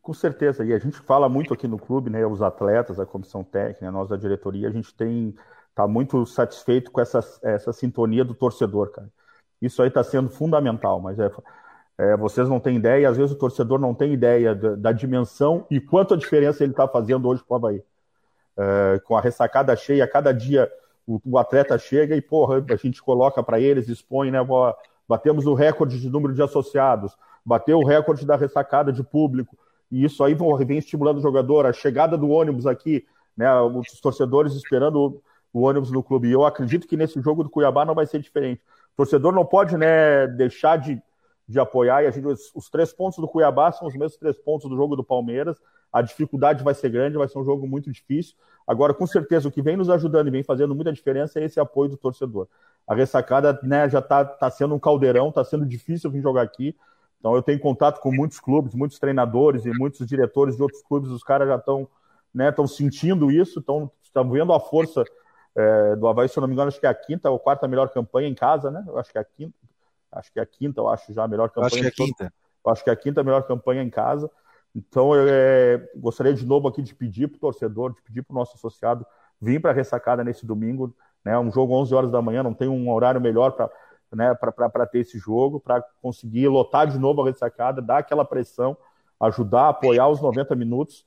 Com 0.00 0.14
certeza, 0.14 0.64
e 0.64 0.72
a 0.72 0.78
gente 0.78 0.98
fala 1.00 1.28
muito 1.28 1.52
aqui 1.52 1.66
no 1.66 1.78
clube, 1.78 2.08
né? 2.08 2.24
Os 2.26 2.40
atletas, 2.40 2.98
a 2.98 3.04
comissão 3.04 3.44
técnica, 3.44 3.90
nós 3.90 4.08
da 4.08 4.16
diretoria, 4.16 4.68
a 4.68 4.70
gente 4.72 4.94
tem 4.94 5.34
tá 5.74 5.86
muito 5.86 6.26
satisfeito 6.26 6.90
com 6.90 7.00
essa, 7.00 7.20
essa 7.42 7.72
sintonia 7.72 8.24
do 8.24 8.34
torcedor, 8.34 8.90
cara. 8.90 9.08
Isso 9.60 9.82
aí 9.82 9.88
está 9.88 10.02
sendo 10.02 10.28
fundamental, 10.28 11.00
mas 11.00 11.18
é, 11.18 11.30
é, 11.98 12.16
vocês 12.16 12.48
não 12.48 12.60
têm 12.60 12.76
ideia, 12.76 13.08
às 13.08 13.16
vezes 13.16 13.32
o 13.32 13.38
torcedor 13.38 13.78
não 13.78 13.92
tem 13.92 14.12
ideia 14.12 14.54
da, 14.54 14.76
da 14.76 14.92
dimensão 14.92 15.66
e 15.68 15.80
quanto 15.80 16.14
a 16.14 16.16
diferença 16.16 16.62
ele 16.62 16.72
está 16.72 16.86
fazendo 16.86 17.28
hoje 17.28 17.42
para 17.42 17.54
o 17.54 17.56
Havaí. 17.56 17.82
É, 18.60 18.98
com 19.04 19.16
a 19.16 19.20
ressacada 19.20 19.76
cheia, 19.76 20.06
cada 20.08 20.32
dia 20.32 20.68
o, 21.06 21.20
o 21.24 21.38
atleta 21.38 21.78
chega 21.78 22.16
e, 22.16 22.20
porra, 22.20 22.64
a 22.68 22.76
gente 22.76 23.00
coloca 23.00 23.40
para 23.40 23.60
eles, 23.60 23.88
expõe, 23.88 24.32
né? 24.32 24.38
Batemos 25.08 25.46
o 25.46 25.54
recorde 25.54 26.00
de 26.00 26.10
número 26.10 26.34
de 26.34 26.42
associados, 26.42 27.16
bateu 27.44 27.78
o 27.78 27.86
recorde 27.86 28.26
da 28.26 28.36
ressacada 28.36 28.92
de 28.92 29.02
público, 29.02 29.56
e 29.90 30.04
isso 30.04 30.22
aí 30.24 30.36
vem 30.66 30.78
estimulando 30.78 31.18
o 31.18 31.22
jogador, 31.22 31.66
a 31.66 31.72
chegada 31.72 32.18
do 32.18 32.28
ônibus 32.28 32.66
aqui, 32.66 33.06
né? 33.36 33.48
Os 33.60 34.00
torcedores 34.00 34.54
esperando 34.54 34.96
o, 34.96 35.22
o 35.52 35.62
ônibus 35.62 35.92
no 35.92 36.02
clube. 36.02 36.28
E 36.28 36.32
eu 36.32 36.44
acredito 36.44 36.86
que 36.86 36.96
nesse 36.96 37.20
jogo 37.22 37.44
do 37.44 37.50
Cuiabá 37.50 37.84
não 37.84 37.94
vai 37.94 38.06
ser 38.06 38.18
diferente. 38.18 38.60
O 38.94 38.96
torcedor 38.96 39.32
não 39.32 39.46
pode, 39.46 39.76
né, 39.76 40.26
deixar 40.26 40.76
de, 40.76 41.00
de 41.48 41.58
apoiar, 41.58 42.02
e 42.02 42.06
a 42.06 42.10
gente, 42.10 42.26
os, 42.26 42.68
três 42.68 42.92
pontos 42.92 43.18
do 43.18 43.26
Cuiabá 43.26 43.72
são 43.72 43.88
os 43.88 43.94
mesmos 43.94 44.18
três 44.18 44.38
pontos 44.38 44.68
do 44.68 44.76
jogo 44.76 44.94
do 44.94 45.02
Palmeiras. 45.02 45.56
A 45.90 46.02
dificuldade 46.02 46.62
vai 46.62 46.74
ser 46.74 46.90
grande, 46.90 47.16
vai 47.16 47.26
ser 47.26 47.38
um 47.38 47.44
jogo 47.44 47.66
muito 47.66 47.90
difícil. 47.90 48.34
Agora, 48.66 48.92
com 48.92 49.06
certeza, 49.06 49.48
o 49.48 49.50
que 49.50 49.62
vem 49.62 49.74
nos 49.74 49.88
ajudando 49.88 50.28
e 50.28 50.30
vem 50.30 50.42
fazendo 50.42 50.74
muita 50.74 50.92
diferença 50.92 51.40
é 51.40 51.44
esse 51.44 51.58
apoio 51.58 51.88
do 51.88 51.96
torcedor. 51.96 52.46
A 52.86 52.94
ressacada 52.94 53.58
né, 53.62 53.88
já 53.88 54.00
está 54.00 54.26
tá 54.26 54.50
sendo 54.50 54.74
um 54.74 54.78
caldeirão, 54.78 55.30
está 55.30 55.42
sendo 55.42 55.64
difícil 55.64 56.10
vir 56.10 56.20
jogar 56.20 56.42
aqui. 56.42 56.76
Então, 57.18 57.34
eu 57.34 57.42
tenho 57.42 57.58
contato 57.58 58.00
com 58.00 58.12
muitos 58.12 58.38
clubes, 58.38 58.74
muitos 58.74 58.98
treinadores 58.98 59.64
e 59.64 59.70
muitos 59.70 60.06
diretores 60.06 60.54
de 60.54 60.62
outros 60.62 60.82
clubes. 60.82 61.10
Os 61.10 61.24
caras 61.24 61.48
já 61.48 61.56
estão 61.56 61.88
né, 62.34 62.52
sentindo 62.66 63.30
isso, 63.30 63.60
estão 63.60 64.30
vendo 64.30 64.52
a 64.52 64.60
força 64.60 65.02
é, 65.56 65.96
do 65.96 66.06
Havaí. 66.06 66.28
Se 66.28 66.38
eu 66.38 66.42
não 66.42 66.48
me 66.48 66.52
engano, 66.52 66.68
acho 66.68 66.78
que 66.78 66.86
é 66.86 66.90
a 66.90 66.94
quinta 66.94 67.30
ou 67.30 67.38
quarta 67.38 67.66
melhor 67.66 67.88
campanha 67.88 68.28
em 68.28 68.34
casa, 68.34 68.70
né? 68.70 68.84
Eu 68.86 68.98
acho 68.98 69.10
que 69.10 69.16
é 69.16 69.22
a 69.22 69.24
quinta. 69.24 69.67
Acho 70.12 70.32
que 70.32 70.38
é 70.38 70.42
a 70.42 70.46
quinta, 70.46 70.80
eu 70.80 70.88
acho 70.88 71.12
já 71.12 71.24
a 71.24 71.28
melhor 71.28 71.50
campanha. 71.50 71.62
Eu 71.62 71.66
acho 71.66 71.76
que 71.76 72.02
é 72.02 72.04
a 72.04 72.06
quinta. 72.06 72.32
Acho 72.66 72.84
que 72.84 72.90
é 72.90 72.92
a 72.92 72.96
quinta 72.96 73.24
melhor 73.24 73.46
campanha 73.46 73.82
em 73.82 73.90
casa. 73.90 74.30
Então, 74.74 75.14
eu 75.14 75.26
é, 75.28 75.90
gostaria 75.96 76.34
de 76.34 76.44
novo 76.44 76.68
aqui 76.68 76.82
de 76.82 76.94
pedir 76.94 77.28
para 77.28 77.36
o 77.36 77.40
torcedor, 77.40 77.94
de 77.94 78.02
pedir 78.02 78.22
para 78.22 78.34
o 78.34 78.38
nosso 78.38 78.54
associado 78.56 79.06
vir 79.40 79.60
para 79.60 79.70
a 79.70 79.74
ressacada 79.74 80.24
nesse 80.24 80.44
domingo, 80.44 80.94
né? 81.24 81.38
Um 81.38 81.50
jogo 81.50 81.74
11 81.74 81.94
horas 81.94 82.10
da 82.10 82.20
manhã, 82.20 82.42
não 82.42 82.54
tem 82.54 82.68
um 82.68 82.90
horário 82.90 83.20
melhor 83.20 83.52
para 83.52 83.70
né, 84.12 84.34
ter 84.90 85.00
esse 85.00 85.18
jogo, 85.18 85.60
para 85.60 85.82
conseguir 86.02 86.48
lotar 86.48 86.86
de 86.86 86.98
novo 86.98 87.22
a 87.22 87.26
ressacada, 87.26 87.80
dar 87.80 87.98
aquela 87.98 88.24
pressão, 88.24 88.76
ajudar, 89.20 89.68
apoiar 89.68 90.08
os 90.08 90.20
90 90.20 90.54
minutos. 90.54 91.06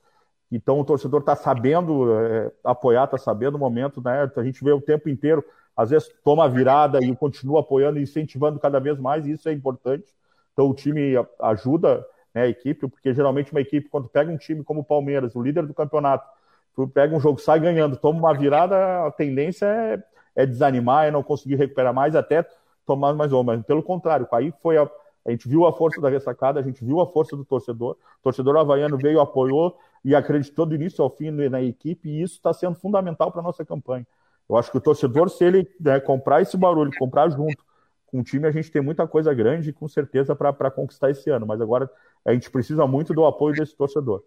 Então 0.50 0.78
o 0.80 0.84
torcedor 0.84 1.20
está 1.20 1.34
sabendo 1.34 2.12
é, 2.14 2.52
apoiar, 2.62 3.04
está 3.04 3.18
sabendo 3.18 3.54
o 3.54 3.58
momento, 3.58 4.02
né? 4.02 4.30
A 4.36 4.44
gente 4.44 4.62
vê 4.62 4.72
o 4.72 4.80
tempo 4.80 5.08
inteiro, 5.08 5.44
às 5.76 5.90
vezes 5.90 6.08
toma 6.24 6.44
a 6.44 6.48
virada 6.48 7.02
e 7.02 7.14
continua 7.16 7.60
apoiando 7.60 7.98
e 7.98 8.02
incentivando 8.02 8.58
cada 8.58 8.78
vez 8.78 8.98
mais, 8.98 9.26
e 9.26 9.32
isso 9.32 9.48
é 9.48 9.52
importante. 9.52 10.06
Então 10.52 10.68
o 10.68 10.74
time 10.74 11.14
ajuda 11.40 12.06
né, 12.34 12.42
a 12.42 12.48
equipe, 12.48 12.88
porque 12.88 13.14
geralmente 13.14 13.52
uma 13.52 13.60
equipe, 13.60 13.88
quando 13.88 14.08
pega 14.08 14.30
um 14.30 14.36
time 14.36 14.62
como 14.62 14.80
o 14.80 14.84
Palmeiras, 14.84 15.34
o 15.34 15.42
líder 15.42 15.66
do 15.66 15.74
campeonato, 15.74 16.28
tu 16.74 16.86
pega 16.88 17.14
um 17.14 17.20
jogo, 17.20 17.40
sai 17.40 17.60
ganhando, 17.60 17.96
toma 17.96 18.18
uma 18.18 18.34
virada, 18.34 19.06
a 19.06 19.10
tendência 19.10 19.66
é, 19.66 20.02
é 20.36 20.46
desanimar, 20.46 21.06
é 21.06 21.10
não 21.10 21.22
conseguir 21.22 21.56
recuperar 21.56 21.92
mais, 21.92 22.14
até 22.14 22.46
tomar 22.86 23.14
mais 23.14 23.32
uma. 23.32 23.58
Pelo 23.62 23.82
contrário, 23.82 24.26
aí 24.32 24.52
foi 24.62 24.76
a, 24.76 24.88
a 25.24 25.30
gente 25.30 25.48
viu 25.48 25.66
a 25.66 25.72
força 25.72 26.00
da 26.00 26.08
ressacada, 26.08 26.60
a 26.60 26.62
gente 26.62 26.84
viu 26.84 27.00
a 27.00 27.06
força 27.06 27.36
do 27.36 27.44
torcedor, 27.44 27.92
o 27.92 28.22
torcedor 28.22 28.56
havaiano 28.56 28.96
veio, 28.98 29.20
apoiou 29.20 29.78
e 30.04 30.14
acreditou 30.14 30.66
do 30.66 30.74
início 30.74 31.02
ao 31.02 31.10
fim 31.10 31.30
na 31.30 31.62
equipe, 31.62 32.08
e 32.08 32.22
isso 32.22 32.34
está 32.34 32.52
sendo 32.52 32.74
fundamental 32.74 33.30
para 33.30 33.40
a 33.40 33.44
nossa 33.44 33.64
campanha. 33.64 34.06
Eu 34.52 34.58
acho 34.58 34.70
que 34.70 34.76
o 34.76 34.80
torcedor, 34.80 35.30
se 35.30 35.42
ele 35.42 35.66
né, 35.80 35.98
comprar 35.98 36.42
esse 36.42 36.58
barulho, 36.58 36.90
comprar 36.98 37.30
junto 37.30 37.64
com 38.06 38.20
o 38.20 38.22
time, 38.22 38.46
a 38.46 38.50
gente 38.50 38.70
tem 38.70 38.82
muita 38.82 39.08
coisa 39.08 39.32
grande, 39.32 39.72
com 39.72 39.88
certeza, 39.88 40.36
para 40.36 40.70
conquistar 40.70 41.10
esse 41.10 41.30
ano. 41.30 41.46
Mas 41.46 41.58
agora 41.58 41.90
a 42.22 42.34
gente 42.34 42.50
precisa 42.50 42.86
muito 42.86 43.14
do 43.14 43.24
apoio 43.24 43.54
desse 43.54 43.74
torcedor. 43.74 44.22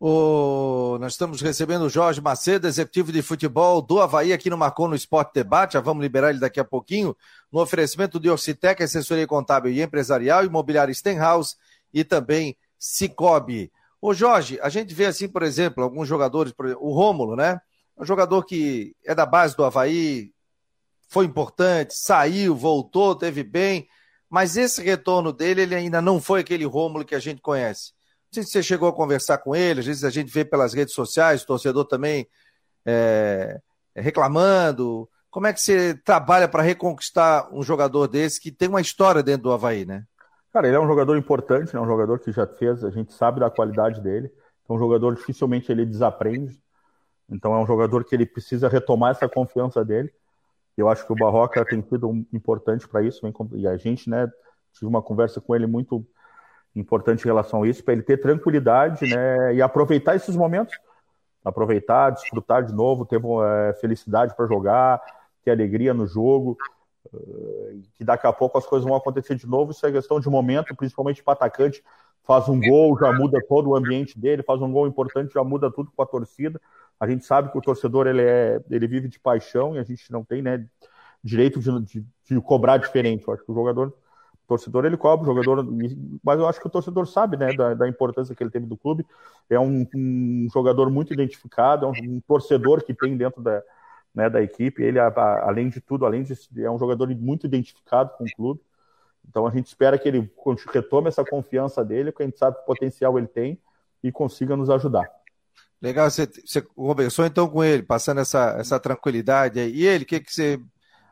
O... 0.00 0.98
Nós 1.00 1.12
estamos 1.12 1.40
recebendo 1.40 1.82
o 1.82 1.88
Jorge 1.88 2.20
Macedo, 2.20 2.66
executivo 2.66 3.12
de 3.12 3.22
futebol 3.22 3.80
do 3.80 4.00
Havaí, 4.00 4.32
aqui 4.32 4.50
no 4.50 4.58
Marcou 4.58 4.88
no 4.88 4.96
Esporte 4.96 5.34
Debate. 5.34 5.74
Já 5.74 5.80
vamos 5.80 6.02
liberar 6.02 6.30
ele 6.30 6.40
daqui 6.40 6.58
a 6.58 6.64
pouquinho. 6.64 7.16
No 7.52 7.60
oferecimento 7.60 8.18
de 8.18 8.28
Orcitec, 8.28 8.82
assessoria 8.82 9.26
contábil 9.26 9.70
e 9.70 9.80
empresarial, 9.80 10.44
imobiliário 10.44 10.92
Stenhouse 10.92 11.54
e 11.94 12.02
também 12.02 12.56
Cicobi. 12.76 13.70
Ô 14.02 14.12
Jorge, 14.12 14.58
a 14.60 14.68
gente 14.68 14.92
vê 14.92 15.06
assim, 15.06 15.28
por 15.28 15.44
exemplo, 15.44 15.84
alguns 15.84 16.08
jogadores, 16.08 16.52
exemplo, 16.52 16.76
o 16.80 16.92
Rômulo, 16.92 17.36
né? 17.36 17.60
Um 17.98 18.04
jogador 18.04 18.44
que 18.44 18.94
é 19.04 19.14
da 19.14 19.26
base 19.26 19.56
do 19.56 19.64
Havaí, 19.64 20.32
foi 21.08 21.24
importante, 21.24 21.94
saiu, 21.94 22.54
voltou, 22.54 23.16
teve 23.16 23.42
bem, 23.42 23.88
mas 24.28 24.56
esse 24.56 24.82
retorno 24.82 25.32
dele, 25.32 25.62
ele 25.62 25.74
ainda 25.74 26.02
não 26.02 26.20
foi 26.20 26.40
aquele 26.40 26.64
Rômulo 26.66 27.04
que 27.04 27.14
a 27.14 27.18
gente 27.18 27.40
conhece. 27.40 27.92
Não 28.26 28.34
sei 28.34 28.42
se 28.42 28.50
você 28.50 28.62
chegou 28.62 28.88
a 28.88 28.92
conversar 28.92 29.38
com 29.38 29.56
ele, 29.56 29.80
às 29.80 29.86
vezes 29.86 30.04
a 30.04 30.10
gente 30.10 30.30
vê 30.30 30.44
pelas 30.44 30.74
redes 30.74 30.94
sociais, 30.94 31.42
o 31.42 31.46
torcedor 31.46 31.86
também 31.86 32.28
é, 32.84 33.58
reclamando. 33.96 35.08
Como 35.30 35.46
é 35.46 35.52
que 35.52 35.60
você 35.60 35.94
trabalha 35.94 36.46
para 36.46 36.62
reconquistar 36.62 37.48
um 37.52 37.62
jogador 37.62 38.06
desse 38.06 38.40
que 38.40 38.52
tem 38.52 38.68
uma 38.68 38.80
história 38.80 39.22
dentro 39.22 39.44
do 39.44 39.52
Havaí, 39.52 39.86
né? 39.86 40.04
Cara, 40.52 40.66
ele 40.66 40.76
é 40.76 40.80
um 40.80 40.86
jogador 40.86 41.16
importante, 41.16 41.74
é 41.74 41.80
um 41.80 41.86
jogador 41.86 42.18
que 42.18 42.32
já 42.32 42.46
fez, 42.46 42.84
a 42.84 42.90
gente 42.90 43.12
sabe 43.12 43.40
da 43.40 43.50
qualidade 43.50 44.00
dele. 44.00 44.30
É 44.68 44.72
um 44.72 44.78
jogador 44.78 45.14
dificilmente 45.14 45.72
ele 45.72 45.86
desaprende. 45.86 46.58
Então 47.30 47.54
é 47.54 47.58
um 47.58 47.66
jogador 47.66 48.04
que 48.04 48.14
ele 48.14 48.26
precisa 48.26 48.68
retomar 48.68 49.12
essa 49.12 49.28
confiança 49.28 49.84
dele. 49.84 50.12
Eu 50.76 50.88
acho 50.88 51.04
que 51.04 51.12
o 51.12 51.16
Barroca 51.16 51.64
tem 51.64 51.82
sido 51.82 52.24
importante 52.32 52.88
para 52.88 53.02
isso. 53.02 53.20
E 53.54 53.66
a 53.66 53.76
gente, 53.76 54.08
né, 54.08 54.30
tive 54.72 54.86
uma 54.86 55.02
conversa 55.02 55.40
com 55.40 55.54
ele 55.54 55.66
muito 55.66 56.06
importante 56.74 57.22
em 57.22 57.26
relação 57.26 57.62
a 57.62 57.68
isso, 57.68 57.82
para 57.82 57.94
ele 57.94 58.02
ter 58.02 58.18
tranquilidade, 58.18 59.06
né, 59.06 59.54
e 59.54 59.60
aproveitar 59.60 60.14
esses 60.14 60.36
momentos, 60.36 60.78
aproveitar, 61.44 62.10
desfrutar 62.10 62.64
de 62.64 62.72
novo, 62.72 63.04
ter 63.04 63.20
é, 63.20 63.74
felicidade 63.74 64.36
para 64.36 64.46
jogar, 64.46 65.02
ter 65.44 65.50
alegria 65.50 65.92
no 65.94 66.06
jogo, 66.06 66.56
uh, 67.12 67.82
que 67.96 68.04
daqui 68.04 68.26
a 68.26 68.32
pouco 68.32 68.58
as 68.58 68.66
coisas 68.66 68.86
vão 68.86 68.96
acontecer 68.96 69.34
de 69.34 69.46
novo. 69.46 69.72
Isso 69.72 69.86
é 69.86 69.92
questão 69.92 70.20
de 70.20 70.28
momento, 70.28 70.76
principalmente 70.76 71.22
para 71.22 71.32
atacante. 71.32 71.82
Faz 72.22 72.48
um 72.48 72.60
gol, 72.60 72.98
já 72.98 73.12
muda 73.12 73.40
todo 73.48 73.70
o 73.70 73.76
ambiente 73.76 74.18
dele, 74.18 74.42
faz 74.42 74.60
um 74.60 74.70
gol 74.70 74.86
importante, 74.86 75.32
já 75.32 75.42
muda 75.42 75.70
tudo 75.70 75.90
com 75.90 76.02
a 76.02 76.06
torcida. 76.06 76.60
A 77.00 77.06
gente 77.06 77.24
sabe 77.24 77.50
que 77.50 77.58
o 77.58 77.60
torcedor 77.60 78.06
ele, 78.06 78.22
é, 78.22 78.60
ele 78.70 78.86
vive 78.86 79.08
de 79.08 79.20
paixão 79.20 79.74
e 79.74 79.78
a 79.78 79.84
gente 79.84 80.10
não 80.10 80.24
tem 80.24 80.42
né, 80.42 80.66
direito 81.22 81.60
de, 81.60 81.80
de, 81.82 82.06
de 82.24 82.40
cobrar 82.40 82.76
diferente. 82.78 83.26
Eu 83.26 83.34
acho 83.34 83.44
que 83.44 83.52
o 83.52 83.54
jogador, 83.54 83.88
o 83.88 84.48
torcedor, 84.48 84.84
ele 84.84 84.96
cobra, 84.96 85.30
o 85.30 85.34
jogador, 85.34 85.66
mas 86.22 86.38
eu 86.38 86.48
acho 86.48 86.60
que 86.60 86.66
o 86.66 86.70
torcedor 86.70 87.06
sabe 87.06 87.36
né, 87.36 87.52
da, 87.52 87.74
da 87.74 87.88
importância 87.88 88.34
que 88.34 88.42
ele 88.42 88.50
teve 88.50 88.66
do 88.66 88.76
clube. 88.76 89.06
É 89.48 89.58
um, 89.58 89.86
um 89.94 90.48
jogador 90.52 90.90
muito 90.90 91.12
identificado, 91.12 91.86
é 91.86 91.88
um, 91.88 92.16
um, 92.16 92.20
torcedor 92.20 92.82
que 92.82 92.94
tem 92.94 93.16
dentro 93.16 93.42
da, 93.42 93.62
né, 94.14 94.28
da 94.28 94.42
equipe. 94.42 94.82
Ele, 94.82 94.98
além 94.98 95.68
de 95.68 95.80
tudo, 95.80 96.04
além 96.04 96.22
de 96.22 96.34
é 96.62 96.70
um 96.70 96.78
jogador 96.78 97.08
muito 97.14 97.46
identificado 97.46 98.10
com 98.16 98.24
o 98.24 98.34
clube. 98.36 98.60
Então 99.28 99.46
a 99.46 99.50
gente 99.50 99.66
espera 99.66 99.98
que 99.98 100.08
ele 100.08 100.30
retome 100.72 101.08
essa 101.08 101.24
confiança 101.24 101.84
dele, 101.84 102.10
porque 102.10 102.22
a 102.22 102.26
gente 102.26 102.38
sabe 102.38 102.56
que 102.58 102.66
potencial 102.66 103.18
ele 103.18 103.28
tem 103.28 103.60
e 104.02 104.10
consiga 104.10 104.56
nos 104.56 104.70
ajudar. 104.70 105.17
Legal, 105.80 106.10
você, 106.10 106.26
você 106.26 106.60
conversou 106.60 107.24
então 107.24 107.48
com 107.48 107.62
ele, 107.62 107.82
passando 107.82 108.20
essa, 108.20 108.56
essa 108.58 108.80
tranquilidade 108.80 109.60
aí. 109.60 109.72
E 109.72 109.86
ele, 109.86 110.04
o 110.04 110.06
que, 110.06 110.20
que 110.20 110.34
você 110.34 110.60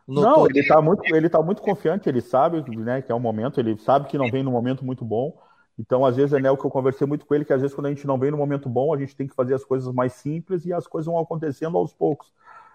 Não, 0.07 0.47
ele 0.47 0.61
está 0.61 0.83
muito, 0.83 1.03
ele 1.15 1.29
tá 1.29 1.41
muito 1.41 1.63
confiante, 1.63 2.09
ele 2.09 2.21
sabe 2.21 2.65
né, 2.77 3.01
que 3.01 3.13
é 3.13 3.15
um 3.15 3.21
momento, 3.21 3.61
ele 3.61 3.79
sabe 3.79 4.09
que 4.09 4.19
não 4.19 4.31
vem 4.31 4.43
num 4.43 4.51
momento 4.51 4.85
muito 4.85 5.05
bom. 5.05 5.39
Então, 5.79 6.05
às 6.05 6.17
vezes, 6.17 6.33
é 6.33 6.41
né, 6.41 6.51
o 6.51 6.57
que 6.57 6.65
eu 6.65 6.71
conversei 6.71 7.07
muito 7.07 7.27
com 7.27 7.35
ele, 7.35 7.45
que 7.45 7.53
às 7.53 7.61
vezes 7.61 7.75
quando 7.75 7.87
a 7.87 7.91
gente 7.91 8.07
não 8.07 8.19
vem 8.19 8.31
no 8.31 8.37
momento 8.37 8.69
bom, 8.69 8.93
a 8.93 8.99
gente 8.99 9.15
tem 9.15 9.27
que 9.27 9.35
fazer 9.35 9.55
as 9.55 9.65
coisas 9.65 9.93
mais 9.95 10.15
simples 10.15 10.65
e 10.65 10.73
as 10.73 10.87
coisas 10.87 11.07
vão 11.07 11.19
acontecendo 11.19 11.77
aos 11.77 11.93
poucos. 11.93 12.33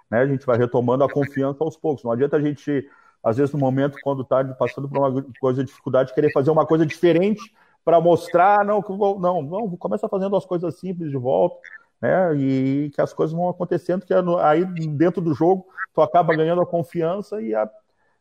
Né? 0.10 0.20
A 0.20 0.28
gente 0.28 0.46
vai 0.46 0.58
retomando 0.58 1.04
a 1.04 1.12
confiança 1.12 1.64
aos 1.64 1.76
poucos. 1.76 2.04
Não 2.04 2.12
adianta 2.12 2.38
a 2.38 2.42
gente, 2.42 2.88
às 3.24 3.38
vezes, 3.38 3.54
no 3.54 3.60
momento, 3.60 3.98
quando 4.04 4.22
está 4.22 4.44
passando 4.54 4.88
por 4.88 4.98
uma 4.98 5.26
coisa 5.42 5.64
de 5.64 5.70
dificuldade, 5.70 6.14
querer 6.14 6.32
fazer 6.32 6.52
uma 6.52 6.66
coisa 6.66 6.86
diferente 6.86 7.42
para 7.84 8.00
mostrar, 8.00 8.64
não, 8.64 8.82
não, 9.20 9.42
não, 9.42 9.78
começa 9.78 10.08
fazendo 10.08 10.36
as 10.36 10.46
coisas 10.46 10.78
simples 10.80 11.10
de 11.10 11.18
volta, 11.18 11.58
né? 12.02 12.36
E 12.36 12.90
que 12.94 13.02
as 13.02 13.14
coisas 13.14 13.36
vão 13.36 13.48
acontecendo, 13.48 14.06
que 14.06 14.14
aí 14.42 14.66
dentro 14.88 15.22
do 15.22 15.34
jogo 15.34 15.68
tu 15.94 16.02
acaba 16.02 16.36
ganhando 16.36 16.62
a 16.62 16.66
confiança 16.66 17.42
e, 17.42 17.54
a, 17.54 17.70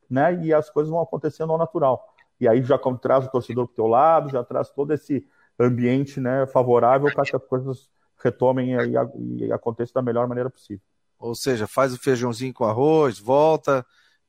né, 0.09 0.35
e 0.43 0.53
as 0.53 0.69
coisas 0.69 0.91
vão 0.91 1.01
acontecendo 1.01 1.53
ao 1.53 1.59
natural. 1.59 2.05
E 2.41 2.49
aí 2.49 2.63
já 2.63 2.79
traz 2.79 3.25
o 3.27 3.31
torcedor 3.31 3.67
para 3.67 3.73
o 3.73 3.77
teu 3.77 3.87
lado, 3.87 4.31
já 4.31 4.43
traz 4.43 4.71
todo 4.71 4.93
esse 4.93 5.27
ambiente 5.59 6.21
né, 6.21 6.47
favorável 6.47 7.13
para 7.13 7.25
que 7.25 7.37
as 7.37 7.45
coisas 7.45 7.91
retomem 8.23 8.75
e, 8.75 9.45
e 9.45 9.53
aconteçam 9.53 9.95
da 9.95 10.03
melhor 10.03 10.27
maneira 10.27 10.51
possível. 10.51 10.83
Ou 11.19 11.35
seja, 11.35 11.67
faz 11.67 11.93
o 11.93 11.99
feijãozinho 11.99 12.53
com 12.53 12.65
arroz, 12.65 13.19
volta 13.19 13.85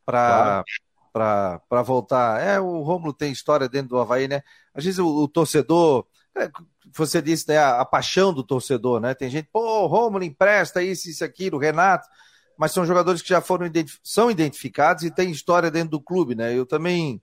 para 0.05 0.63
claro. 1.13 1.85
voltar. 1.85 2.41
É, 2.41 2.59
o 2.59 2.81
Romulo 2.81 3.13
tem 3.13 3.31
história 3.31 3.69
dentro 3.69 3.89
do 3.89 3.99
Havaí, 3.99 4.27
né? 4.27 4.41
Às 4.73 4.83
vezes 4.83 4.99
o, 4.99 5.07
o 5.07 5.27
torcedor, 5.27 6.05
você 6.95 7.21
disse, 7.21 7.47
né, 7.49 7.57
a, 7.57 7.81
a, 7.81 7.85
paixão 7.85 8.33
do 8.33 8.43
torcedor, 8.43 8.99
né? 8.99 9.13
Tem 9.13 9.29
gente, 9.29 9.49
pô, 9.51 9.85
Romulo 9.87 10.23
empresta 10.23 10.81
isso, 10.81 11.09
isso, 11.09 11.23
aquilo, 11.23 11.57
Renato 11.57 12.07
mas 12.61 12.73
são 12.73 12.85
jogadores 12.85 13.23
que 13.23 13.29
já 13.29 13.41
foram 13.41 13.65
identif 13.65 13.97
são 14.03 14.29
identificados 14.29 15.03
e 15.03 15.09
têm 15.09 15.31
história 15.31 15.71
dentro 15.71 15.89
do 15.89 15.99
clube, 15.99 16.35
né? 16.35 16.55
Eu 16.55 16.63
também 16.63 17.19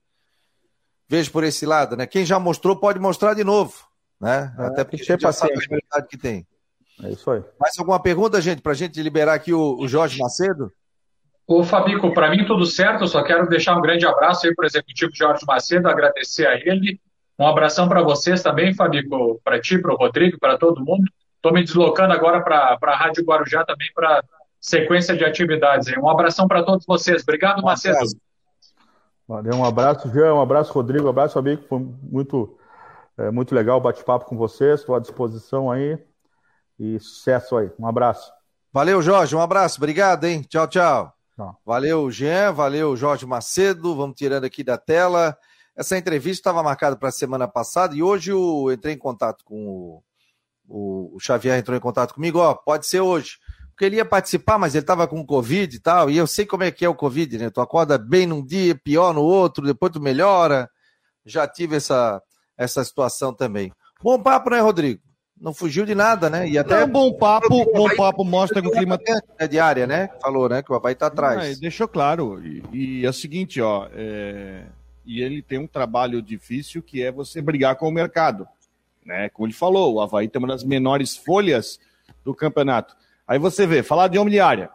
vejo 1.07 1.31
por 1.31 1.45
esse 1.45 1.65
lado, 1.65 1.95
né? 1.95 2.05
Quem 2.05 2.25
já 2.25 2.37
mostrou 2.37 2.75
pode 2.75 2.99
mostrar 2.99 3.33
de 3.33 3.43
novo, 3.45 3.73
né? 4.19 4.53
É, 4.59 4.65
Até 4.65 4.83
porque 4.83 4.97
a 4.97 5.05
gente 5.05 5.21
já 5.21 5.31
sabe 5.31 5.53
a 5.53 5.65
qualidade 5.65 6.07
que 6.09 6.17
tem. 6.17 6.45
É 7.01 7.11
isso 7.11 7.31
aí. 7.31 7.41
Mais 7.57 7.79
alguma 7.79 8.01
pergunta, 8.01 8.41
gente, 8.41 8.61
para 8.61 8.73
a 8.73 8.75
gente 8.75 9.01
liberar 9.01 9.33
aqui 9.33 9.53
o, 9.53 9.77
o 9.79 9.87
Jorge 9.87 10.19
Macedo? 10.19 10.73
Ô, 11.47 11.63
Fabico, 11.63 12.13
para 12.13 12.29
mim 12.29 12.45
tudo 12.45 12.65
certo, 12.65 13.07
só 13.07 13.23
quero 13.23 13.47
deixar 13.47 13.77
um 13.77 13.81
grande 13.81 14.05
abraço 14.05 14.45
aí 14.45 14.53
para 14.53 14.63
o 14.63 14.67
executivo 14.67 15.11
Jorge 15.15 15.45
Macedo, 15.47 15.87
agradecer 15.87 16.47
a 16.47 16.55
ele. 16.55 16.99
Um 17.39 17.47
abração 17.47 17.87
para 17.87 18.01
vocês 18.01 18.43
também, 18.43 18.73
Fabico, 18.73 19.39
para 19.45 19.61
ti, 19.61 19.77
para 19.77 19.93
o 19.93 19.97
Rodrigo, 19.97 20.37
para 20.37 20.57
todo 20.57 20.83
mundo. 20.83 21.09
Estou 21.37 21.53
me 21.53 21.63
deslocando 21.63 22.13
agora 22.13 22.41
para 22.41 22.77
a 22.81 22.95
Rádio 22.97 23.23
Guarujá 23.23 23.63
também 23.63 23.87
para 23.95 24.21
sequência 24.59 25.15
de 25.15 25.23
atividades. 25.23 25.87
Um 25.97 26.09
abração 26.09 26.49
para 26.49 26.63
todos 26.63 26.85
vocês. 26.85 27.23
Obrigado, 27.23 27.63
Macedo. 27.63 27.97
Valeu, 29.25 29.55
um 29.55 29.63
abraço, 29.63 30.11
Jean, 30.11 30.33
um 30.33 30.41
abraço, 30.41 30.73
Rodrigo, 30.73 31.05
um 31.05 31.09
abraço, 31.09 31.39
amigo. 31.39 31.63
Foi 31.69 31.79
muito, 31.79 32.57
é, 33.17 33.31
muito 33.31 33.55
legal 33.55 33.77
o 33.77 33.81
bate-papo 33.81 34.25
com 34.25 34.35
vocês. 34.35 34.81
Estou 34.81 34.95
à 34.95 34.99
disposição 34.99 35.71
aí. 35.71 35.97
E 36.77 36.99
sucesso 36.99 37.55
aí. 37.55 37.71
Um 37.79 37.87
abraço. 37.87 38.33
Valeu, 38.73 39.01
Jorge. 39.01 39.33
Um 39.33 39.41
abraço. 39.41 39.77
Obrigado, 39.77 40.25
hein? 40.25 40.41
Tchau, 40.41 40.67
tchau. 40.67 41.13
tchau. 41.37 41.57
Valeu, 41.65 42.11
Jean. 42.11 42.51
Valeu, 42.51 42.97
Jorge 42.97 43.25
Macedo. 43.25 43.95
Vamos 43.95 44.17
tirando 44.17 44.43
aqui 44.43 44.61
da 44.61 44.77
tela. 44.77 45.37
Essa 45.79 45.97
entrevista 45.97 46.41
estava 46.41 46.61
marcada 46.61 46.97
para 46.97 47.07
a 47.07 47.11
semana 47.11 47.47
passada 47.47 47.95
e 47.95 48.03
hoje 48.03 48.31
eu 48.31 48.69
entrei 48.69 48.95
em 48.95 48.97
contato 48.97 49.45
com 49.45 50.01
o, 50.67 51.15
o, 51.15 51.19
Xavier, 51.21 51.57
entrou 51.57 51.77
em 51.77 51.79
contato 51.79 52.13
comigo. 52.13 52.37
Ó, 52.37 52.53
pode 52.53 52.85
ser 52.85 52.99
hoje 52.99 53.37
porque 53.69 53.85
ele 53.85 53.95
ia 53.95 54.03
participar, 54.03 54.57
mas 54.57 54.75
ele 54.75 54.83
estava 54.83 55.07
com 55.07 55.25
Covid 55.25 55.73
e 55.73 55.79
tal, 55.79 56.09
e 56.09 56.17
eu 56.17 56.27
sei 56.27 56.45
como 56.45 56.63
é 56.63 56.69
que 56.69 56.83
é 56.83 56.89
o 56.89 56.93
Covid, 56.93 57.37
né? 57.37 57.49
Tu 57.49 57.61
acorda 57.61 57.97
bem 57.97 58.27
num 58.27 58.45
dia, 58.45 58.75
pior 58.75 59.13
no 59.13 59.21
outro, 59.21 59.65
depois 59.65 59.93
tu 59.93 60.01
melhora. 60.01 60.69
Já 61.25 61.47
tive 61.47 61.77
essa, 61.77 62.21
essa 62.57 62.83
situação 62.83 63.33
também. 63.33 63.71
Bom 64.03 64.21
papo, 64.21 64.49
né, 64.49 64.59
Rodrigo? 64.59 65.01
Não 65.39 65.53
fugiu 65.53 65.85
de 65.85 65.95
nada, 65.95 66.29
né? 66.29 66.45
E 66.45 66.57
até. 66.57 66.81
Não, 66.81 66.89
bom 66.89 67.13
papo, 67.13 67.71
bom 67.71 67.87
papo 67.95 68.25
mostra 68.25 68.61
que 68.61 68.67
o 68.67 68.71
clima. 68.71 68.99
É 69.37 69.47
de 69.47 69.57
área, 69.57 69.87
né? 69.87 70.09
Falou, 70.21 70.49
né? 70.49 70.61
Que 70.61 70.73
o 70.73 70.75
Havaí 70.75 70.93
tá 70.93 71.07
atrás. 71.07 71.53
Não, 71.53 71.61
deixou 71.61 71.87
claro. 71.87 72.45
E, 72.45 72.61
e, 72.73 73.05
é 73.05 73.09
o 73.09 73.13
seguinte, 73.13 73.61
ó. 73.61 73.87
É... 73.93 74.65
E 75.09 75.23
ele 75.23 75.41
tem 75.41 75.57
um 75.57 75.65
trabalho 75.65 76.21
difícil 76.21 76.83
que 76.83 77.01
é 77.01 77.11
você 77.11 77.41
brigar 77.41 77.75
com 77.77 77.87
o 77.87 77.91
mercado. 77.91 78.47
Né? 79.03 79.27
Como 79.29 79.47
ele 79.47 79.55
falou, 79.55 79.95
o 79.95 80.01
Havaí 80.01 80.27
tem 80.27 80.37
uma 80.37 80.49
das 80.49 80.63
menores 80.63 81.17
folhas 81.17 81.79
do 82.23 82.31
campeonato. 82.31 82.95
Aí 83.27 83.39
você 83.39 83.65
vê, 83.65 83.81
falar 83.81 84.07
de 84.07 84.19
homem 84.19 84.33
de 84.33 84.39
área. 84.39 84.69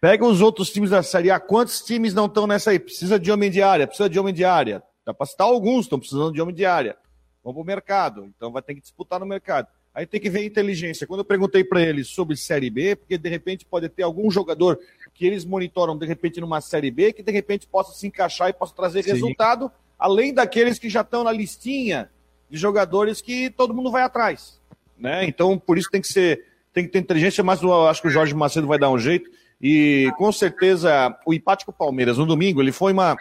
Pega 0.00 0.24
os 0.24 0.40
outros 0.40 0.70
times 0.70 0.90
da 0.90 1.02
Série 1.02 1.28
A, 1.28 1.40
quantos 1.40 1.82
times 1.82 2.14
não 2.14 2.26
estão 2.26 2.46
nessa 2.46 2.70
aí? 2.70 2.78
Precisa 2.78 3.18
de 3.18 3.32
homem 3.32 3.50
de 3.50 3.60
área, 3.60 3.88
precisa 3.88 4.08
de 4.08 4.16
homem 4.16 4.32
de 4.32 4.44
área. 4.44 4.80
Dá 5.04 5.12
para 5.12 5.26
citar 5.26 5.48
alguns, 5.48 5.86
estão 5.86 5.98
precisando 5.98 6.32
de 6.32 6.40
homem 6.40 6.54
de 6.54 6.64
área. 6.64 6.96
Vão 7.42 7.52
para 7.52 7.62
o 7.62 7.66
mercado, 7.66 8.24
então 8.26 8.52
vai 8.52 8.62
ter 8.62 8.76
que 8.76 8.80
disputar 8.80 9.18
no 9.18 9.26
mercado. 9.26 9.66
Aí 9.92 10.06
tem 10.06 10.20
que 10.20 10.30
ver 10.30 10.44
inteligência. 10.44 11.04
Quando 11.04 11.20
eu 11.20 11.24
perguntei 11.24 11.64
para 11.64 11.82
eles 11.82 12.06
sobre 12.06 12.36
Série 12.36 12.70
B, 12.70 12.94
porque 12.94 13.18
de 13.18 13.28
repente 13.28 13.66
pode 13.66 13.88
ter 13.88 14.04
algum 14.04 14.30
jogador 14.30 14.78
que 15.14 15.26
eles 15.26 15.44
monitoram 15.44 15.96
de 15.96 16.06
repente 16.06 16.40
numa 16.40 16.60
Série 16.60 16.90
B, 16.90 17.12
que 17.12 17.22
de 17.22 17.32
repente 17.32 17.66
possa 17.66 17.92
se 17.92 18.06
encaixar 18.06 18.48
e 18.48 18.52
possa 18.52 18.74
trazer 18.74 19.02
Sim. 19.02 19.12
resultado, 19.12 19.70
além 19.98 20.32
daqueles 20.32 20.78
que 20.78 20.88
já 20.88 21.02
estão 21.02 21.24
na 21.24 21.32
listinha 21.32 22.10
de 22.50 22.56
jogadores 22.56 23.20
que 23.20 23.50
todo 23.50 23.74
mundo 23.74 23.90
vai 23.90 24.02
atrás. 24.02 24.60
Né? 24.98 25.24
Então, 25.24 25.58
por 25.58 25.78
isso 25.78 25.90
tem 25.90 26.00
que 26.00 26.08
ser 26.08 26.44
tem 26.72 26.84
que 26.84 26.90
ter 26.90 27.00
inteligência, 27.00 27.44
mas 27.44 27.62
eu 27.62 27.86
acho 27.86 28.00
que 28.00 28.08
o 28.08 28.10
Jorge 28.10 28.34
Macedo 28.34 28.66
vai 28.66 28.78
dar 28.78 28.90
um 28.90 28.98
jeito. 28.98 29.30
E 29.60 30.10
com 30.16 30.32
certeza 30.32 31.16
o 31.26 31.34
empate 31.34 31.64
com 31.64 31.70
o 31.70 31.74
Palmeiras 31.74 32.18
no 32.18 32.26
domingo, 32.26 32.60
ele 32.60 32.72
foi 32.72 32.92
uma, 32.92 33.16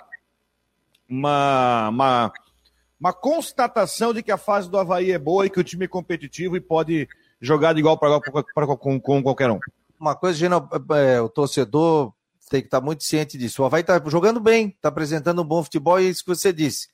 uma, 1.08 1.89
uma, 1.89 2.34
uma 3.00 3.14
constatação 3.14 4.14
de 4.14 4.24
que 4.24 4.32
a 4.32 4.38
fase 4.38 4.70
do 4.70 4.78
Havaí 4.78 5.12
é 5.12 5.20
boa 5.20 5.46
e 5.46 5.50
que 5.50 5.60
o 5.60 5.64
time 5.64 5.86
é 5.86 5.88
competitivo 5.88 6.56
e 6.56 6.62
pode 6.62 7.08
jogar 7.39 7.74
de 7.74 7.80
igual 7.80 7.98
para 7.98 8.20
igual 8.56 8.78
com, 8.78 9.00
com 9.00 9.22
qualquer 9.22 9.52
um. 9.52 9.60
Uma 10.02 10.16
coisa, 10.16 10.36
Gino, 10.36 10.68
é, 10.95 11.22
o 11.22 11.30
torcedor 11.30 12.12
tem 12.49 12.60
que 12.60 12.68
estar 12.68 12.82
muito 12.82 13.04
ciente 13.04 13.38
disso. 13.38 13.62
O 13.62 13.66
Havaí 13.66 13.82
está 13.82 14.02
jogando 14.08 14.39
bem, 14.39 14.70
está 14.70 14.89
apresentando 14.89 15.43
um 15.43 15.45
bom 15.45 15.64
futebol 15.64 15.99
e 15.99 16.08
é 16.08 16.10
isso 16.10 16.24
que 16.24 16.36
você 16.36 16.52
disse. 16.52 16.88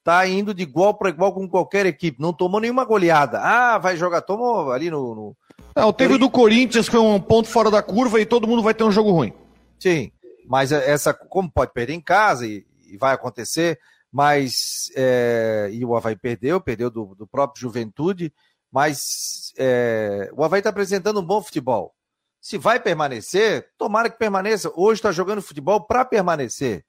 Está 0.00 0.28
indo 0.28 0.52
de 0.52 0.62
igual 0.62 0.92
para 0.92 1.08
igual 1.08 1.32
com 1.32 1.48
qualquer 1.48 1.86
equipe. 1.86 2.20
Não 2.20 2.32
tomou 2.32 2.60
nenhuma 2.60 2.84
goleada. 2.84 3.40
Ah, 3.40 3.78
vai 3.78 3.96
jogar. 3.96 4.20
Tomou 4.20 4.70
ali 4.70 4.90
no, 4.90 5.14
no 5.14 5.36
não, 5.74 5.92
teve 5.92 6.14
o 6.14 6.18
do 6.18 6.28
Corinthians, 6.28 6.86
foi 6.86 7.00
um 7.00 7.18
ponto 7.18 7.48
fora 7.48 7.70
da 7.70 7.82
curva 7.82 8.20
e 8.20 8.26
todo 8.26 8.46
mundo 8.46 8.62
vai 8.62 8.74
ter 8.74 8.84
um 8.84 8.92
jogo 8.92 9.10
ruim. 9.10 9.32
Sim, 9.78 10.12
mas 10.46 10.70
essa, 10.70 11.14
como 11.14 11.50
pode 11.50 11.72
perder 11.72 11.94
em 11.94 12.00
casa 12.00 12.46
e, 12.46 12.66
e 12.86 12.98
vai 12.98 13.14
acontecer, 13.14 13.80
mas 14.10 14.90
é, 14.94 15.70
e 15.72 15.82
o 15.84 15.96
Havaí 15.96 16.14
perdeu, 16.14 16.60
perdeu 16.60 16.90
do, 16.90 17.14
do 17.14 17.26
próprio 17.26 17.62
Juventude, 17.62 18.32
mas 18.70 19.52
é, 19.56 20.30
o 20.36 20.44
Havaí 20.44 20.60
está 20.60 20.68
apresentando 20.68 21.20
um 21.20 21.24
bom 21.24 21.42
futebol. 21.42 21.94
Se 22.42 22.58
vai 22.58 22.80
permanecer, 22.80 23.70
tomara 23.78 24.10
que 24.10 24.18
permaneça. 24.18 24.68
Hoje 24.74 24.98
está 24.98 25.12
jogando 25.12 25.40
futebol 25.40 25.80
para 25.86 26.04
permanecer. 26.04 26.84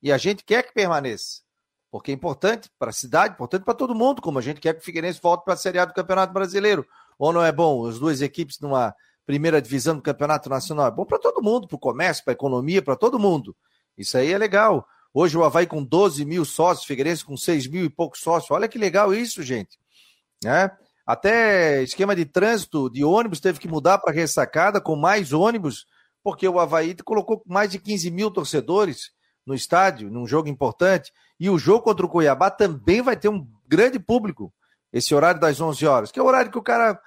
E 0.00 0.12
a 0.12 0.16
gente 0.16 0.44
quer 0.44 0.62
que 0.62 0.72
permaneça. 0.72 1.40
Porque 1.90 2.12
é 2.12 2.14
importante 2.14 2.70
para 2.78 2.90
a 2.90 2.92
cidade, 2.92 3.34
importante 3.34 3.64
para 3.64 3.74
todo 3.74 3.96
mundo, 3.96 4.22
como 4.22 4.38
a 4.38 4.42
gente 4.42 4.60
quer 4.60 4.74
que 4.74 4.80
o 4.80 4.84
Figueirense 4.84 5.20
volte 5.20 5.44
para 5.44 5.54
a 5.54 5.56
Série 5.56 5.80
A 5.80 5.84
do 5.84 5.92
Campeonato 5.92 6.32
Brasileiro. 6.32 6.86
Ou 7.18 7.32
não 7.32 7.44
é 7.44 7.50
bom 7.50 7.84
as 7.84 7.98
duas 7.98 8.22
equipes 8.22 8.60
numa 8.60 8.94
primeira 9.26 9.60
divisão 9.60 9.96
do 9.96 10.02
Campeonato 10.02 10.48
Nacional? 10.48 10.86
É 10.86 10.90
bom 10.92 11.04
para 11.04 11.18
todo 11.18 11.42
mundo, 11.42 11.66
para 11.66 11.76
o 11.76 11.80
comércio, 11.80 12.22
para 12.22 12.32
a 12.32 12.36
economia, 12.36 12.80
para 12.80 12.94
todo 12.94 13.18
mundo. 13.18 13.56
Isso 13.98 14.16
aí 14.16 14.32
é 14.32 14.38
legal. 14.38 14.86
Hoje 15.12 15.36
o 15.36 15.42
Havaí 15.42 15.66
com 15.66 15.82
12 15.82 16.24
mil 16.24 16.44
sócios, 16.44 16.86
Figueirense 16.86 17.24
com 17.24 17.36
6 17.36 17.66
mil 17.66 17.84
e 17.84 17.90
poucos 17.90 18.20
sócios. 18.20 18.52
Olha 18.52 18.68
que 18.68 18.78
legal 18.78 19.12
isso, 19.12 19.42
gente. 19.42 19.80
Né? 20.44 20.70
Até 21.06 21.82
esquema 21.82 22.14
de 22.14 22.24
trânsito 22.24 22.88
de 22.88 23.04
ônibus 23.04 23.40
teve 23.40 23.58
que 23.58 23.68
mudar 23.68 23.98
para 23.98 24.12
ressacada 24.12 24.80
com 24.80 24.94
mais 24.94 25.32
ônibus, 25.32 25.84
porque 26.22 26.46
o 26.46 26.60
Havaí 26.60 26.94
colocou 27.04 27.42
mais 27.46 27.70
de 27.70 27.78
15 27.78 28.10
mil 28.10 28.30
torcedores 28.30 29.10
no 29.44 29.54
estádio, 29.54 30.10
num 30.10 30.26
jogo 30.26 30.48
importante. 30.48 31.12
E 31.38 31.50
o 31.50 31.58
jogo 31.58 31.82
contra 31.82 32.06
o 32.06 32.08
Cuiabá 32.08 32.50
também 32.50 33.02
vai 33.02 33.16
ter 33.16 33.28
um 33.28 33.46
grande 33.66 33.98
público, 33.98 34.52
esse 34.92 35.14
horário 35.14 35.40
das 35.40 35.60
11 35.60 35.86
horas, 35.86 36.12
que 36.12 36.20
é 36.20 36.22
o 36.22 36.26
horário 36.26 36.50
que 36.50 36.58
o 36.58 36.62
cara 36.62 37.00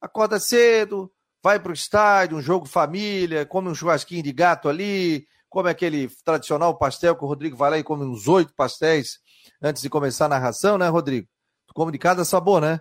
acorda 0.00 0.40
cedo, 0.40 1.12
vai 1.42 1.60
para 1.60 1.70
o 1.70 1.74
estádio, 1.74 2.36
um 2.36 2.42
jogo 2.42 2.66
família, 2.66 3.46
come 3.46 3.68
um 3.68 3.74
churrasquinho 3.74 4.22
de 4.22 4.32
gato 4.32 4.68
ali, 4.68 5.26
come 5.48 5.70
aquele 5.70 6.08
tradicional 6.24 6.76
pastel 6.76 7.14
que 7.14 7.24
o 7.24 7.28
Rodrigo 7.28 7.56
vai 7.56 7.70
lá 7.70 7.78
e 7.78 7.84
come 7.84 8.04
uns 8.04 8.26
oito 8.26 8.52
pastéis 8.54 9.20
antes 9.62 9.82
de 9.82 9.88
começar 9.88 10.24
a 10.24 10.30
narração, 10.30 10.76
né, 10.76 10.88
Rodrigo? 10.88 11.28
Tu 11.68 11.74
come 11.74 11.92
de 11.92 11.98
cada 11.98 12.24
sabor, 12.24 12.60
né? 12.60 12.80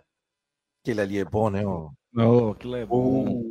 Aquele 0.86 1.01
ali 1.01 1.17
é 1.17 1.25
bom, 1.25 1.49
né? 1.49 1.65
Oh, 1.65 1.89
oh 2.15 2.51
aquilo 2.51 2.75
é 2.75 2.86
bom. 2.86 3.41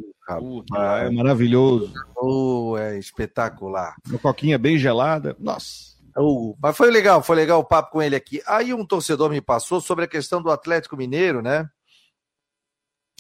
Oh, 0.41 0.63
é 0.79 1.11
maravilhoso. 1.11 1.93
Oh, 2.17 2.77
é 2.79 2.97
espetacular. 2.97 3.97
Uma 4.09 4.21
coquinha 4.21 4.57
bem 4.57 4.79
gelada. 4.79 5.35
Nossa. 5.37 5.97
Uh, 6.17 6.57
mas 6.63 6.77
foi 6.77 6.93
legal, 6.93 7.21
foi 7.25 7.35
legal 7.35 7.59
o 7.59 7.65
papo 7.65 7.91
com 7.91 8.01
ele 8.01 8.15
aqui. 8.15 8.41
Aí 8.47 8.73
um 8.73 8.87
torcedor 8.87 9.31
me 9.31 9.41
passou 9.41 9.81
sobre 9.81 10.05
a 10.05 10.09
questão 10.09 10.41
do 10.41 10.49
Atlético 10.49 10.97
Mineiro, 10.97 11.43
né? 11.43 11.69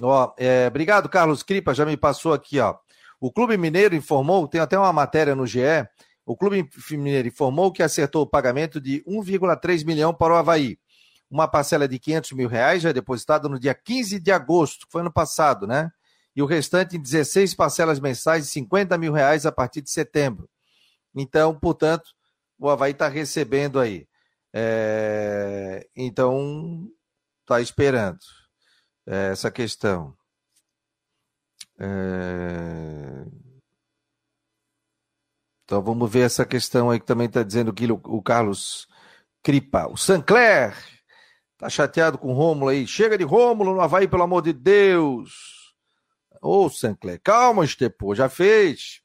Ó, 0.00 0.32
é, 0.38 0.68
obrigado, 0.68 1.08
Carlos 1.08 1.42
Cripa, 1.42 1.74
já 1.74 1.84
me 1.84 1.96
passou 1.96 2.32
aqui, 2.32 2.60
ó. 2.60 2.76
O 3.20 3.32
Clube 3.32 3.56
Mineiro 3.56 3.96
informou, 3.96 4.46
tem 4.46 4.60
até 4.60 4.78
uma 4.78 4.92
matéria 4.92 5.34
no 5.34 5.44
GE, 5.44 5.58
O 6.24 6.36
Clube 6.36 6.68
Mineiro 6.92 7.26
informou 7.26 7.72
que 7.72 7.82
acertou 7.82 8.22
o 8.22 8.30
pagamento 8.30 8.80
de 8.80 9.02
1,3 9.08 9.84
milhão 9.84 10.14
para 10.14 10.34
o 10.34 10.36
Havaí. 10.36 10.78
Uma 11.34 11.48
parcela 11.48 11.88
de 11.88 11.98
500 11.98 12.30
mil 12.30 12.48
reais 12.48 12.80
já 12.80 12.90
é 12.90 12.92
depositada 12.92 13.48
no 13.48 13.58
dia 13.58 13.74
15 13.74 14.20
de 14.20 14.30
agosto, 14.30 14.86
que 14.86 14.92
foi 14.92 15.00
ano 15.00 15.12
passado, 15.12 15.66
né? 15.66 15.90
E 16.36 16.40
o 16.40 16.46
restante 16.46 16.96
em 16.96 17.02
16 17.02 17.54
parcelas 17.54 17.98
mensais 17.98 18.44
de 18.44 18.50
50 18.52 18.96
mil 18.96 19.12
reais 19.12 19.44
a 19.44 19.50
partir 19.50 19.82
de 19.82 19.90
setembro. 19.90 20.48
Então, 21.12 21.52
portanto, 21.58 22.08
o 22.56 22.70
Havaí 22.70 22.92
está 22.92 23.08
recebendo 23.08 23.80
aí. 23.80 24.06
É... 24.52 25.88
Então, 25.96 26.88
está 27.40 27.60
esperando 27.60 28.20
é, 29.04 29.32
essa 29.32 29.50
questão. 29.50 30.16
É... 31.80 33.24
Então 35.64 35.82
vamos 35.82 36.08
ver 36.08 36.26
essa 36.26 36.46
questão 36.46 36.90
aí 36.90 37.00
que 37.00 37.06
também 37.06 37.26
está 37.26 37.42
dizendo 37.42 37.72
que 37.72 37.90
o 37.90 38.22
Carlos 38.22 38.86
Cripa. 39.42 39.88
O 39.88 39.96
Sancler 39.96 40.93
tá 41.64 41.70
chateado 41.70 42.18
com 42.18 42.28
o 42.28 42.34
Rômulo 42.34 42.70
aí. 42.70 42.86
Chega 42.86 43.16
de 43.16 43.24
Rômulo 43.24 43.74
no 43.74 43.80
Havaí, 43.80 44.06
pelo 44.06 44.22
amor 44.22 44.42
de 44.42 44.52
Deus. 44.52 45.72
Ô, 46.42 46.68
Sancler, 46.68 47.18
calma, 47.22 47.64
Estepô, 47.64 48.14
já 48.14 48.28
fez. 48.28 49.00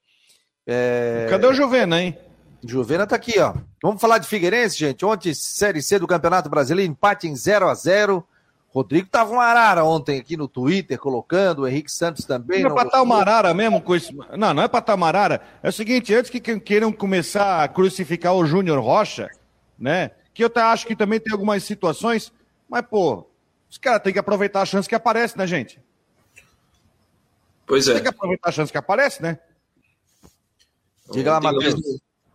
É... 0.68 1.28
Cadê 1.30 1.48
o 1.48 1.54
Juvena, 1.54 2.02
hein? 2.02 2.18
Juvena 2.62 3.08
tá 3.08 3.16
aqui, 3.16 3.40
ó. 3.40 3.54
Vamos 3.82 4.02
falar 4.02 4.18
de 4.18 4.28
Figueirense, 4.28 4.78
gente. 4.78 5.06
Ontem, 5.06 5.34
Série 5.34 5.82
C 5.82 5.98
do 5.98 6.06
Campeonato 6.06 6.50
Brasileiro, 6.50 6.92
empate 6.92 7.28
em 7.28 7.36
0 7.36 7.70
a 7.70 7.74
0 7.74 8.28
Rodrigo 8.72 9.08
tava 9.10 9.32
uma 9.32 9.46
arara 9.46 9.84
ontem 9.84 10.20
aqui 10.20 10.38
no 10.38 10.48
Twitter, 10.48 11.00
colocando, 11.00 11.60
o 11.60 11.68
Henrique 11.68 11.92
Santos 11.92 12.24
também. 12.24 12.62
Não 12.62 12.70
é 12.70 12.74
pra 12.74 12.84
estar 12.84 13.02
uma 13.02 13.20
arara 13.20 13.52
mesmo 13.52 13.82
com. 13.82 13.94
Não, 14.38 14.54
não 14.54 14.62
é 14.62 14.68
pra 14.68 14.80
estar 14.80 14.94
uma 14.94 15.08
arara. 15.08 15.42
É 15.64 15.70
o 15.70 15.74
seguinte, 15.74 16.14
antes 16.14 16.30
que 16.30 16.40
queiram 16.40 16.92
começar 16.92 17.64
a 17.64 17.68
crucificar 17.68 18.36
o 18.36 18.46
Júnior 18.46 18.80
Rocha, 18.80 19.28
né? 19.80 20.12
Que 20.36 20.44
eu 20.44 20.52
acho 20.56 20.86
que 20.86 20.96
também 20.96 21.20
tem 21.20 21.34
algumas 21.34 21.64
situações, 21.64 22.32
mas, 22.70 22.86
pô, 22.86 23.26
os 23.70 23.78
caras 23.78 24.02
têm 24.04 24.14
que 24.14 24.20
aproveitar 24.20 24.62
a 24.62 24.66
chance 24.66 24.88
que 24.88 24.96
aparece, 24.96 25.38
né, 25.38 25.48
gente? 25.48 25.80
Pois 27.66 27.88
é. 27.88 27.96
Tem 27.96 28.04
que 28.04 28.10
aproveitar 28.10 28.50
a 28.50 28.52
chance 28.52 28.72
que 28.72 28.78
aparece, 28.78 29.22
né? 29.22 29.40
Diga 31.12 31.34
lá, 31.34 31.42
Matheus. 31.42 31.76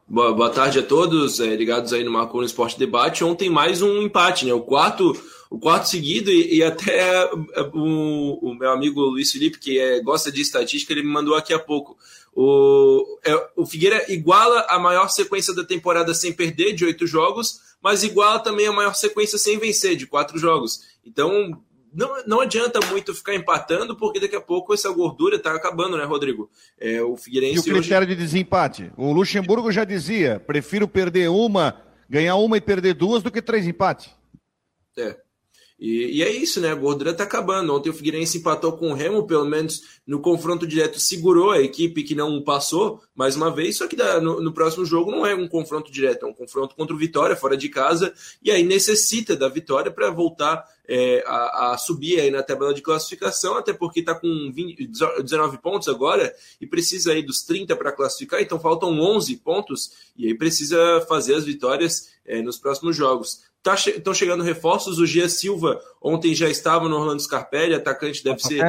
Boa, 0.07 0.35
boa, 0.35 0.51
tarde 0.51 0.81
a 0.81 0.83
todos, 0.83 1.41
é, 1.41 1.57
ligados 1.57 1.93
aí 1.93 2.05
no 2.05 2.11
Marco 2.11 2.37
no 2.37 2.45
Esporte 2.45 2.79
Debate. 2.79 3.25
Ontem 3.25 3.49
mais 3.49 3.81
um 3.81 4.03
empate, 4.03 4.45
né? 4.45 4.53
O 4.53 4.61
quarto 4.61 5.15
o 5.55 5.59
quarto 5.59 5.89
seguido, 5.89 6.31
e, 6.31 6.57
e 6.57 6.65
até 6.65 7.31
o, 7.73 8.51
o, 8.51 8.55
meu 8.55 8.73
amigo 8.73 9.01
Luiz 9.01 9.31
Felipe, 9.31 9.59
que 9.59 9.79
é, 9.79 10.01
gosta 10.01 10.33
de 10.33 10.41
estatística, 10.41 10.93
ele 10.93 11.05
me 11.05 11.13
mandou 11.13 11.37
aqui 11.37 11.55
há 11.55 11.59
pouco. 11.59 11.97
O, 12.35 13.19
é, 13.25 13.51
o 13.57 13.65
Figueira 13.65 14.05
iguala 14.13 14.67
a 14.69 14.81
maior 14.81 15.09
sequência 15.09 15.55
da 15.55 15.65
temporada 15.65 16.13
sem 16.13 16.33
perder, 16.33 16.75
de 16.75 16.85
oito 16.85 17.07
jogos, 17.07 17.61
mas 17.85 18.03
iguala 18.03 18.39
também 18.39 18.67
a 18.67 18.73
maior 18.73 18.95
sequência 18.95 19.37
sem 19.37 19.59
vencer, 19.59 19.95
de 19.95 20.07
quatro 20.07 20.39
jogos. 20.39 20.81
Então, 21.05 21.63
não, 21.93 22.25
não 22.27 22.41
adianta 22.41 22.81
muito 22.87 23.15
ficar 23.15 23.35
empatando, 23.35 23.95
porque 23.95 24.19
daqui 24.19 24.35
a 24.35 24.41
pouco 24.41 24.73
essa 24.73 24.91
gordura 24.91 25.37
está 25.37 25.55
acabando, 25.55 25.99
né, 25.99 26.05
Rodrigo? 26.05 26.51
É, 26.81 27.03
o 27.03 27.15
Figueirense. 27.15 27.69
E 27.69 27.73
o 27.73 27.77
critério 27.77 28.07
hoje... 28.07 28.17
de 28.17 28.23
desempate? 28.23 28.91
O 28.97 29.13
Luxemburgo 29.13 29.71
já 29.71 29.85
dizia: 29.85 30.41
prefiro 30.41 30.89
perder 30.89 31.29
uma, 31.29 31.79
ganhar 32.09 32.37
uma 32.37 32.57
e 32.57 32.61
perder 32.61 32.95
duas 32.95 33.23
do 33.23 33.31
que 33.31 33.43
três 33.43 33.67
empates. 33.67 34.11
É. 34.97 35.19
E, 35.79 36.19
e, 36.19 36.23
é 36.23 36.31
isso, 36.31 36.61
né? 36.61 36.71
A 36.71 36.75
gordura 36.75 37.13
tá 37.13 37.25
acabando. 37.25 37.75
Ontem 37.75 37.91
o 37.91 37.95
Figueirense 37.95 38.39
empatou 38.39 38.73
com 38.73 38.91
o 38.91 38.95
Remo, 38.95 39.27
pelo 39.27 39.45
menos 39.45 39.83
no 40.07 40.21
confronto 40.21 40.67
direto, 40.67 41.01
segurou 41.01 41.51
a 41.51 41.61
equipe 41.61 42.05
que 42.05 42.15
não 42.15 42.43
passou 42.43 43.03
mais 43.15 43.35
uma 43.35 43.51
vez. 43.51 43.77
Só 43.77 43.89
que 43.89 43.97
no, 43.97 44.41
no, 44.41 44.53
próximo 44.53 44.85
jogo 44.85 45.11
não 45.11 45.27
é 45.27 45.35
um 45.35 45.49
confronto 45.49 45.91
direto, 45.91 46.27
é 46.27 46.29
um 46.29 46.33
confronto 46.33 46.77
contra 46.77 46.95
o 46.95 46.99
Vitória, 46.99 47.35
fora 47.35 47.57
de 47.57 47.69
casa. 47.69 48.15
E 48.43 48.51
aí 48.51 48.63
necessita 48.63 49.37
da 49.37 49.49
vitória 49.49 49.91
para 49.91 50.11
voltar 50.11 50.65
é, 50.87 51.25
a, 51.27 51.73
a, 51.73 51.79
subir 51.79 52.21
aí 52.21 52.31
na 52.31 52.43
tabela 52.43 52.73
de 52.73 52.83
classificação, 52.83 53.57
até 53.57 53.73
porque 53.73 54.01
está 54.01 54.15
com 54.15 54.53
20, 54.53 54.87
19 55.23 55.59
pontos 55.59 55.89
agora 55.89 56.35
e 56.61 56.67
precisa 56.67 57.13
aí 57.13 57.23
dos 57.23 57.43
30 57.43 57.75
para 57.75 57.93
classificar. 57.93 58.41
Então 58.41 58.61
faltam 58.61 58.99
11 59.01 59.37
pontos 59.39 59.93
e 60.17 60.27
aí 60.27 60.35
precisa 60.35 61.05
fazer 61.09 61.35
as 61.35 61.45
vitórias 61.45 62.11
é, 62.25 62.41
nos 62.43 62.59
próximos 62.59 62.97
jogos. 62.97 63.43
Estão 63.67 64.13
tá, 64.13 64.15
chegando 64.15 64.43
reforços. 64.43 64.99
O 64.99 65.07
Gia 65.07 65.29
Silva 65.29 65.81
ontem 66.03 66.35
já 66.35 66.49
estava 66.49 66.89
no 66.89 66.97
Orlando 66.97 67.23
Scarpelli, 67.23 67.75
atacante 67.75 68.23
deve 68.23 68.41
ser. 68.41 68.63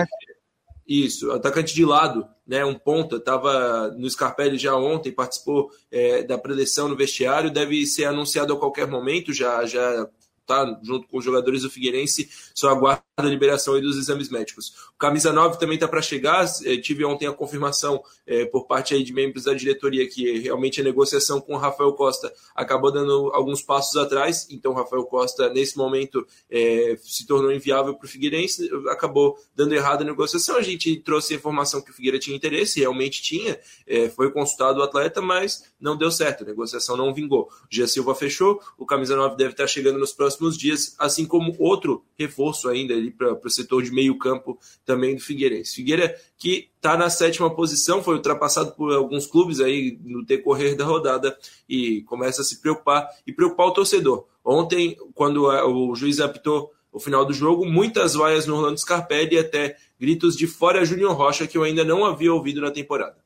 Isso, 0.88 1.32
atacante 1.32 1.74
de 1.74 1.84
lado, 1.84 2.28
né? 2.48 2.64
Um 2.64 2.76
ponta, 2.76 3.16
estava 3.16 3.90
no 3.98 4.08
Scarpelli 4.08 4.58
já 4.58 4.76
ontem, 4.76 5.12
participou 5.12 5.72
é, 5.92 6.22
da 6.22 6.38
preleção 6.38 6.88
no 6.88 6.96
vestiário, 6.96 7.52
deve 7.52 7.86
ser 7.88 8.06
anunciado 8.06 8.54
a 8.54 8.60
qualquer 8.60 8.88
momento, 8.88 9.34
já, 9.34 9.66
já 9.66 10.08
tá 10.46 10.80
junto 10.84 11.08
com 11.08 11.18
os 11.18 11.26
jogadores 11.26 11.64
do 11.64 11.70
Figueirense, 11.70 12.30
só 12.54 12.70
aguarda 12.70 13.04
a 13.18 13.24
liberação 13.24 13.80
dos 13.80 13.98
exames 13.98 14.30
médicos. 14.30 14.74
O 14.94 14.98
camisa 14.98 15.32
9 15.32 15.58
também 15.58 15.76
está 15.76 15.88
para 15.88 16.02
chegar, 16.02 16.46
é, 16.66 16.78
tive 16.78 17.06
ontem 17.06 17.28
a 17.28 17.34
confirmação 17.34 18.04
é, 18.28 18.46
por 18.46 18.68
parte 18.68 18.94
aí 18.94 19.04
de 19.04 19.14
membros 19.14 19.46
da 19.46 19.54
diretoria 19.54 20.08
que 20.08 20.40
realmente 20.40 20.82
a 20.82 20.84
negociação 20.84 21.40
com 21.40 21.54
o 21.54 21.58
Rafael 21.58 21.94
Costa 21.94 22.32
acabou 22.54 22.92
dando 22.92 23.32
alguns 23.34 23.62
passos 23.62 23.96
atrás, 23.96 24.48
então 24.50 24.74
o 24.74 24.76
Rafael 24.76 25.06
Costa 25.06 25.50
nesse 25.50 25.78
momento 25.78 26.26
é, 26.50 26.98
se 27.02 27.26
tornou 27.26 27.52
inviável 27.52 27.96
para 27.96 28.06
o 28.06 28.10
Figueirense, 28.10 28.70
acabou 28.90 29.38
dando 29.56 29.74
errado 29.74 30.02
a 30.02 30.06
negociação, 30.06 30.58
a 30.58 30.62
gente 30.62 30.98
trouxe 30.98 31.34
a 31.34 31.38
informação 31.38 31.82
que 31.82 31.92
o 31.92 31.94
Figueira 31.94 32.20
tinha 32.20 32.36
interesse, 32.36 32.82
realmente 32.82 33.22
tinha, 33.22 33.58
é, 33.88 34.10
foi 34.10 34.32
consultado 34.32 34.80
o 34.80 34.84
atleta, 34.84 35.22
mas 35.22 35.64
não 35.80 35.96
deu 35.96 36.12
certo, 36.12 36.44
a 36.44 36.48
negociação 36.48 36.98
não 36.98 37.14
vingou. 37.14 37.50
O 37.64 37.68
Gia 37.70 37.88
Silva 37.88 38.14
fechou, 38.14 38.62
o 38.78 38.86
camisa 38.86 39.16
9 39.16 39.38
deve 39.38 39.52
estar 39.52 39.68
chegando 39.68 39.98
nos 39.98 40.12
próximos 40.12 40.35
próximos 40.36 40.58
dias, 40.58 40.96
assim 41.00 41.26
como 41.26 41.56
outro 41.58 42.04
reforço 42.18 42.70
ainda 42.70 42.94
ali 42.94 43.12
para 43.12 43.34
o 43.34 43.50
setor 43.50 43.84
de 43.84 43.92
meio 43.92 44.18
campo 44.18 44.60
também 44.86 45.16
do 45.16 45.22
Figueirense. 45.22 45.76
Figueira 45.76 46.16
que 46.38 46.70
está 46.76 46.98
na 46.98 47.10
sétima 47.10 47.54
posição, 47.54 48.04
foi 48.04 48.16
ultrapassado 48.16 48.74
por 48.74 48.94
alguns 48.94 49.26
clubes 49.26 49.60
aí 49.60 49.98
no 50.04 50.24
decorrer 50.24 50.76
da 50.76 50.86
rodada 50.86 51.36
e 51.68 52.02
começa 52.04 52.42
a 52.42 52.46
se 52.46 52.62
preocupar 52.62 53.08
e 53.26 53.34
preocupar 53.34 53.68
o 53.68 53.74
torcedor. 53.74 54.26
Ontem, 54.44 54.96
quando 55.14 55.46
o 55.46 55.96
juiz 55.96 56.20
apitou 56.20 56.72
o 56.92 57.00
final 57.00 57.26
do 57.26 57.34
jogo, 57.34 57.66
muitas 57.66 58.14
vaias 58.14 58.46
no 58.46 58.56
Orlando 58.56 58.80
Scarpelli 58.80 59.36
e 59.36 59.40
até 59.40 59.76
gritos 60.00 60.36
de 60.36 60.48
fora 60.48 60.86
Júnior 60.86 61.14
Rocha 61.14 61.48
que 61.48 61.58
eu 61.58 61.64
ainda 61.64 61.84
não 61.84 62.06
havia 62.06 62.34
ouvido 62.34 62.62
na 62.62 62.72
temporada. 62.72 63.18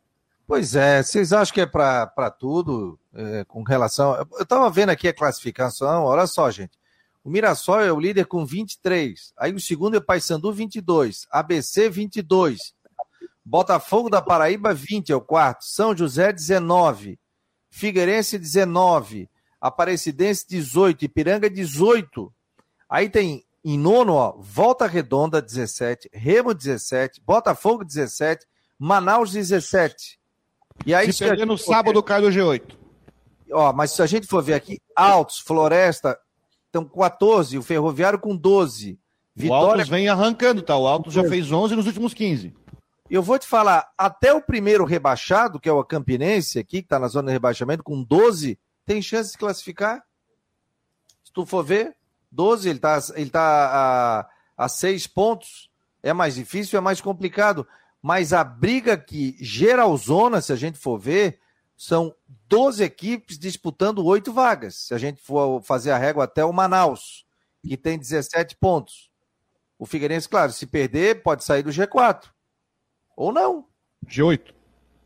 Pois 0.48 0.76
é, 0.76 1.04
vocês 1.04 1.32
acham 1.32 1.54
que 1.54 1.62
é 1.62 1.66
para 1.68 2.32
tudo 2.32 3.00
é, 3.14 3.44
com 3.48 3.62
relação. 3.62 4.16
Eu 4.16 4.42
estava 4.42 4.68
vendo 4.72 4.90
aqui 4.90 5.08
a 5.08 5.14
classificação, 5.14 6.06
olha 6.06 6.26
só, 6.26 6.50
gente. 6.50 6.80
O 7.24 7.30
Mirassol 7.30 7.82
é 7.82 7.92
o 7.92 8.00
líder 8.00 8.26
com 8.26 8.46
23. 8.46 9.34
Aí 9.38 9.54
o 9.54 9.60
segundo 9.60 9.98
é 9.98 10.00
Paysandu, 10.00 10.52
22. 10.52 11.28
ABC, 11.32 11.90
22. 11.90 12.74
Botafogo 13.44 14.10
da 14.10 14.22
Paraíba, 14.22 14.74
20 14.74 15.12
é 15.12 15.16
o 15.16 15.22
quarto. 15.22 15.66
São 15.66 15.96
José, 15.96 16.32
19. 16.32 17.20
Figueirense, 17.70 18.38
19. 18.38 19.30
Aparecidense, 19.60 20.46
18. 20.48 21.06
Ipiranga, 21.06 21.50
18. 21.50 22.34
Aí 22.88 23.10
tem 23.10 23.44
em 23.64 23.78
nono, 23.78 24.14
ó, 24.14 24.36
Volta 24.40 24.88
Redonda, 24.88 25.42
17. 25.42 26.10
Remo, 26.14 26.54
17. 26.54 27.22
Botafogo, 27.26 27.84
17. 27.84 28.46
Manaus, 28.78 29.32
17. 29.32 30.20
E 30.86 30.94
aí, 30.96 31.08
se, 31.08 31.20
se 31.20 31.26
perder 31.26 31.46
no 31.46 31.58
sábado, 31.58 32.02
cai 32.02 32.22
do 32.22 32.30
G8. 32.30 32.78
Ó, 33.52 33.74
mas 33.74 33.92
se 33.92 34.02
a 34.02 34.06
gente 34.06 34.28
for 34.28 34.42
ver 34.42 34.54
aqui, 34.54 34.80
Altos, 34.96 35.40
Floresta, 35.40 36.18
então, 36.70 36.86
14, 36.86 37.58
o 37.58 37.64
Ferroviário 37.64 38.20
com 38.20 38.36
12. 38.36 39.00
Vitória... 39.36 39.68
O 39.68 39.72
Altos 39.72 39.90
vem 39.90 40.08
arrancando, 40.08 40.62
tá? 40.62 40.78
O 40.78 40.88
Altos 40.88 41.14
já 41.14 41.24
fez 41.24 41.52
11 41.52 41.76
nos 41.76 41.88
últimos 41.88 42.14
15. 42.14 42.54
Eu 43.10 43.24
vou 43.24 43.40
te 43.40 43.48
falar, 43.48 43.92
até 43.98 44.32
o 44.32 44.42
primeiro 44.42 44.86
rebaixado, 44.86 45.60
que 45.60 45.68
é 45.68 45.72
o 45.72 45.84
Campinense 45.84 46.60
aqui, 46.60 46.82
que 46.82 46.86
está 46.86 47.00
na 47.00 47.08
zona 47.08 47.28
de 47.28 47.34
rebaixamento, 47.34 47.84
com 47.84 48.04
12, 48.04 48.60
tem 48.86 49.02
chance 49.02 49.32
de 49.32 49.38
classificar? 49.38 50.04
Se 51.24 51.34
tu 51.34 51.44
for 51.44 51.64
ver, 51.64 51.96
12, 52.32 52.70
ele 52.70 52.78
está 52.78 53.00
ele 53.16 53.30
tá 53.32 54.28
a, 54.58 54.66
a 54.66 54.70
6 54.70 55.08
pontos. 55.08 55.70
É 56.04 56.14
mais 56.14 56.36
difícil, 56.36 56.78
é 56.78 56.82
mais 56.82 57.02
complicado. 57.02 57.68
Mas 58.02 58.32
a 58.32 58.44
briga 58.44 58.96
que 58.96 59.36
geralzona, 59.40 60.40
se 60.40 60.54
a 60.54 60.56
gente 60.56 60.78
for 60.78 60.98
ver, 61.00 61.40
são 61.76 62.14
12 62.50 62.84
equipes 62.84 63.38
disputando 63.38 64.04
oito 64.04 64.34
vagas. 64.34 64.76
Se 64.76 64.94
a 64.96 64.98
gente 64.98 65.22
for 65.22 65.62
fazer 65.62 65.92
a 65.92 65.98
régua 65.98 66.24
até 66.24 66.44
o 66.44 66.52
Manaus, 66.52 67.26
que 67.64 67.78
tem 67.78 67.98
17 67.98 68.58
pontos. 68.58 69.12
O 69.78 69.86
Figueirense, 69.86 70.28
claro, 70.28 70.52
se 70.52 70.66
perder, 70.66 71.22
pode 71.22 71.44
sair 71.44 71.62
do 71.62 71.70
G4. 71.70 72.24
Ou 73.16 73.32
não. 73.32 73.68
G8. 74.06 74.54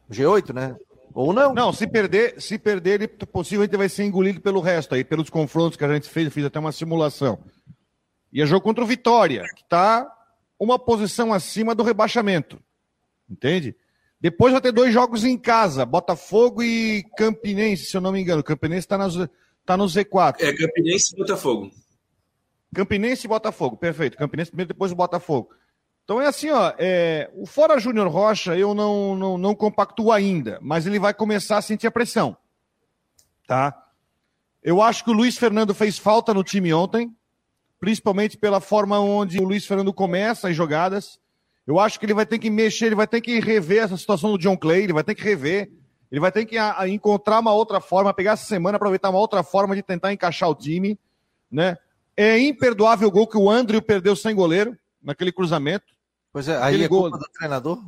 G8, 0.09 0.53
né? 0.53 0.75
Ou 1.13 1.33
não. 1.33 1.53
Não, 1.53 1.73
se 1.73 1.85
perder, 1.85 2.41
se 2.41 2.57
perder, 2.57 3.01
ele 3.01 3.07
possivelmente 3.07 3.75
vai 3.75 3.89
ser 3.89 4.05
engolido 4.05 4.39
pelo 4.39 4.61
resto 4.61 4.95
aí, 4.95 5.03
pelos 5.03 5.29
confrontos 5.29 5.77
que 5.77 5.83
a 5.83 5.93
gente 5.93 6.07
fez, 6.09 6.33
fiz 6.33 6.45
até 6.45 6.59
uma 6.59 6.71
simulação. 6.71 7.43
E 8.31 8.41
é 8.41 8.45
jogo 8.45 8.63
contra 8.63 8.83
o 8.83 8.87
Vitória, 8.87 9.43
que 9.55 9.63
está 9.63 10.09
uma 10.57 10.79
posição 10.79 11.33
acima 11.33 11.75
do 11.75 11.83
rebaixamento. 11.83 12.59
Entende? 13.29 13.75
Depois 14.23 14.53
vai 14.53 14.61
ter 14.61 14.71
dois 14.71 14.93
jogos 14.93 15.25
em 15.25 15.37
casa, 15.37 15.85
Botafogo 15.85 16.63
e 16.63 17.03
Campinense, 17.17 17.87
se 17.87 17.97
eu 17.97 17.99
não 17.99 18.13
me 18.13 18.21
engano. 18.21 18.41
Campinense 18.41 18.85
está 18.85 18.97
tá 19.65 19.75
no 19.75 19.83
Z4. 19.83 20.37
É, 20.39 20.53
Campinense 20.53 21.13
e 21.13 21.17
Botafogo. 21.17 21.69
Campinense 22.73 23.25
e 23.25 23.27
Botafogo, 23.27 23.75
perfeito. 23.75 24.15
Campinense 24.15 24.49
primeiro, 24.49 24.69
depois 24.69 24.93
o 24.93 24.95
Botafogo. 24.95 25.49
Então 26.05 26.21
é 26.21 26.27
assim, 26.27 26.49
ó, 26.51 26.71
é, 26.77 27.29
o 27.33 27.45
Fora 27.45 27.77
Júnior 27.77 28.07
Rocha 28.07 28.55
eu 28.57 28.73
não, 28.73 29.13
não, 29.13 29.37
não 29.37 29.53
compactuo 29.53 30.09
ainda, 30.09 30.57
mas 30.61 30.87
ele 30.87 30.99
vai 30.99 31.13
começar 31.13 31.57
a 31.57 31.61
sentir 31.61 31.87
a 31.87 31.91
pressão. 31.91 32.37
Tá? 33.45 33.77
Eu 34.63 34.81
acho 34.81 35.03
que 35.03 35.09
o 35.09 35.13
Luiz 35.13 35.37
Fernando 35.37 35.73
fez 35.73 35.97
falta 35.97 36.33
no 36.33 36.45
time 36.45 36.73
ontem, 36.73 37.13
principalmente 37.77 38.37
pela 38.37 38.61
forma 38.61 38.97
onde 39.01 39.37
o 39.41 39.43
Luiz 39.43 39.65
Fernando 39.65 39.91
começa 39.91 40.47
as 40.47 40.55
jogadas. 40.55 41.19
Eu 41.65 41.79
acho 41.79 41.99
que 41.99 42.05
ele 42.05 42.13
vai 42.13 42.25
ter 42.25 42.39
que 42.39 42.49
mexer, 42.49 42.87
ele 42.87 42.95
vai 42.95 43.07
ter 43.07 43.21
que 43.21 43.39
rever 43.39 43.83
essa 43.83 43.97
situação 43.97 44.31
do 44.31 44.37
John 44.37 44.57
Clay, 44.57 44.83
ele 44.83 44.93
vai 44.93 45.03
ter 45.03 45.15
que 45.15 45.23
rever, 45.23 45.71
ele 46.11 46.19
vai 46.19 46.31
ter 46.31 46.45
que 46.45 46.57
a, 46.57 46.81
a 46.81 46.89
encontrar 46.89 47.39
uma 47.39 47.53
outra 47.53 47.79
forma, 47.79 48.13
pegar 48.13 48.33
essa 48.33 48.45
semana, 48.45 48.75
aproveitar 48.75 49.09
uma 49.09 49.19
outra 49.19 49.43
forma 49.43 49.75
de 49.75 49.81
tentar 49.81 50.11
encaixar 50.11 50.49
o 50.49 50.55
time, 50.55 50.99
né? 51.49 51.77
É 52.15 52.37
imperdoável 52.37 53.07
o 53.07 53.11
gol 53.11 53.27
que 53.27 53.37
o 53.37 53.49
Andrew 53.49 53.81
perdeu 53.81 54.15
sem 54.15 54.35
goleiro, 54.35 54.77
naquele 55.01 55.31
cruzamento. 55.31 55.85
Pois 56.31 56.47
é, 56.47 56.57
aí 56.61 56.83
é 56.83 56.87
gol... 56.87 57.03
culpa 57.03 57.17
do 57.17 57.31
treinador? 57.31 57.81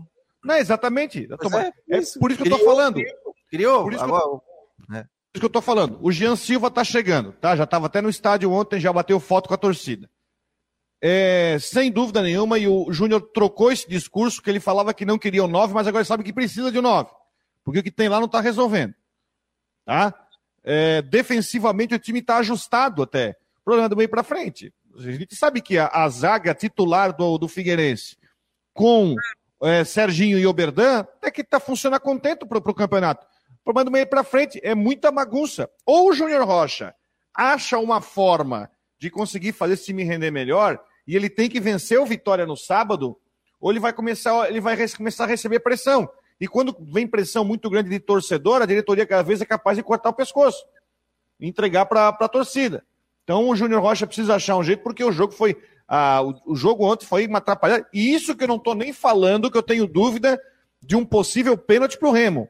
Não, 0.44 0.56
exatamente. 0.56 1.28
Tô... 1.28 1.58
É, 1.58 1.72
é, 1.90 2.02
por 2.20 2.32
isso 2.32 2.42
que 2.42 2.52
eu 2.52 2.58
tô 2.58 2.64
falando. 2.64 3.02
Criou, 3.50 3.84
por 3.84 3.94
isso 3.94 4.04
agora... 4.04 4.24
que 4.24 4.30
eu... 4.30 4.44
É. 4.98 5.02
Por 5.04 5.38
isso 5.38 5.40
que 5.42 5.46
eu 5.46 5.50
tô 5.50 5.62
falando. 5.62 6.00
O 6.02 6.12
Jean 6.12 6.36
Silva 6.36 6.72
tá 6.72 6.84
chegando, 6.84 7.34
tá? 7.34 7.56
Já 7.56 7.66
estava 7.66 7.88
até 7.88 8.02
no 8.02 8.10
estádio 8.10 8.52
ontem, 8.52 8.80
já 8.80 8.94
bateu 8.94 9.20
foto 9.20 9.48
com 9.48 9.54
a 9.54 9.58
torcida. 9.58 10.10
É, 11.02 11.58
sem 11.60 11.92
dúvida 11.92 12.22
nenhuma, 12.22 12.58
e 12.58 12.68
o 12.68 12.92
Júnior 12.92 13.22
trocou 13.34 13.72
esse 13.72 13.88
discurso 13.88 14.42
que 14.42 14.50
ele 14.50 14.60
falava 14.60 14.94
que 14.94 15.06
não 15.06 15.18
queria 15.18 15.44
o 15.44 15.48
9, 15.48 15.74
mas 15.74 15.88
agora 15.88 16.04
sabe 16.04 16.24
que 16.24 16.34
precisa 16.34 16.72
de 16.72 16.80
o 16.80 16.82
9. 16.82 17.10
Porque 17.64 17.80
o 17.80 17.84
que 17.84 17.92
tem 17.92 18.10
lá 18.10 18.18
não 18.18 18.26
está 18.26 18.40
resolvendo. 18.40 18.94
Tá? 19.86 20.14
É, 20.64 21.02
defensivamente 21.02 21.94
o 21.94 22.00
time 22.00 22.20
está 22.20 22.38
ajustado 22.38 23.04
até. 23.04 23.36
O 23.62 23.64
problema 23.66 23.90
do 23.90 23.96
meio 23.96 24.10
para 24.10 24.24
frente. 24.24 24.74
A 24.98 25.12
gente 25.12 25.36
sabe 25.36 25.62
que 25.62 25.78
a, 25.78 25.88
a 25.88 26.08
zaga 26.10 26.56
titular 26.56 27.16
do, 27.16 27.38
do 27.38 27.48
Figueirense 27.48 28.18
com 28.74 29.16
é, 29.62 29.84
Serginho 29.84 30.38
e 30.38 30.46
Oberdan 30.46 31.06
é 31.22 31.30
que 31.30 31.42
está 31.42 31.60
funcionando 31.60 32.02
contento 32.02 32.46
para 32.48 32.58
o 32.58 32.74
campeonato. 32.74 33.26
O 33.62 33.64
problema 33.64 33.86
do 33.86 33.92
meio 33.92 34.08
para 34.08 34.24
frente 34.24 34.60
é 34.64 34.76
muita 34.76 35.12
bagunça. 35.12 35.70
Ou 35.86 36.10
o 36.10 36.14
Júnior 36.14 36.46
Rocha 36.46 36.94
acha 37.34 37.78
uma 37.78 38.00
forma 38.00 38.70
de 39.00 39.10
conseguir 39.10 39.52
fazer 39.52 39.74
esse 39.74 39.86
time 39.86 40.04
render 40.04 40.32
melhor 40.32 40.80
e 41.08 41.16
ele 41.16 41.30
tem 41.30 41.50
que 41.50 41.60
vencer 41.60 42.00
o 42.00 42.06
Vitória 42.06 42.46
no 42.46 42.56
sábado, 42.56 43.18
ou 43.60 43.72
ele 43.72 43.80
vai 43.80 43.94
começar, 43.94 44.50
ele 44.50 44.60
vai 44.60 44.76
começar 44.90 45.26
a 45.26 45.28
receber 45.28 45.60
pressão. 45.60 46.10
E 46.40 46.48
quando 46.48 46.76
vem 46.80 47.08
pressão 47.08 47.46
muito 47.46 47.70
grande 47.70 47.90
de 47.90 48.00
torcedor, 48.00 48.62
a 48.62 48.66
diretoria 48.66 49.06
cada 49.06 49.24
vez 49.24 49.42
é 49.42 49.46
capaz 49.46 49.78
de 49.78 49.84
cortar 49.84 50.10
o 50.10 50.14
pescoço, 50.14 50.66
entregar 51.40 51.86
para 51.86 52.10
a 52.10 52.28
torcida. 52.28 52.84
Então 53.24 53.48
o 53.48 53.56
Júnior 53.56 53.82
Rocha 53.82 54.06
precisa 54.06 54.36
achar 54.36 54.58
um 54.58 54.64
jeito, 54.64 54.84
porque 54.84 55.04
o 55.04 55.12
jogo 55.12 55.34
foi. 55.34 55.56
Ah, 55.88 56.22
o, 56.22 56.54
o, 56.54 56.56
jogo 56.56 56.84
ontem 56.86 57.06
foi 57.06 57.28
uma 57.28 57.38
atrapalhada. 57.38 57.88
E 57.94 58.14
isso 58.14 58.36
que 58.36 58.44
eu 58.44 58.48
não 58.48 58.56
estou 58.56 58.76
nem 58.76 58.92
falando, 58.92 59.52
que 59.52 59.58
eu 59.58 59.64
tenho 59.64 59.88
dúvida 59.88 60.42
de 60.82 60.96
um 60.96 61.06
possível 61.06 61.58
pênalti 61.58 61.98
para 61.98 62.10
o 62.10 62.12
Remo. 62.12 62.50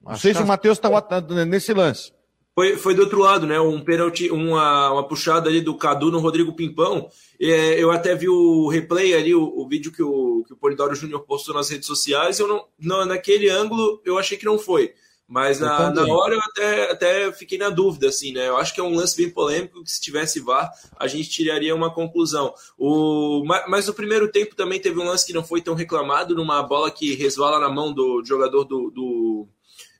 Não 0.00 0.16
sei 0.16 0.34
se 0.34 0.42
o 0.42 0.46
Matheus 0.46 0.78
estava 0.78 1.00
tá 1.00 1.20
nesse 1.20 1.72
lance. 1.72 2.12
Foi, 2.54 2.76
foi 2.76 2.94
do 2.94 3.02
outro 3.02 3.18
lado, 3.18 3.46
né? 3.46 3.58
Um 3.58 3.82
pênalti, 3.82 4.30
uma, 4.30 4.92
uma 4.92 5.08
puxada 5.08 5.48
ali 5.48 5.60
do 5.60 5.74
Cadu 5.74 6.10
no 6.10 6.18
Rodrigo 6.18 6.52
Pimpão. 6.52 7.08
É, 7.40 7.82
eu 7.82 7.90
até 7.90 8.14
vi 8.14 8.28
o 8.28 8.68
replay 8.68 9.14
ali, 9.14 9.34
o, 9.34 9.42
o 9.42 9.66
vídeo 9.66 9.90
que 9.90 10.02
o, 10.02 10.44
que 10.46 10.52
o 10.52 10.56
Polidoro 10.56 10.94
Júnior 10.94 11.20
postou 11.20 11.54
nas 11.54 11.70
redes 11.70 11.86
sociais. 11.86 12.38
Eu 12.38 12.46
não, 12.46 12.66
não, 12.78 13.06
naquele 13.06 13.48
ângulo 13.48 14.02
eu 14.04 14.18
achei 14.18 14.36
que 14.36 14.44
não 14.44 14.58
foi. 14.58 14.92
Mas 15.26 15.60
na, 15.60 15.90
na 15.90 16.06
hora 16.12 16.34
eu 16.34 16.40
até, 16.40 16.90
até 16.90 17.32
fiquei 17.32 17.56
na 17.56 17.70
dúvida, 17.70 18.08
assim, 18.08 18.34
né? 18.34 18.50
Eu 18.50 18.58
acho 18.58 18.74
que 18.74 18.80
é 18.80 18.84
um 18.84 18.94
lance 18.94 19.16
bem 19.16 19.30
polêmico 19.30 19.82
que 19.82 19.90
se 19.90 19.98
tivesse 19.98 20.38
VAR, 20.40 20.70
a 20.98 21.06
gente 21.06 21.30
tiraria 21.30 21.74
uma 21.74 21.90
conclusão. 21.90 22.52
O, 22.76 23.42
mas 23.66 23.86
no 23.86 23.94
primeiro 23.94 24.30
tempo 24.30 24.54
também 24.54 24.78
teve 24.78 25.00
um 25.00 25.06
lance 25.06 25.26
que 25.26 25.32
não 25.32 25.42
foi 25.42 25.62
tão 25.62 25.74
reclamado, 25.74 26.34
numa 26.34 26.62
bola 26.62 26.90
que 26.90 27.14
resvala 27.14 27.58
na 27.58 27.70
mão 27.70 27.94
do 27.94 28.22
jogador 28.22 28.64
do, 28.64 28.90
do, 28.90 29.48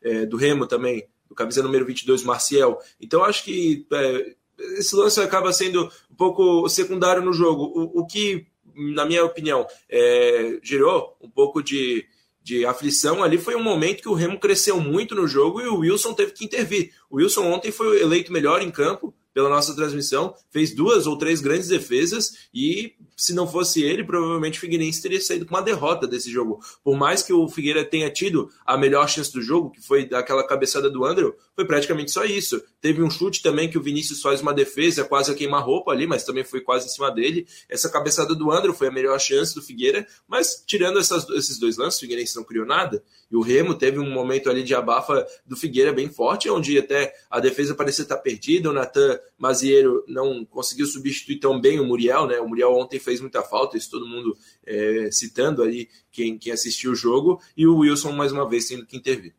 é, 0.02 0.26
do 0.26 0.36
Remo 0.36 0.66
também, 0.66 1.08
do 1.32 1.34
camisa 1.34 1.62
número 1.62 1.84
22, 1.84 2.22
Marcial. 2.22 2.78
Então 3.00 3.24
acho 3.24 3.42
que 3.44 3.86
é, 3.90 4.34
esse 4.76 4.94
lance 4.94 5.20
acaba 5.20 5.52
sendo 5.52 5.90
um 6.10 6.14
pouco 6.14 6.68
secundário 6.68 7.22
no 7.22 7.32
jogo. 7.32 7.64
O, 7.64 8.00
o 8.00 8.06
que, 8.06 8.46
na 8.74 9.04
minha 9.04 9.24
opinião, 9.24 9.66
é, 9.88 10.58
gerou 10.62 11.16
um 11.20 11.30
pouco 11.30 11.62
de 11.62 12.06
de 12.44 12.66
aflição 12.66 13.22
ali 13.22 13.38
foi 13.38 13.54
um 13.54 13.62
momento 13.62 14.02
que 14.02 14.08
o 14.08 14.14
Remo 14.14 14.36
cresceu 14.36 14.80
muito 14.80 15.14
no 15.14 15.28
jogo 15.28 15.60
e 15.60 15.68
o 15.68 15.78
Wilson 15.78 16.12
teve 16.12 16.32
que 16.32 16.44
intervir. 16.44 16.92
O 17.08 17.18
Wilson 17.18 17.44
ontem 17.44 17.70
foi 17.70 18.02
eleito 18.02 18.32
melhor 18.32 18.60
em 18.60 18.68
campo 18.68 19.14
pela 19.32 19.48
nossa 19.48 19.74
transmissão, 19.74 20.34
fez 20.50 20.74
duas 20.74 21.06
ou 21.06 21.16
três 21.16 21.40
grandes 21.40 21.68
defesas 21.68 22.48
e 22.52 22.94
se 23.16 23.32
não 23.34 23.46
fosse 23.46 23.82
ele, 23.82 24.02
provavelmente 24.02 24.58
o 24.58 24.60
Figueirense 24.60 25.00
teria 25.00 25.20
saído 25.20 25.46
com 25.46 25.54
uma 25.54 25.62
derrota 25.62 26.08
desse 26.08 26.30
jogo. 26.30 26.60
Por 26.82 26.96
mais 26.96 27.22
que 27.22 27.32
o 27.32 27.46
Figueira 27.48 27.84
tenha 27.84 28.10
tido 28.10 28.50
a 28.66 28.76
melhor 28.76 29.08
chance 29.08 29.32
do 29.32 29.40
jogo, 29.40 29.70
que 29.70 29.80
foi 29.80 30.08
daquela 30.08 30.44
cabeçada 30.44 30.90
do 30.90 31.04
Andrew, 31.04 31.34
foi 31.54 31.64
praticamente 31.64 32.10
só 32.10 32.24
isso. 32.24 32.60
Teve 32.80 33.02
um 33.02 33.08
chute 33.08 33.40
também 33.40 33.70
que 33.70 33.78
o 33.78 33.82
Vinícius 33.82 34.20
faz 34.20 34.40
uma 34.40 34.52
defesa, 34.52 35.04
quase 35.04 35.30
a 35.30 35.34
queima-roupa 35.34 35.92
ali, 35.92 36.06
mas 36.06 36.24
também 36.24 36.42
foi 36.42 36.60
quase 36.60 36.86
em 36.86 36.88
cima 36.88 37.10
dele. 37.10 37.46
Essa 37.68 37.88
cabeçada 37.88 38.34
do 38.34 38.50
Andrew 38.50 38.74
foi 38.74 38.88
a 38.88 38.90
melhor 38.90 39.20
chance 39.20 39.54
do 39.54 39.62
Figueira, 39.62 40.06
mas 40.26 40.62
tirando 40.66 40.98
essas, 40.98 41.28
esses 41.30 41.58
dois 41.58 41.76
lances, 41.76 41.98
o 41.98 42.00
Figueirense 42.00 42.34
não 42.34 42.44
criou 42.44 42.66
nada. 42.66 43.04
E 43.30 43.36
o 43.36 43.40
Remo 43.40 43.74
teve 43.74 43.98
um 43.98 44.10
momento 44.10 44.50
ali 44.50 44.62
de 44.62 44.74
abafa 44.74 45.24
do 45.46 45.56
Figueira 45.56 45.92
bem 45.92 46.08
forte, 46.08 46.50
onde 46.50 46.76
até 46.76 47.14
a 47.30 47.38
defesa 47.38 47.74
parecia 47.74 48.02
estar 48.02 48.18
perdida, 48.18 48.68
o 48.68 48.72
Natan 48.72 49.18
Maziero 49.38 50.04
não 50.06 50.44
conseguiu 50.44 50.86
substituir 50.86 51.40
tão 51.40 51.60
bem 51.60 51.80
o 51.80 51.84
Muriel, 51.84 52.26
né? 52.26 52.38
O 52.38 52.48
Muriel 52.48 52.72
ontem 52.74 53.00
fez 53.00 53.20
muita 53.20 53.42
falta, 53.42 53.76
isso 53.76 53.90
todo 53.90 54.06
mundo 54.06 54.36
é, 54.64 55.08
citando 55.10 55.62
ali 55.62 55.88
quem, 56.10 56.38
quem 56.38 56.52
assistiu 56.52 56.92
o 56.92 56.94
jogo, 56.94 57.40
e 57.56 57.66
o 57.66 57.78
Wilson 57.78 58.12
mais 58.12 58.32
uma 58.32 58.48
vez 58.48 58.66
tendo 58.66 58.86
que 58.86 58.96
intervir. 58.96 59.34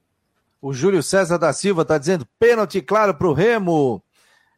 O 0.61 0.73
Júlio 0.73 1.03
César 1.03 1.37
da 1.37 1.51
Silva 1.53 1.81
está 1.81 1.97
dizendo 1.97 2.27
pênalti 2.39 2.81
claro 2.81 3.13
para 3.13 3.27
o 3.27 3.33
Remo. 3.33 4.03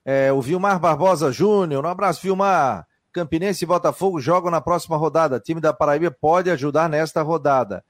É, 0.03 0.31
o 0.31 0.41
Vilmar 0.41 0.79
Barbosa 0.79 1.31
Júnior, 1.31 1.83
um 1.83 1.89
abraço, 1.89 2.21
Vilmar. 2.21 2.87
Campinense 3.11 3.63
e 3.63 3.67
Botafogo 3.67 4.19
jogam 4.19 4.51
na 4.51 4.59
próxima 4.59 4.97
rodada. 4.97 5.39
Time 5.39 5.61
da 5.61 5.73
Paraíba 5.73 6.11
pode 6.11 6.51
ajudar 6.51 6.89
nesta 6.89 7.21
rodada. 7.21 7.83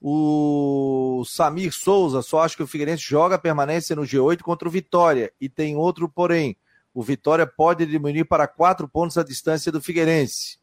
O 0.00 1.24
Samir 1.26 1.72
Souza 1.72 2.22
só 2.22 2.42
acha 2.42 2.56
que 2.56 2.62
o 2.62 2.66
Figueirense 2.66 3.02
joga 3.02 3.38
permanência 3.38 3.96
no 3.96 4.02
G8 4.02 4.40
contra 4.40 4.68
o 4.68 4.70
Vitória. 4.70 5.32
E 5.40 5.48
tem 5.48 5.76
outro, 5.76 6.08
porém. 6.08 6.56
O 6.94 7.02
Vitória 7.02 7.46
pode 7.46 7.86
diminuir 7.86 8.24
para 8.24 8.46
quatro 8.46 8.88
pontos 8.88 9.18
a 9.18 9.22
distância 9.22 9.70
do 9.70 9.80
Figueirense. 9.80 10.58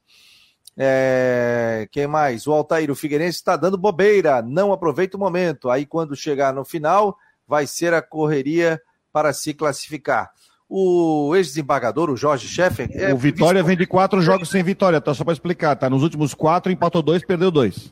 É... 0.77 1.87
Quem 1.91 2.07
mais? 2.07 2.47
O 2.47 2.51
Altair, 2.51 2.91
o 2.91 2.95
Figueirense 2.95 3.37
está 3.37 3.55
dando 3.55 3.77
bobeira, 3.77 4.41
não 4.41 4.73
aproveita 4.73 5.15
o 5.15 5.19
momento. 5.19 5.69
Aí, 5.69 5.85
quando 5.85 6.15
chegar 6.15 6.53
no 6.53 6.65
final, 6.65 7.17
vai 7.47 7.65
ser 7.65 7.93
a 7.93 8.01
correria 8.01 8.81
para 9.13 9.31
se 9.31 9.53
classificar. 9.53 10.29
O 10.67 11.35
ex-desembargador, 11.35 12.09
o 12.09 12.17
Jorge 12.17 12.47
Scheffer. 12.47 12.89
É... 12.91 13.13
o 13.13 13.17
Vitória 13.17 13.63
vem 13.63 13.77
de 13.77 13.85
quatro 13.85 14.21
jogos 14.21 14.49
sem 14.49 14.63
vitória, 14.63 14.99
tá? 14.99 15.13
Só 15.13 15.23
para 15.23 15.33
explicar, 15.33 15.75
tá? 15.75 15.89
Nos 15.89 16.03
últimos 16.03 16.33
quatro, 16.33 16.71
empatou 16.71 17.01
dois, 17.01 17.23
perdeu 17.23 17.51
dois. 17.51 17.91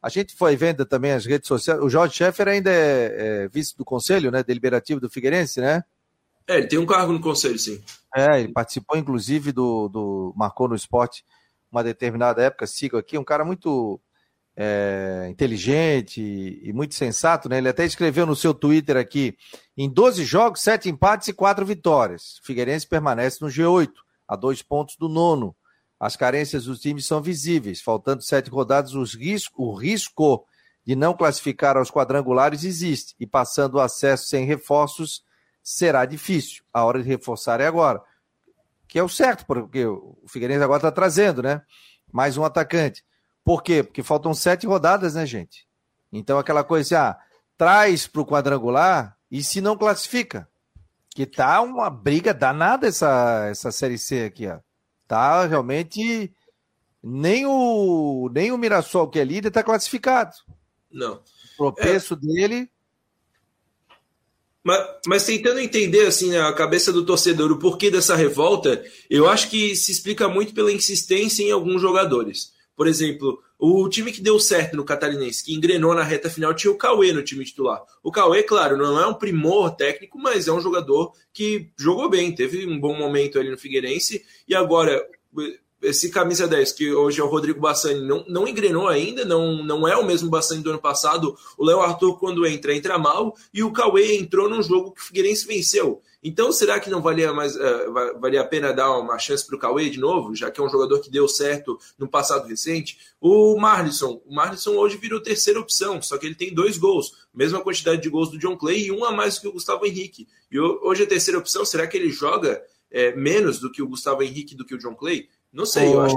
A 0.00 0.08
gente 0.08 0.34
foi 0.34 0.56
vendo 0.56 0.84
também 0.84 1.12
as 1.12 1.26
redes 1.26 1.46
sociais. 1.46 1.80
O 1.80 1.88
Jorge 1.88 2.14
Scheffer 2.14 2.48
ainda 2.48 2.70
é, 2.70 3.44
é 3.44 3.48
vice 3.48 3.76
do 3.76 3.84
conselho, 3.84 4.30
né? 4.30 4.42
Deliberativo 4.42 5.00
do 5.00 5.10
Figueirense, 5.10 5.60
né? 5.60 5.84
É, 6.52 6.58
ele 6.58 6.66
tem 6.66 6.78
um 6.78 6.86
cargo 6.86 7.12
no 7.12 7.20
conselho, 7.20 7.58
sim. 7.58 7.82
É, 8.14 8.40
ele 8.40 8.52
participou, 8.52 8.98
inclusive, 8.98 9.52
do, 9.52 9.88
do 9.88 10.34
Marcou 10.36 10.68
no 10.68 10.74
Esporte 10.74 11.24
uma 11.70 11.82
determinada 11.82 12.42
época, 12.42 12.66
sigo 12.66 12.98
aqui, 12.98 13.16
um 13.16 13.24
cara 13.24 13.44
muito 13.44 13.98
é, 14.54 15.26
inteligente 15.30 16.20
e, 16.20 16.70
muito 16.74 16.94
sensato, 16.94 17.48
né? 17.48 17.56
Ele 17.56 17.70
até 17.70 17.86
escreveu 17.86 18.26
no 18.26 18.36
seu 18.36 18.52
Twitter 18.52 18.98
aqui: 18.98 19.34
em 19.76 19.88
12 19.88 20.24
jogos, 20.24 20.60
7 20.60 20.90
empates 20.90 21.28
e 21.28 21.32
4 21.32 21.64
vitórias. 21.64 22.38
Figueirense 22.42 22.86
permanece 22.86 23.38
no 23.40 23.48
G8, 23.48 23.90
a 24.28 24.36
dois 24.36 24.62
pontos 24.62 24.96
do 24.96 25.08
nono. 25.08 25.56
As 25.98 26.16
carências 26.16 26.64
dos 26.64 26.80
times 26.80 27.06
são 27.06 27.22
visíveis. 27.22 27.80
Faltando 27.80 28.22
sete 28.22 28.50
rodadas, 28.50 28.92
os 28.92 29.14
risco, 29.14 29.62
o 29.62 29.72
risco 29.72 30.44
de 30.84 30.96
não 30.96 31.14
classificar 31.14 31.76
aos 31.76 31.92
quadrangulares 31.92 32.64
existe. 32.64 33.14
E 33.20 33.26
passando 33.26 33.76
o 33.76 33.80
acesso 33.80 34.26
sem 34.26 34.44
reforços, 34.44 35.22
será 35.62 36.04
difícil. 36.04 36.64
A 36.72 36.84
hora 36.84 37.02
de 37.02 37.08
reforçar 37.08 37.60
é 37.60 37.66
agora. 37.66 38.02
Que 38.88 38.98
é 38.98 39.02
o 39.02 39.08
certo, 39.08 39.46
porque 39.46 39.86
o 39.86 40.18
Figueirense 40.26 40.62
agora 40.62 40.78
está 40.78 40.90
trazendo, 40.90 41.42
né? 41.42 41.62
Mais 42.12 42.36
um 42.36 42.44
atacante. 42.44 43.04
Por 43.44 43.62
quê? 43.62 43.82
Porque 43.82 44.02
faltam 44.02 44.34
sete 44.34 44.66
rodadas, 44.66 45.14
né, 45.14 45.24
gente? 45.24 45.66
Então 46.12 46.38
aquela 46.38 46.62
coisa 46.62 46.98
assim, 46.98 47.06
ah, 47.06 47.18
traz 47.56 48.06
para 48.06 48.20
o 48.20 48.26
quadrangular 48.26 49.16
e 49.30 49.42
se 49.42 49.60
não 49.60 49.76
classifica. 49.76 50.48
Que 51.10 51.26
tá 51.26 51.60
uma 51.60 51.90
briga 51.90 52.32
danada 52.32 52.86
essa, 52.86 53.46
essa 53.50 53.70
Série 53.70 53.98
C 53.98 54.24
aqui, 54.24 54.46
ó. 54.46 54.58
Tá 55.06 55.46
realmente 55.46 56.32
nem 57.02 57.44
o, 57.46 58.30
nem 58.32 58.52
o 58.52 58.58
Mirassol, 58.58 59.08
que 59.08 59.18
é 59.18 59.24
líder, 59.24 59.48
está 59.48 59.62
classificado. 59.62 60.32
Não. 60.90 61.14
O 61.14 61.56
tropeço 61.56 62.14
é. 62.14 62.16
dele. 62.16 62.71
Mas, 64.64 64.86
mas, 65.06 65.24
tentando 65.24 65.58
entender 65.58 66.06
assim 66.06 66.30
né, 66.30 66.40
a 66.40 66.52
cabeça 66.52 66.92
do 66.92 67.04
torcedor, 67.04 67.50
o 67.50 67.58
porquê 67.58 67.90
dessa 67.90 68.14
revolta, 68.14 68.84
eu 69.10 69.28
acho 69.28 69.50
que 69.50 69.74
se 69.74 69.90
explica 69.90 70.28
muito 70.28 70.54
pela 70.54 70.72
insistência 70.72 71.42
em 71.42 71.50
alguns 71.50 71.82
jogadores. 71.82 72.52
Por 72.76 72.86
exemplo, 72.86 73.42
o 73.58 73.88
time 73.88 74.12
que 74.12 74.20
deu 74.20 74.40
certo 74.40 74.76
no 74.76 74.84
Catarinense, 74.84 75.44
que 75.44 75.54
engrenou 75.54 75.94
na 75.94 76.02
reta 76.02 76.30
final, 76.30 76.54
tinha 76.54 76.70
o 76.70 76.76
Cauê 76.76 77.12
no 77.12 77.22
time 77.22 77.44
titular. 77.44 77.82
O 78.02 78.10
Cauê, 78.10 78.42
claro, 78.42 78.76
não 78.76 79.00
é 79.00 79.06
um 79.06 79.14
primor 79.14 79.74
técnico, 79.76 80.18
mas 80.18 80.48
é 80.48 80.52
um 80.52 80.60
jogador 80.60 81.12
que 81.32 81.70
jogou 81.76 82.08
bem, 82.08 82.34
teve 82.34 82.66
um 82.66 82.80
bom 82.80 82.96
momento 82.96 83.38
ali 83.38 83.50
no 83.50 83.58
Figueirense, 83.58 84.24
e 84.48 84.54
agora 84.54 85.00
esse 85.82 86.10
camisa 86.10 86.46
10, 86.46 86.72
que 86.72 86.92
hoje 86.92 87.20
é 87.20 87.24
o 87.24 87.28
Rodrigo 87.28 87.60
Bassani, 87.60 88.00
não, 88.06 88.24
não 88.28 88.46
engrenou 88.46 88.88
ainda, 88.88 89.24
não, 89.24 89.62
não 89.64 89.86
é 89.86 89.96
o 89.96 90.06
mesmo 90.06 90.30
Bassani 90.30 90.62
do 90.62 90.70
ano 90.70 90.78
passado. 90.78 91.36
O 91.58 91.64
Léo 91.64 91.80
Arthur, 91.80 92.18
quando 92.18 92.46
entra, 92.46 92.74
entra 92.74 92.98
mal, 92.98 93.34
e 93.52 93.62
o 93.62 93.72
Cauê 93.72 94.16
entrou 94.16 94.48
num 94.48 94.62
jogo 94.62 94.92
que 94.92 95.00
o 95.00 95.04
Figueirense 95.04 95.46
venceu. 95.46 96.00
Então, 96.24 96.52
será 96.52 96.78
que 96.78 96.88
não 96.88 97.02
valia, 97.02 97.32
mais, 97.32 97.56
uh, 97.56 98.20
valia 98.20 98.42
a 98.42 98.44
pena 98.44 98.72
dar 98.72 98.96
uma 98.96 99.18
chance 99.18 99.44
para 99.44 99.56
o 99.56 99.58
Cauê 99.58 99.90
de 99.90 99.98
novo, 99.98 100.36
já 100.36 100.52
que 100.52 100.60
é 100.60 100.64
um 100.64 100.68
jogador 100.68 101.00
que 101.00 101.10
deu 101.10 101.26
certo 101.26 101.76
no 101.98 102.06
passado 102.06 102.46
recente? 102.46 102.96
O 103.20 103.58
Marlisson, 103.58 104.22
o 104.24 104.32
Marlisson 104.32 104.76
hoje 104.76 104.96
virou 104.96 105.20
terceira 105.20 105.58
opção, 105.58 106.00
só 106.00 106.16
que 106.16 106.26
ele 106.26 106.36
tem 106.36 106.54
dois 106.54 106.78
gols, 106.78 107.26
mesma 107.34 107.60
quantidade 107.60 108.00
de 108.00 108.08
gols 108.08 108.30
do 108.30 108.38
John 108.38 108.56
Clay 108.56 108.86
e 108.86 108.92
um 108.92 109.04
a 109.04 109.10
mais 109.10 109.36
que 109.40 109.48
o 109.48 109.52
Gustavo 109.52 109.84
Henrique. 109.84 110.28
E 110.48 110.60
hoje 110.60 111.02
a 111.02 111.06
terceira 111.06 111.40
opção, 111.40 111.64
será 111.64 111.88
que 111.88 111.96
ele 111.96 112.10
joga 112.10 112.62
é, 112.88 113.16
menos 113.16 113.58
do 113.58 113.72
que 113.72 113.82
o 113.82 113.88
Gustavo 113.88 114.22
Henrique 114.22 114.54
do 114.54 114.64
que 114.64 114.76
o 114.76 114.78
John 114.78 114.94
Clay? 114.94 115.28
Não 115.52 115.66
sei, 115.66 115.88
oh. 115.88 115.92
eu, 115.92 116.00
acho, 116.02 116.16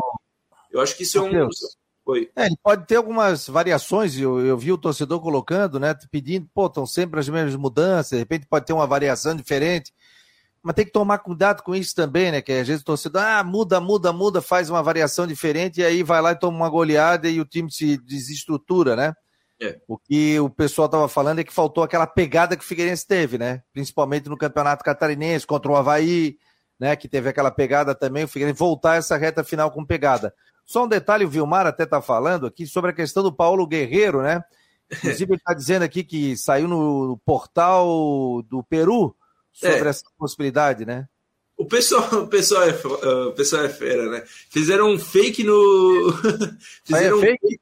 eu 0.72 0.82
acho 0.82 0.98
que 0.98 1.04
isso 1.04 1.18
é 1.18 1.22
um. 1.22 1.50
Oi. 2.06 2.30
É, 2.36 2.46
ele 2.46 2.58
pode 2.62 2.86
ter 2.86 2.98
algumas 2.98 3.48
variações, 3.48 4.16
eu, 4.18 4.40
eu 4.40 4.56
vi 4.56 4.72
o 4.72 4.78
torcedor 4.78 5.20
colocando, 5.20 5.80
né? 5.80 5.96
Pedindo, 6.12 6.48
pô, 6.54 6.68
estão 6.68 6.86
sempre 6.86 7.20
as 7.20 7.28
mesmas 7.28 7.56
mudanças, 7.56 8.12
de 8.12 8.18
repente 8.18 8.46
pode 8.46 8.66
ter 8.66 8.74
uma 8.74 8.86
variação 8.86 9.36
diferente. 9.36 9.92
Mas 10.62 10.76
tem 10.76 10.86
que 10.86 10.92
tomar 10.92 11.18
cuidado 11.20 11.64
com 11.64 11.76
isso 11.76 11.96
também, 11.96 12.32
né? 12.32 12.42
Que 12.42 12.52
às 12.52 12.68
vezes 12.68 12.84
o 12.84 12.86
torcedor, 12.86 13.24
ah, 13.24 13.44
muda, 13.44 13.80
muda, 13.82 14.14
muda, 14.14 14.40
faz 14.40 14.70
uma 14.70 14.84
variação 14.84 15.26
diferente, 15.26 15.82
e 15.82 15.86
aí 15.86 16.04
vai 16.04 16.22
lá 16.22 16.32
e 16.32 16.40
toma 16.40 16.56
uma 16.56 16.70
goleada 16.70 17.28
e 17.28 17.42
o 17.42 17.46
time 17.46 17.72
se 17.72 17.98
desestrutura, 17.98 18.96
né? 18.96 19.14
É. 19.60 19.80
O 19.88 19.98
que 19.98 20.40
o 20.40 20.50
pessoal 20.50 20.86
estava 20.86 21.08
falando 21.08 21.40
é 21.40 21.44
que 21.44 21.54
faltou 21.54 21.84
aquela 21.84 22.06
pegada 22.06 22.56
que 22.56 22.64
o 22.64 22.68
Figueirense 22.68 23.08
teve, 23.08 23.38
né? 23.38 23.64
Principalmente 23.74 24.30
no 24.30 24.38
Campeonato 24.38 24.84
Catarinense, 24.84 25.48
contra 25.48 25.72
o 25.72 25.76
Havaí, 25.76 26.38
né, 26.80 26.96
que 26.96 27.08
teve 27.08 27.30
aquela 27.30 27.52
pegada 27.52 27.96
também, 27.96 28.24
o 28.24 28.28
Figueirense 28.28 28.60
voltar 28.60 28.96
essa 28.96 29.18
reta 29.18 29.44
final 29.44 29.72
com 29.72 29.86
pegada. 29.86 30.34
Só 30.66 30.86
um 30.86 30.88
detalhe, 30.88 31.26
o 31.26 31.30
Vilmar 31.30 31.68
até 31.68 31.84
está 31.84 32.02
falando 32.02 32.48
aqui 32.48 32.66
sobre 32.66 32.92
a 32.92 32.94
questão 32.94 33.22
do 33.22 33.32
Paulo 33.32 33.68
Guerreiro, 33.68 34.22
né? 34.22 34.44
Inclusive, 34.92 35.32
ele 35.32 35.38
está 35.38 35.54
dizendo 35.54 35.84
aqui 35.84 36.04
que 36.04 36.36
saiu 36.38 36.68
no 36.68 37.20
portal 37.26 38.44
do 38.50 38.64
Peru 38.64 39.16
sobre 39.52 39.86
é. 39.86 39.90
essa 39.90 40.04
possibilidade, 40.18 40.86
né? 40.86 41.08
O 41.58 41.66
pessoal, 41.66 42.24
o 42.24 42.28
pessoal, 42.28 42.64
é, 42.64 42.72
o 43.28 43.32
pessoal 43.32 43.64
é 43.64 43.70
fera, 43.70 44.10
né? 44.10 44.24
Fizeram 44.50 44.92
um 44.92 45.00
fake 45.00 45.44
no. 45.44 46.14
fizeram, 46.84 47.18
é 47.20 47.22
fake? 47.22 47.60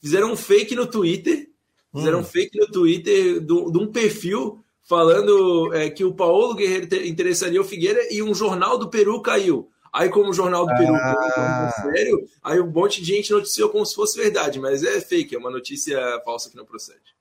Fizeram 0.00 0.32
um 0.32 0.36
fake 0.36 0.74
no 0.74 0.86
Twitter. 0.86 1.50
Fizeram 1.94 2.18
hum. 2.18 2.22
um 2.22 2.24
fake 2.24 2.58
no 2.58 2.66
Twitter 2.68 3.40
de 3.40 3.52
um 3.52 3.90
perfil 3.90 4.64
falando 4.86 5.74
é, 5.74 5.90
que 5.90 6.04
o 6.04 6.14
Paulo 6.14 6.54
Guerreiro 6.54 6.86
interessaria 7.06 7.60
o 7.60 7.64
Figueira 7.64 8.00
e 8.10 8.22
um 8.22 8.34
jornal 8.34 8.78
do 8.78 8.88
Peru 8.88 9.20
caiu. 9.20 9.68
Aí, 9.92 10.08
como 10.10 10.30
o 10.30 10.34
jornal 10.34 10.66
do 10.66 10.74
Peru 10.76 10.94
ah. 10.94 11.72
sério, 11.82 12.26
aí 12.42 12.60
um 12.60 12.70
monte 12.70 13.00
de 13.00 13.14
gente 13.14 13.32
noticiou 13.32 13.70
como 13.70 13.84
se 13.84 13.94
fosse 13.94 14.18
verdade, 14.18 14.60
mas 14.60 14.84
é 14.84 15.00
fake, 15.00 15.34
é 15.34 15.38
uma 15.38 15.50
notícia 15.50 15.98
falsa 16.24 16.50
que 16.50 16.56
não 16.56 16.66
procede. 16.66 17.16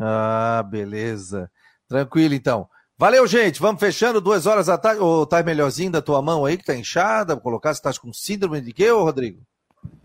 Ah, 0.00 0.64
beleza. 0.68 1.50
Tranquilo, 1.86 2.34
então. 2.34 2.68
Valeu, 2.96 3.26
gente. 3.26 3.60
Vamos 3.60 3.80
fechando 3.80 4.20
duas 4.20 4.46
horas 4.46 4.66
da 4.66 4.78
tarde. 4.78 5.00
Ou 5.00 5.26
tá 5.26 5.42
melhorzinho 5.42 5.90
da 5.90 6.00
tua 6.00 6.22
mão 6.22 6.44
aí, 6.44 6.56
que 6.56 6.64
tá 6.64 6.74
inchada? 6.74 7.34
Vou 7.34 7.42
colocar 7.42 7.74
se 7.74 7.82
tá 7.82 7.92
com 7.92 8.12
síndrome 8.12 8.60
de 8.60 8.72
quê, 8.72 8.90
ô 8.90 9.02
Rodrigo? 9.02 9.42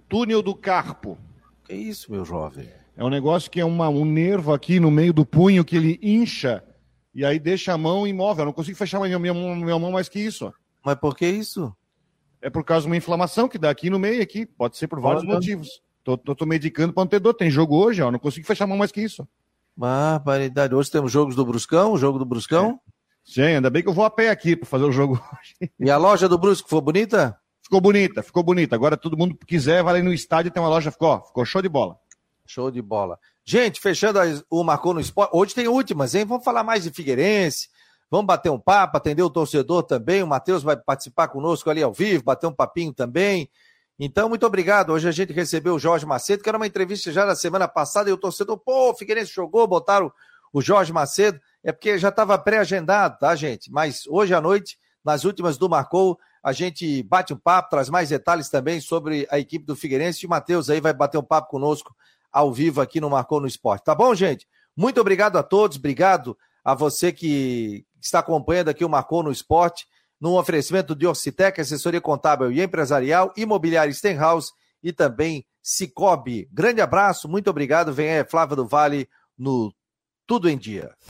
Túnel 0.10 0.41
do 0.41 0.56
carpo. 0.56 1.18
Que 1.64 1.74
isso, 1.74 2.12
meu 2.12 2.26
jovem? 2.26 2.70
É 2.98 3.04
um 3.04 3.10
negócio 3.10 3.50
que 3.50 3.60
é 3.60 3.66
uma, 3.66 3.88
um 3.88 4.06
nervo 4.06 4.54
aqui 4.54 4.80
no 4.80 4.91
meio 4.91 5.14
do 5.14 5.26
punho 5.26 5.64
que 5.64 5.76
ele 5.76 6.00
incha 6.02 6.64
e 7.14 7.24
aí 7.24 7.39
deixa 7.39 7.74
a 7.74 7.78
mão 7.78 8.07
imóvel. 8.07 8.43
Eu 8.43 8.45
não 8.47 8.53
consigo 8.53 8.78
fechar 8.78 8.99
minha, 8.99 9.20
minha, 9.20 9.34
minha 9.34 9.80
mão 9.80 9.91
mais 9.91 10.09
que 10.09 10.20
isso. 10.20 10.53
Mas 10.84 10.95
por 10.95 11.16
que 11.16 11.28
isso? 11.28 11.74
É 12.41 12.49
por 12.49 12.64
causa 12.64 12.84
de 12.84 12.88
uma 12.88 12.97
inflamação 12.97 13.47
que 13.47 13.57
dá 13.57 13.70
aqui 13.70 13.89
no 13.89 13.99
meio, 13.99 14.22
aqui. 14.22 14.45
Pode 14.45 14.78
ser 14.78 14.88
por 14.88 14.99
vários 14.99 15.24
Olha. 15.24 15.36
motivos. 15.36 15.82
Tô, 16.03 16.18
tô, 16.18 16.36
tô, 16.36 16.45
medicando 16.45 16.91
para 16.91 17.03
não 17.03 17.07
ter 17.07 17.20
dor. 17.20 17.34
Tem 17.34 17.49
jogo 17.49 17.78
hoje, 17.78 18.01
ó. 18.01 18.11
Não 18.11 18.20
consigo 18.20 18.45
fechar 18.45 18.66
a 18.66 18.68
mão 18.68 18.78
mais 18.78 18.91
que 18.91 19.01
isso. 19.01 19.28
Barbaridade. 19.78 20.76
Hoje 20.76 20.91
temos 20.91 21.11
jogos 21.11 21.36
do 21.36 21.45
Bruscão, 21.45 21.97
jogo 21.97 22.20
do 22.20 22.26
Bruscão. 22.26 22.80
É. 22.88 22.93
Sim, 23.24 23.41
ainda 23.41 23.70
bem 23.70 23.82
que 23.82 23.88
eu 23.88 23.93
vou 23.93 24.03
a 24.03 24.09
pé 24.09 24.30
aqui 24.30 24.55
para 24.55 24.68
fazer 24.68 24.84
o 24.84 24.91
jogo 24.91 25.14
hoje. 25.32 25.72
E 25.80 25.89
a 25.89 25.97
loja 25.97 26.28
do 26.28 26.38
Brusco 26.38 26.68
foi 26.68 26.82
bonita? 26.82 27.38
Ficou 27.61 27.80
bonita, 27.80 28.22
ficou 28.22 28.43
bonita. 28.43 28.76
Agora 28.76 28.97
todo 28.97 29.18
mundo 29.18 29.38
quiser, 29.47 29.82
vai 29.82 29.95
ali 29.95 30.03
no 30.03 30.14
estádio, 30.14 30.51
tem 30.51 30.61
uma 30.61 30.68
loja, 30.68 30.91
ficou, 30.91 31.22
ficou 31.22 31.45
show 31.45 31.61
de 31.61 31.70
bola. 31.70 31.95
Show 32.45 32.70
de 32.70 32.82
bola. 32.82 33.18
Gente, 33.46 33.82
fechando 33.82 34.20
o 34.50 34.64
Marcou 34.64 34.94
no 34.94 35.02
Esporte. 35.02 35.32
Hoje 35.36 35.54
tem 35.54 35.68
últimas, 35.68 36.16
hein? 36.16 36.24
Vamos 36.24 36.46
falar 36.46 36.64
mais 36.64 36.84
de 36.84 36.91
Figueirense. 36.91 37.68
Vamos 38.10 38.26
bater 38.26 38.50
um 38.50 38.60
papo, 38.60 38.96
atender 38.96 39.22
o 39.22 39.30
torcedor 39.30 39.84
também. 39.84 40.24
O 40.24 40.28
Matheus 40.28 40.64
vai 40.64 40.78
participar 40.78 41.28
conosco 41.28 41.70
ali 41.70 41.84
ao 41.84 41.91
vivo, 41.91 42.24
bater 42.24 42.48
um 42.48 42.54
papinho 42.54 42.94
também. 42.94 43.50
Então, 44.00 44.30
muito 44.30 44.46
obrigado. 44.46 44.91
Hoje 44.91 45.10
a 45.10 45.12
gente 45.12 45.34
recebeu 45.34 45.76
o 45.76 45.80
Jorge 45.80 46.06
Macedo, 46.06 46.41
que 46.41 46.48
era 46.48 46.58
uma 46.58 46.68
entrevista 46.68 47.12
já 47.12 47.26
da 47.26 47.36
semana 47.36 47.68
passada, 47.68 48.10
e 48.10 48.14
o 48.14 48.18
torcedor, 48.18 48.58
pô, 48.58 48.91
o 48.91 48.96
Figueirense 48.96 49.34
jogou, 49.34 49.68
botaram 49.68 50.12
o 50.54 50.62
Jorge 50.62 50.94
Macedo. 50.94 51.39
É 51.62 51.74
porque 51.74 51.98
já 51.98 52.10
estava 52.10 52.38
pré-agendado, 52.38 53.20
tá, 53.20 53.36
gente? 53.36 53.70
Mas 53.70 54.08
hoje 54.08 54.34
à 54.34 54.39
noite, 54.39 54.78
nas 55.04 55.26
últimas 55.26 55.58
do 55.58 55.68
Marcou, 55.68 56.18
a 56.41 56.54
gente 56.54 57.04
bate 57.04 57.34
um 57.34 57.38
papo, 57.38 57.72
traz 57.72 57.89
mais 57.89 58.08
detalhes 58.10 58.48
também 58.50 58.80
sobre 58.80 59.28
a 59.30 59.38
equipe 59.38 59.66
do 59.66 59.76
Figueirense. 59.76 60.24
E 60.24 60.28
o 60.28 60.30
Matheus 60.30 60.70
aí 60.70 60.80
vai 60.80 60.94
bater 60.94 61.18
um 61.18 61.24
papo 61.24 61.50
conosco 61.50 61.94
ao 62.34 62.51
vivo 62.51 62.81
aqui 62.81 62.99
no 62.99 63.09
Marcou 63.09 63.39
no 63.39 63.47
Esporte. 63.47 63.84
Tá 63.84 63.93
bom, 63.93 64.13
gente? 64.15 64.47
Muito 64.75 64.99
obrigado 64.99 65.38
a 65.38 65.43
todos, 65.43 65.77
obrigado 65.77 66.36
a 66.65 66.73
você 66.73 67.11
que 67.11 67.86
está 68.01 68.19
acompanhando 68.19 68.69
aqui 68.69 68.84
o 68.84 68.89
Marcou 68.89 69.21
no 69.21 69.31
Esporte, 69.31 69.86
no 70.19 70.39
oferecimento 70.39 70.95
de 70.95 71.05
Orcitec, 71.05 71.61
assessoria 71.61 72.01
contábil 72.01 72.51
e 72.51 72.61
empresarial, 72.61 73.31
imobiliária 73.38 73.93
Stenhouse 73.93 74.51
e 74.81 74.91
também 74.91 75.45
Cicobi. 75.61 76.49
Grande 76.51 76.81
abraço, 76.81 77.29
muito 77.29 77.49
obrigado. 77.49 77.93
Vem 77.93 78.09
aí, 78.09 78.25
Flávia 78.25 78.55
do 78.55 78.67
Vale, 78.67 79.07
no 79.38 79.73
Tudo 80.25 80.49
em 80.49 80.57
Dia. 80.57 80.93